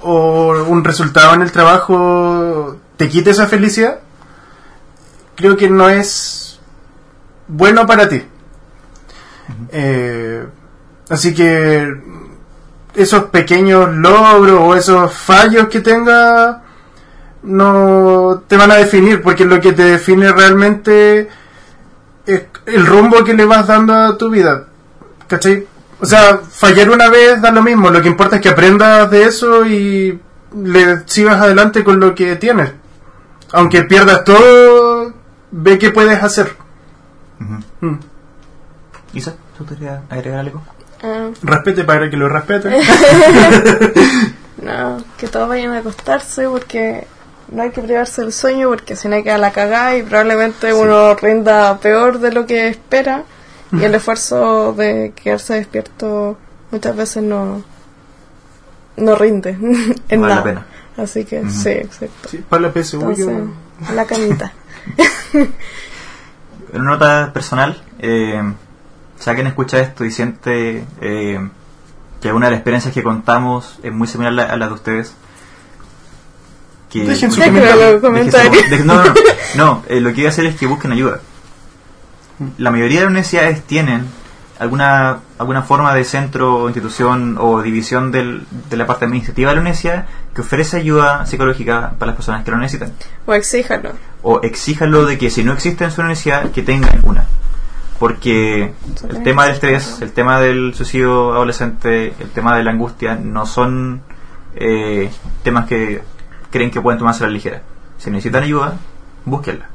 o 0.00 0.64
un 0.64 0.82
resultado 0.82 1.34
en 1.34 1.42
el 1.42 1.52
trabajo 1.52 2.76
te 2.96 3.08
quite 3.08 3.30
esa 3.30 3.46
felicidad, 3.46 4.00
creo 5.34 5.56
que 5.56 5.68
no 5.68 5.88
es 5.88 6.60
bueno 7.48 7.86
para 7.86 8.08
ti. 8.08 8.22
Eh, 9.70 10.46
así 11.08 11.34
que 11.34 11.92
esos 12.94 13.24
pequeños 13.24 13.92
logros 13.94 14.60
o 14.60 14.74
esos 14.74 15.12
fallos 15.12 15.68
que 15.68 15.80
tengas 15.80 16.56
no 17.42 18.44
te 18.46 18.56
van 18.56 18.70
a 18.70 18.76
definir, 18.76 19.20
porque 19.22 19.44
lo 19.44 19.60
que 19.60 19.72
te 19.72 19.84
define 19.84 20.30
realmente 20.32 21.28
es 22.26 22.42
el 22.66 22.86
rumbo 22.86 23.24
que 23.24 23.34
le 23.34 23.44
vas 23.44 23.66
dando 23.66 23.94
a 23.94 24.16
tu 24.16 24.30
vida. 24.30 24.66
¿Cachai? 25.26 25.66
O 26.00 26.06
sea, 26.06 26.38
fallar 26.38 26.90
una 26.90 27.08
vez 27.08 27.40
da 27.40 27.50
lo 27.50 27.62
mismo, 27.62 27.90
lo 27.90 28.02
que 28.02 28.08
importa 28.08 28.36
es 28.36 28.42
que 28.42 28.48
aprendas 28.48 29.10
de 29.10 29.24
eso 29.24 29.64
y 29.64 30.20
le 30.54 31.02
sigas 31.06 31.40
adelante 31.40 31.82
con 31.84 32.00
lo 32.00 32.14
que 32.14 32.36
tienes. 32.36 32.72
Aunque 33.52 33.82
pierdas 33.84 34.24
todo, 34.24 35.12
ve 35.50 35.78
qué 35.78 35.90
puedes 35.90 36.22
hacer. 36.22 36.56
Mm. 37.80 37.94
Isa, 39.12 39.34
¿tú 39.56 39.66
querías 39.66 40.00
agregar 40.08 40.40
algo? 40.40 40.62
Ah, 41.02 41.30
Respete 41.42 41.84
para 41.84 42.08
que 42.08 42.16
lo 42.16 42.28
respete. 42.28 42.70
no, 44.62 44.98
que 45.18 45.28
todos 45.28 45.48
vayan 45.48 45.72
a 45.72 45.78
acostarse 45.78 46.48
porque 46.48 47.06
no 47.50 47.62
hay 47.62 47.70
que 47.70 47.82
privarse 47.82 48.22
del 48.22 48.32
sueño 48.32 48.68
porque 48.68 48.96
si 48.96 49.08
no 49.08 49.16
hay 49.16 49.22
que 49.22 49.30
a 49.30 49.38
la 49.38 49.52
cagada 49.52 49.96
y 49.96 50.02
probablemente 50.02 50.72
uno 50.72 51.14
rinda 51.14 51.78
peor 51.78 52.20
de 52.20 52.32
lo 52.32 52.46
que 52.46 52.68
espera 52.68 53.24
y 53.72 53.82
el 53.82 53.94
esfuerzo 53.94 54.74
de 54.74 55.12
quedarse 55.14 55.54
despierto 55.54 56.38
muchas 56.70 56.94
veces 56.94 57.22
no 57.22 57.62
no 58.96 59.14
rinde 59.16 59.50
en 60.08 60.20
Vale 60.20 60.34
la 60.34 60.42
pena. 60.42 60.66
Así 60.96 61.24
que 61.24 61.48
sí, 61.48 61.70
exacto. 61.70 62.28
Sí, 62.28 62.44
para 62.48 62.62
la 62.62 62.72
PSU, 62.72 63.00
Entonces, 63.00 63.26
yo- 63.26 63.86
a 63.88 63.92
la 63.92 64.04
camita. 64.06 64.52
En 65.34 65.50
una 66.80 66.90
nota 66.92 67.32
personal, 67.32 67.82
eh, 67.98 68.42
si 69.18 69.30
alguien 69.30 69.46
escucha 69.46 69.78
esto 69.80 70.04
y 70.04 70.10
siente 70.10 70.84
eh, 71.00 71.48
que 72.20 72.28
alguna 72.28 72.46
de 72.46 72.52
las 72.52 72.58
experiencias 72.58 72.92
que 72.92 73.02
contamos 73.02 73.78
es 73.82 73.92
muy 73.92 74.06
similar 74.06 74.50
a 74.50 74.56
la, 74.56 74.66
de 74.68 74.72
ustedes, 74.74 75.14
que 76.90 77.04
Dejen 77.04 77.30
su 77.32 77.40
comentario. 77.40 77.82
en 77.86 77.92
los 77.94 78.00
comentarios. 78.02 78.52
Deje- 78.54 78.68
deje- 78.70 78.84
no, 78.84 78.94
no, 78.96 79.04
no, 79.04 79.14
no, 79.56 79.84
eh, 79.88 80.00
lo 80.00 80.12
que 80.12 80.20
iba 80.20 80.28
a 80.28 80.32
hacer 80.32 80.44
es 80.46 80.56
que 80.56 80.66
busquen 80.66 80.92
ayuda. 80.92 81.20
La 82.58 82.70
mayoría 82.70 82.98
de 83.00 83.04
las 83.06 83.10
universidades 83.10 83.62
tienen 83.62 84.06
alguna 84.62 85.18
alguna 85.38 85.62
forma 85.62 85.94
de 85.94 86.04
centro, 86.04 86.68
institución 86.68 87.36
o 87.38 87.60
división 87.62 88.12
del- 88.12 88.46
de 88.70 88.76
la 88.76 88.86
parte 88.86 89.04
administrativa 89.04 89.50
de 89.50 89.56
la 89.56 89.60
universidad 89.60 90.06
que 90.34 90.40
ofrece 90.40 90.76
ayuda 90.78 91.26
psicológica 91.26 91.92
para 91.98 92.08
las 92.12 92.16
personas 92.16 92.44
que 92.44 92.50
lo 92.50 92.56
necesitan. 92.58 92.92
O 93.26 93.34
exíjalo. 93.34 93.90
O 94.22 94.40
exíjanlo 94.42 95.04
de 95.04 95.18
que 95.18 95.30
si 95.30 95.42
no 95.44 95.52
existe 95.52 95.84
en 95.84 95.90
su 95.90 96.00
universidad, 96.00 96.50
que 96.52 96.62
tengan 96.62 97.00
una. 97.02 97.26
Porque 97.98 98.72
el 99.08 99.22
tema 99.22 99.44
del 99.44 99.54
estrés, 99.54 99.98
el 100.00 100.12
tema 100.12 100.40
del 100.40 100.74
suicidio 100.74 101.32
adolescente, 101.34 102.14
el 102.18 102.30
tema 102.30 102.56
de 102.56 102.64
la 102.64 102.70
angustia, 102.72 103.14
no 103.14 103.46
son 103.46 104.02
eh, 104.56 105.10
temas 105.42 105.66
que 105.66 106.02
creen 106.50 106.70
que 106.70 106.80
pueden 106.80 106.98
tomarse 106.98 107.24
a 107.24 107.26
la 107.28 107.32
ligera. 107.32 107.62
Si 107.98 108.10
necesitan 108.10 108.42
ayuda, 108.42 108.74
búsquenla. 109.24 109.66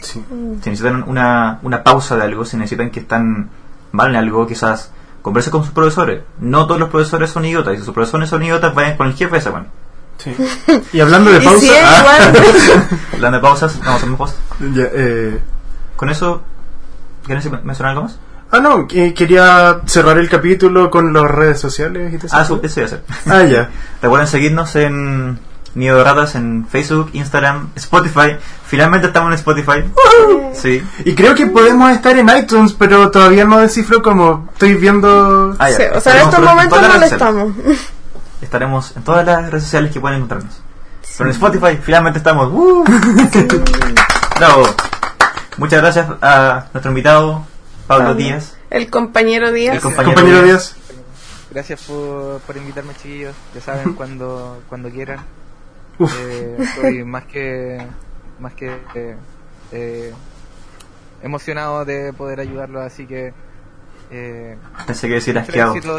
Sí. 0.00 0.24
Si 0.62 0.70
necesitan 0.70 1.04
una, 1.06 1.58
una 1.62 1.82
pausa 1.82 2.16
de 2.16 2.22
algo, 2.22 2.44
si 2.44 2.56
necesitan 2.56 2.90
que 2.90 3.00
están 3.00 3.50
mal 3.92 4.10
en 4.10 4.16
algo, 4.16 4.46
quizás 4.46 4.90
conversen 5.22 5.50
con 5.52 5.62
sus 5.64 5.72
profesores. 5.72 6.22
No 6.40 6.66
todos 6.66 6.80
los 6.80 6.88
profesores 6.90 7.30
son 7.30 7.44
idiotas. 7.44 7.74
Y 7.74 7.78
si 7.78 7.84
sus 7.84 7.94
profesores 7.94 8.28
son 8.28 8.42
idiotas, 8.42 8.74
vayan 8.74 8.96
con 8.96 9.06
el 9.06 9.14
jefe 9.14 9.32
de 9.32 9.38
esa 9.38 9.50
bueno. 9.50 9.66
Sí. 10.18 10.34
Y 10.92 11.00
hablando 11.00 11.30
de 11.30 11.38
Y 11.42 11.44
pausa, 11.44 11.60
si 11.60 11.70
ah, 11.70 12.30
igual, 12.30 12.44
Hablando 13.14 13.38
de 13.38 13.42
pausas, 13.42 13.78
vamos 13.78 13.92
a 13.92 13.96
hacer 13.96 14.08
una 14.08 14.18
pausa. 14.18 14.34
ya, 14.74 14.84
eh, 14.92 15.40
Con 15.96 16.10
eso, 16.10 16.42
¿quieres 17.24 17.48
mencionar 17.64 17.90
algo 17.92 18.02
más? 18.04 18.18
ah, 18.54 18.60
no, 18.60 18.86
que 18.86 19.14
quería 19.14 19.80
cerrar 19.86 20.18
el 20.18 20.28
capítulo 20.28 20.90
con 20.90 21.12
las 21.14 21.24
redes 21.30 21.58
sociales 21.58 22.12
y 22.12 22.18
todo 22.18 22.28
Ah, 22.32 22.42
eso. 22.42 22.60
eso 22.62 22.80
iba 22.80 22.84
a 22.84 22.86
hacer. 22.86 23.02
Ah, 23.26 23.42
ya. 23.44 23.70
Recuerden 24.02 24.28
seguirnos 24.28 24.76
en 24.76 25.38
Nido 25.74 25.96
de 25.98 26.04
Ratas 26.04 26.34
en 26.34 26.66
Facebook, 26.68 27.10
Instagram, 27.14 27.70
Spotify. 27.76 28.36
Finalmente 28.66 29.06
estamos 29.06 29.28
en 29.28 29.34
Spotify. 29.34 29.84
Sí. 30.52 30.82
Y 31.04 31.14
creo 31.14 31.34
que 31.34 31.46
podemos 31.46 31.90
estar 31.92 32.16
en 32.18 32.28
iTunes, 32.28 32.74
pero 32.74 33.10
todavía 33.10 33.44
no 33.44 33.58
descifro 33.58 34.02
cómo. 34.02 34.48
Estoy 34.52 34.74
viendo. 34.74 35.56
Ah, 35.58 35.70
sí, 35.70 35.82
o 35.94 36.00
sea, 36.00 36.14
en 36.14 36.22
estos 36.22 36.38
en 36.38 36.44
momentos 36.44 36.82
no 36.82 36.98
lo 36.98 37.04
estamos. 37.04 37.52
Estaremos 38.42 38.96
en 38.96 39.02
todas 39.02 39.24
las 39.24 39.50
redes 39.50 39.64
sociales 39.64 39.92
que 39.92 40.00
pueden 40.00 40.18
encontrarnos. 40.18 40.60
Pero 41.16 41.30
en 41.30 41.34
Spotify 41.34 41.78
finalmente 41.82 42.18
estamos. 42.18 42.48
¡Uh! 42.52 42.84
Bravo. 44.36 44.64
Muchas 45.58 45.80
gracias 45.80 46.06
a 46.20 46.66
nuestro 46.72 46.90
invitado, 46.90 47.46
Pablo 47.86 48.06
Pablo. 48.06 48.14
Díaz. 48.14 48.56
El 48.70 48.90
compañero 48.90 49.52
Díaz. 49.52 49.76
El 49.76 49.80
compañero 49.80 50.14
Compañero 50.16 50.42
Díaz. 50.44 50.74
Díaz. 50.74 50.96
Gracias 51.50 51.82
por, 51.82 52.40
por 52.40 52.56
invitarme, 52.56 52.94
chiquillos. 52.94 53.34
Ya 53.54 53.60
saben, 53.60 53.92
cuando, 53.96 54.62
cuando 54.68 54.90
quieran. 54.90 55.20
Eh, 56.00 56.56
estoy 56.58 57.04
más 57.04 57.24
que 57.24 57.78
más 58.38 58.54
que 58.54 58.76
eh, 58.94 59.16
eh, 59.72 60.12
emocionado 61.22 61.84
de 61.84 62.12
poder 62.12 62.40
ayudarlos, 62.40 62.82
así 62.82 63.06
que 63.06 63.32
eh, 64.10 64.56
Pensé 64.86 65.08
que 65.08 65.14
decir 65.14 65.38
asqueado. 65.38 65.74
decirlo, 65.74 65.96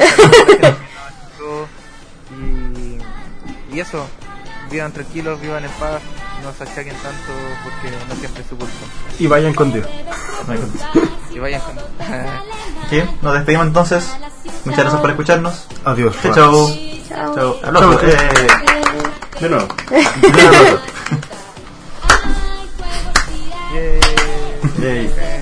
y, 2.40 3.76
y 3.76 3.80
eso, 3.80 4.06
vivan 4.72 4.92
tranquilos, 4.92 5.40
vivan 5.42 5.64
en 5.64 5.72
paz, 5.72 6.02
no 6.44 6.54
se 6.54 6.64
achaquen 6.64 6.96
tanto 6.96 7.32
porque 7.64 7.96
no 8.08 8.16
siempre 8.16 8.42
es 8.44 8.48
su 8.50 8.58
culpa. 8.58 8.74
Y 9.20 9.28
vayan 9.28 9.54
con 9.54 9.72
Dios. 9.72 9.88
Y 11.32 11.40
vayan 11.40 11.62
con... 11.62 11.76
¿Qué? 12.90 13.06
Nos 13.22 13.34
despedimos 13.34 13.68
entonces. 13.68 14.16
Muchas 14.66 14.80
gracias 14.82 15.02
por 15.02 15.10
escucharnos. 15.10 15.68
Adiós. 15.86 16.16
Chao, 16.22 16.34
chao. 17.10 17.60
Chao. 17.64 19.10
Chao. 19.40 19.42
Aplausos. 19.42 19.42
Chao. 19.42 19.42
Eh, 19.42 19.42
De 19.42 19.50
nuevo. 19.50 19.74
aplausos. 19.74 20.82
Yay. 23.74 24.00
Yay. 24.80 25.33